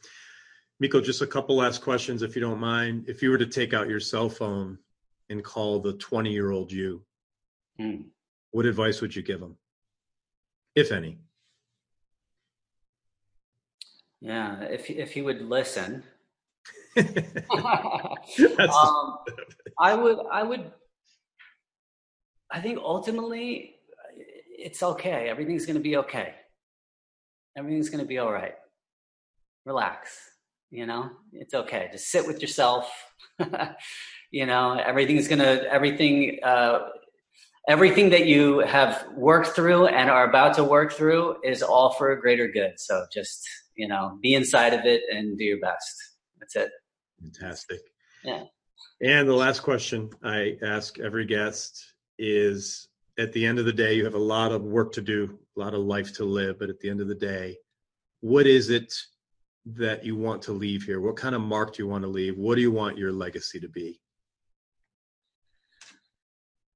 Mikko. 0.84 0.99
Just 0.99 1.21
a 1.21 1.27
couple 1.27 1.55
last 1.55 1.81
questions, 1.81 2.23
if 2.23 2.36
you 2.36 2.41
don't 2.41 2.59
mind. 2.59 3.05
If 3.07 3.21
you 3.21 3.29
were 3.29 3.38
to 3.38 3.45
take 3.45 3.73
out 3.73 3.88
your 3.88 4.01
cell 4.01 4.27
phone 4.27 4.77
and 5.29 5.41
call 5.41 5.79
the 5.79 5.93
twenty-year-old 5.93 6.73
you, 6.73 7.01
hmm. 7.79 8.01
what 8.51 8.65
advice 8.65 8.99
would 8.99 9.15
you 9.15 9.21
give 9.21 9.39
them, 9.39 9.55
if 10.75 10.91
any? 10.91 11.19
Yeah, 14.19 14.59
if 14.63 14.89
if 14.89 15.13
he 15.13 15.21
would 15.21 15.41
listen, 15.41 16.03
um, 16.97 17.05
I 19.79 19.95
would, 19.95 20.17
I 20.29 20.43
would, 20.43 20.69
I 22.51 22.59
think 22.59 22.77
ultimately 22.77 23.75
it's 24.49 24.84
okay. 24.84 25.29
Everything's 25.29 25.65
going 25.65 25.77
to 25.77 25.81
be 25.81 25.95
okay. 25.95 26.34
Everything's 27.57 27.89
going 27.89 28.03
to 28.03 28.07
be 28.07 28.17
all 28.17 28.34
right. 28.34 28.55
Relax. 29.65 30.32
You 30.74 30.88
know, 30.88 31.11
it's 31.34 31.53
okay. 31.53 31.88
Just 31.91 32.07
sit 32.07 32.26
with 32.26 32.41
yourself. 32.41 32.91
you 34.32 34.47
know, 34.47 34.74
everything's 34.74 35.28
to, 35.28 35.71
everything, 35.71 36.39
uh, 36.41 36.80
everything 37.69 38.09
that 38.09 38.26
you 38.26 38.57
have 38.61 39.05
worked 39.15 39.49
through 39.49 39.86
and 39.86 40.09
are 40.09 40.28
about 40.28 40.55
to 40.55 40.63
work 40.63 40.91
through 40.91 41.36
is 41.43 41.61
all 41.61 41.91
for 41.91 42.11
a 42.13 42.19
greater 42.19 42.47
good. 42.47 42.71
So 42.78 43.05
just, 43.13 43.47
you 43.76 43.88
know, 43.88 44.17
be 44.24 44.34
inside 44.34 44.74
of 44.74 44.84
it 44.84 45.03
and 45.11 45.38
do 45.38 45.43
your 45.43 45.59
best. 45.59 45.93
That's 46.39 46.55
it. 46.55 46.71
Fantastic. 47.21 47.82
Yeah. 48.24 48.45
And 48.99 49.30
the 49.30 49.36
last 49.36 49.59
question 49.59 50.09
I 50.24 50.57
ask 50.63 50.97
every 50.97 51.26
guest 51.26 51.86
is 52.17 52.88
at 53.19 53.32
the 53.32 53.45
end 53.45 53.59
of 53.59 53.65
the 53.65 53.74
day, 53.74 53.93
you 53.93 54.05
have 54.05 54.15
a 54.15 54.17
lot 54.17 54.51
of 54.51 54.63
work 54.63 54.91
to 54.93 55.01
do, 55.01 55.38
a 55.55 55.59
lot 55.59 55.76
of 55.76 55.82
life 55.82 56.15
to 56.15 56.26
live, 56.26 56.57
but 56.57 56.71
at 56.71 56.80
the 56.80 56.89
end 56.89 56.99
of 56.99 57.07
the 57.07 57.13
day, 57.13 57.57
what 58.21 58.47
is 58.47 58.71
it 58.71 58.91
that 59.66 60.03
you 60.03 60.16
want 60.16 60.41
to 60.43 60.51
leave 60.51 60.84
here? 60.84 60.99
What 60.99 61.16
kind 61.16 61.36
of 61.36 61.41
mark 61.41 61.76
do 61.76 61.84
you 61.84 61.89
want 61.89 62.03
to 62.03 62.09
leave? 62.09 62.38
What 62.38 62.55
do 62.55 62.61
you 62.61 62.72
want 62.72 62.97
your 62.97 63.11
legacy 63.11 63.59
to 63.59 63.70
be? 63.70 63.99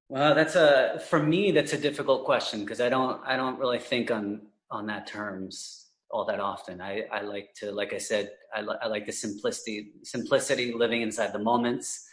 Well, 0.10 0.34
that's 0.34 0.56
a 0.56 1.02
for 1.10 1.22
me 1.22 1.52
that's 1.52 1.74
a 1.74 1.78
difficult 1.78 2.24
question 2.24 2.62
because 2.62 2.80
I 2.80 2.88
don't 2.88 3.22
I 3.26 3.36
don't 3.36 3.60
really 3.60 3.80
think 3.80 4.10
on 4.10 4.42
on 4.72 4.88
that 4.88 5.06
terms 5.06 5.88
all 6.12 6.26
that 6.26 6.40
often. 6.40 6.82
I, 6.82 7.04
I 7.12 7.22
like 7.22 7.54
to, 7.56 7.72
like 7.72 7.94
I 7.94 7.98
said, 7.98 8.32
I, 8.56 8.62
li- 8.62 8.78
I 8.82 8.88
like 8.88 9.06
the 9.06 9.12
simplicity, 9.12 9.92
simplicity, 10.04 10.74
living 10.74 11.02
inside 11.02 11.34
the 11.34 11.40
moments. 11.40 12.08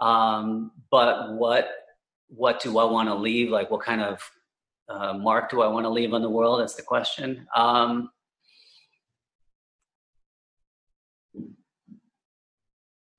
Um, 0.00 0.72
but 0.90 1.32
what, 1.34 1.68
what 2.28 2.60
do 2.60 2.78
I 2.78 2.84
want 2.84 3.08
to 3.08 3.14
leave? 3.14 3.50
Like, 3.50 3.70
what 3.70 3.82
kind 3.82 4.00
of 4.00 4.30
uh, 4.88 5.14
mark 5.14 5.50
do 5.50 5.62
I 5.62 5.68
want 5.68 5.84
to 5.84 5.90
leave 5.90 6.14
on 6.14 6.22
the 6.22 6.30
world? 6.30 6.60
That's 6.60 6.74
the 6.74 6.82
question. 6.82 7.46
Um, 7.54 8.10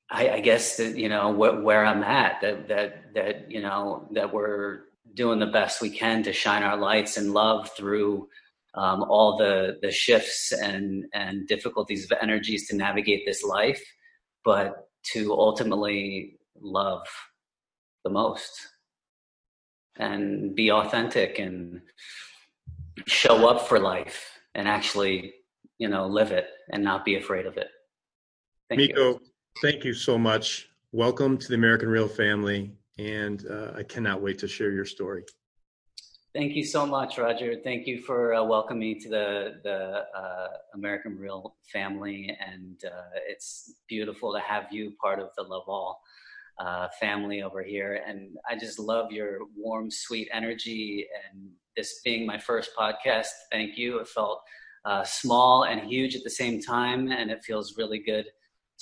I, 0.10 0.30
I, 0.30 0.40
guess 0.40 0.78
that 0.78 0.98
you 0.98 1.10
know 1.10 1.34
wh- 1.34 1.64
where 1.64 1.86
I'm 1.86 2.04
at. 2.04 2.42
That 2.42 2.68
that 2.70 3.14
that 3.14 3.52
you 3.52 3.62
know 3.62 4.08
that 4.12 4.34
we're 4.34 4.82
doing 5.14 5.40
the 5.40 5.48
best 5.48 5.82
we 5.82 5.90
can 5.90 6.24
to 6.24 6.34
shine 6.34 6.64
our 6.64 6.78
lights 6.78 7.18
and 7.18 7.34
love 7.34 7.70
through 7.76 8.28
um, 8.76 9.04
all 9.04 9.38
the 9.38 9.78
the 9.82 9.92
shifts 9.92 10.52
and 10.52 11.06
and 11.14 11.48
difficulties 11.48 12.06
of 12.06 12.18
energies 12.22 12.68
to 12.68 12.76
navigate 12.76 13.24
this 13.26 13.44
life, 13.44 13.84
but 14.46 14.88
to 15.14 15.34
ultimately 15.34 16.38
love 16.62 17.06
the 18.04 18.10
most 18.10 18.68
and 19.98 20.56
be 20.56 20.72
authentic 20.72 21.40
and 21.40 21.82
show 23.06 23.48
up 23.48 23.68
for 23.68 23.80
life 23.80 24.40
and 24.56 24.68
actually 24.68 25.34
you 25.78 25.88
know 25.88 26.08
live 26.08 26.32
it 26.32 26.48
and 26.72 26.84
not 26.84 27.06
be 27.06 27.16
afraid 27.16 27.46
of 27.46 27.58
it 27.58 27.68
thank 28.70 28.80
Mikko, 28.80 29.14
you 29.14 29.20
thank 29.62 29.84
you 29.84 29.94
so 29.94 30.18
much 30.18 30.70
welcome 30.92 31.38
to 31.38 31.48
the 31.48 31.56
american 31.56 31.90
real 31.90 32.08
family 32.08 32.72
and 32.98 33.46
uh, 33.50 33.72
i 33.76 33.84
cannot 33.84 34.22
wait 34.22 34.38
to 34.38 34.48
share 34.48 34.72
your 34.72 34.86
story 34.86 35.24
Thank 36.38 36.56
you 36.56 36.64
so 36.64 36.86
much, 36.86 37.18
Roger. 37.18 37.56
Thank 37.64 37.88
you 37.88 38.00
for 38.00 38.36
uh, 38.36 38.44
welcoming 38.44 38.80
me 38.82 39.00
to 39.00 39.10
the 39.10 39.56
the 39.64 40.04
uh, 40.16 40.48
American 40.76 41.18
Real 41.18 41.56
family, 41.74 42.38
and 42.46 42.80
uh, 42.86 43.18
it's 43.28 43.74
beautiful 43.88 44.32
to 44.34 44.40
have 44.40 44.66
you 44.70 44.94
part 45.02 45.20
of 45.20 45.30
the 45.36 45.46
LoveAll 45.46 45.96
uh, 46.60 46.90
family 47.00 47.42
over 47.42 47.64
here. 47.64 48.04
And 48.06 48.38
I 48.48 48.56
just 48.56 48.78
love 48.78 49.12
your 49.12 49.40
warm, 49.56 49.90
sweet 49.90 50.30
energy, 50.32 51.08
and 51.32 51.50
this 51.76 52.02
being 52.06 52.28
my 52.28 52.38
first 52.38 52.70
podcast. 52.78 53.30
Thank 53.52 53.76
you. 53.76 53.98
It 53.98 54.08
felt 54.08 54.44
uh, 54.86 55.04
small 55.06 55.64
and 55.64 55.90
huge 55.90 56.16
at 56.16 56.24
the 56.24 56.30
same 56.30 56.62
time, 56.62 57.12
and 57.12 57.32
it 57.32 57.44
feels 57.44 57.78
really 57.78 58.00
good 58.00 58.26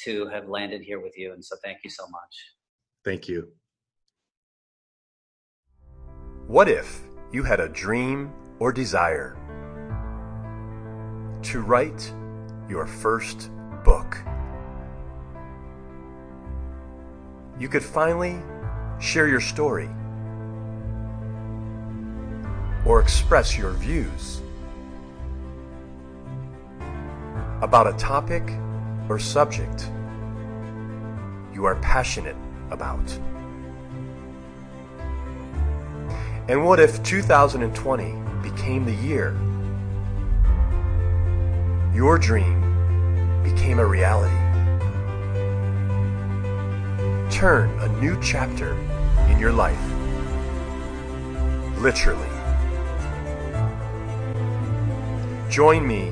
to 0.03 0.27
have 0.27 0.47
landed 0.47 0.81
here 0.81 0.99
with 0.99 1.17
you. 1.17 1.33
And 1.33 1.43
so, 1.43 1.55
thank 1.63 1.79
you 1.83 1.89
so 1.89 2.03
much. 2.07 2.53
Thank 3.03 3.27
you. 3.27 3.49
What 6.47 6.67
if? 6.67 7.01
you 7.35 7.43
had 7.43 7.59
a 7.59 7.67
dream 7.67 8.31
or 8.59 8.71
desire 8.71 9.35
to 11.43 11.59
write 11.61 12.13
your 12.69 12.85
first 12.87 13.51
book. 13.83 14.17
You 17.59 17.67
could 17.67 17.83
finally 17.83 18.41
share 18.99 19.27
your 19.27 19.41
story 19.41 19.89
or 22.85 23.01
express 23.01 23.57
your 23.57 23.71
views 23.71 24.41
about 27.61 27.85
a 27.85 27.93
topic 27.97 28.43
or 29.09 29.19
subject 29.19 29.89
you 31.53 31.65
are 31.65 31.75
passionate 31.75 32.35
about. 32.69 33.09
And 36.47 36.63
what 36.63 36.79
if 36.79 37.01
2020 37.03 38.13
became 38.43 38.85
the 38.85 38.93
year 38.93 39.35
your 41.93 42.17
dream 42.17 42.61
became 43.41 43.79
a 43.79 43.85
reality? 43.85 44.35
Turn 47.33 47.69
a 47.79 47.87
new 48.01 48.19
chapter 48.21 48.73
in 49.29 49.39
your 49.39 49.53
life. 49.53 49.79
Literally. 51.79 52.29
Join 55.49 55.87
me 55.87 56.11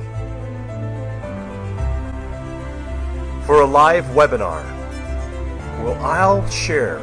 for 3.46 3.60
a 3.60 3.66
live 3.66 4.06
webinar 4.06 4.64
where 5.84 5.98
I'll 5.98 6.50
share 6.50 7.00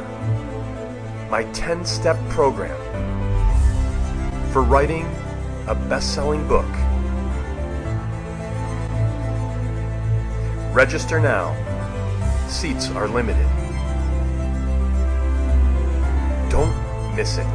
my 1.29 1.43
10 1.53 1.85
step 1.85 2.17
program 2.29 2.77
for 4.51 4.63
writing 4.63 5.05
a 5.67 5.75
best 5.75 6.15
selling 6.15 6.47
book. 6.47 6.65
Register 10.73 11.19
now. 11.19 11.55
Seats 12.47 12.89
are 12.89 13.07
limited. 13.07 13.47
Don't 16.49 17.15
miss 17.15 17.37
it. 17.37 17.45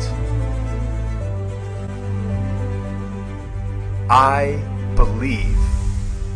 I 4.08 4.62
believe 4.94 5.58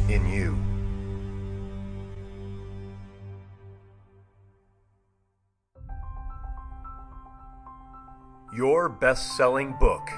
in 0.08 0.28
you. 0.28 0.56
Best 8.90 9.36
selling 9.36 9.74
book 9.78 10.08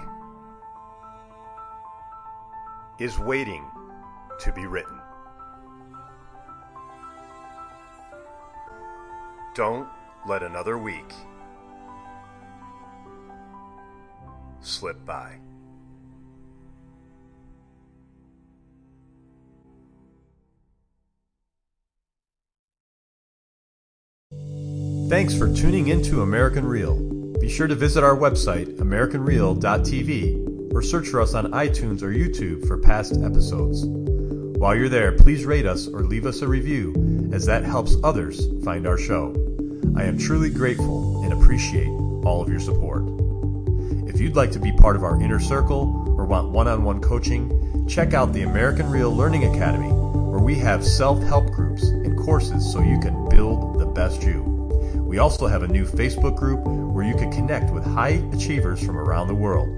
is 2.98 3.18
waiting 3.18 3.64
to 4.40 4.52
be 4.52 4.66
written. 4.66 4.98
Don't 9.54 9.88
let 10.26 10.42
another 10.42 10.78
week 10.78 11.12
slip 14.60 15.04
by. 15.04 15.38
Thanks 25.08 25.36
for 25.36 25.52
tuning 25.54 25.88
in 25.88 26.02
to 26.04 26.22
American 26.22 26.64
Real. 26.64 27.21
Be 27.43 27.49
sure 27.49 27.66
to 27.66 27.74
visit 27.74 28.05
our 28.05 28.16
website, 28.16 28.76
AmericanReal.tv, 28.76 30.72
or 30.72 30.80
search 30.80 31.09
for 31.09 31.20
us 31.20 31.34
on 31.34 31.51
iTunes 31.51 32.01
or 32.01 32.12
YouTube 32.12 32.68
for 32.68 32.78
past 32.78 33.14
episodes. 33.20 33.84
While 33.84 34.76
you're 34.76 34.88
there, 34.88 35.11
please 35.11 35.45
rate 35.45 35.66
us 35.66 35.88
or 35.88 36.05
leave 36.05 36.24
us 36.24 36.43
a 36.43 36.47
review, 36.47 37.30
as 37.32 37.45
that 37.47 37.64
helps 37.64 37.97
others 38.05 38.47
find 38.64 38.86
our 38.86 38.97
show. 38.97 39.34
I 39.97 40.05
am 40.05 40.18
truly 40.18 40.51
grateful 40.51 41.24
and 41.24 41.32
appreciate 41.32 41.88
all 42.24 42.40
of 42.40 42.49
your 42.49 42.61
support. 42.61 43.03
If 44.09 44.20
you'd 44.20 44.36
like 44.36 44.53
to 44.53 44.61
be 44.61 44.70
part 44.70 44.95
of 44.95 45.03
our 45.03 45.20
inner 45.20 45.40
circle 45.40 46.14
or 46.16 46.24
want 46.24 46.51
one 46.51 46.68
on 46.68 46.84
one 46.84 47.01
coaching, 47.01 47.88
check 47.88 48.14
out 48.14 48.32
the 48.32 48.43
American 48.43 48.88
Real 48.88 49.11
Learning 49.11 49.53
Academy, 49.53 49.90
where 49.90 50.38
we 50.38 50.55
have 50.61 50.86
self 50.86 51.20
help 51.24 51.51
groups 51.51 51.82
and 51.82 52.16
courses 52.16 52.72
so 52.72 52.80
you 52.80 53.01
can 53.01 53.28
build 53.30 53.80
the 53.80 53.86
best 53.86 54.22
you. 54.22 54.51
We 55.12 55.18
also 55.18 55.46
have 55.46 55.62
a 55.62 55.68
new 55.68 55.84
Facebook 55.84 56.36
group 56.36 56.60
where 56.64 57.04
you 57.04 57.14
can 57.14 57.30
connect 57.30 57.70
with 57.70 57.84
high 57.84 58.22
achievers 58.32 58.82
from 58.82 58.96
around 58.96 59.28
the 59.28 59.34
world. 59.34 59.68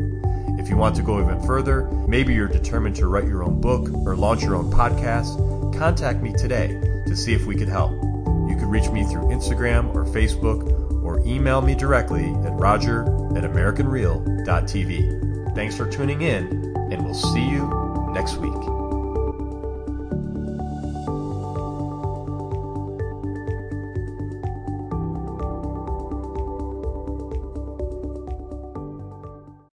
If 0.61 0.68
you 0.68 0.76
want 0.76 0.95
to 0.95 1.03
go 1.03 1.20
even 1.20 1.45
further, 1.45 1.91
maybe 2.07 2.32
you're 2.32 2.47
determined 2.47 2.95
to 2.97 3.09
write 3.09 3.24
your 3.24 3.43
own 3.43 3.61
book 3.61 3.89
or 4.07 4.14
launch 4.14 4.45
your 4.45 4.55
own 4.55 4.70
podcast, 4.70 5.76
contact 5.76 6.22
me 6.22 6.32
today 6.35 6.80
to 7.09 7.16
see 7.16 7.35
if 7.35 7.47
we 7.47 7.57
could 7.57 7.66
help. 7.66 7.91
You 7.91 8.55
can 8.57 8.70
reach 8.70 8.89
me 8.91 9.03
through 9.03 9.24
Instagram 9.24 9.93
or 9.93 10.05
Facebook 10.05 11.03
or 11.03 11.18
email 11.26 11.61
me 11.61 11.74
directly 11.74 12.26
at 12.26 12.53
roger 12.53 13.03
at 13.37 13.43
americanreal.tv. 13.43 15.55
Thanks 15.57 15.76
for 15.76 15.91
tuning 15.91 16.22
in, 16.22 16.47
and 16.93 17.05
we'll 17.05 17.12
see 17.12 17.45
you 17.45 17.66
next 18.14 18.37
week. 18.37 18.84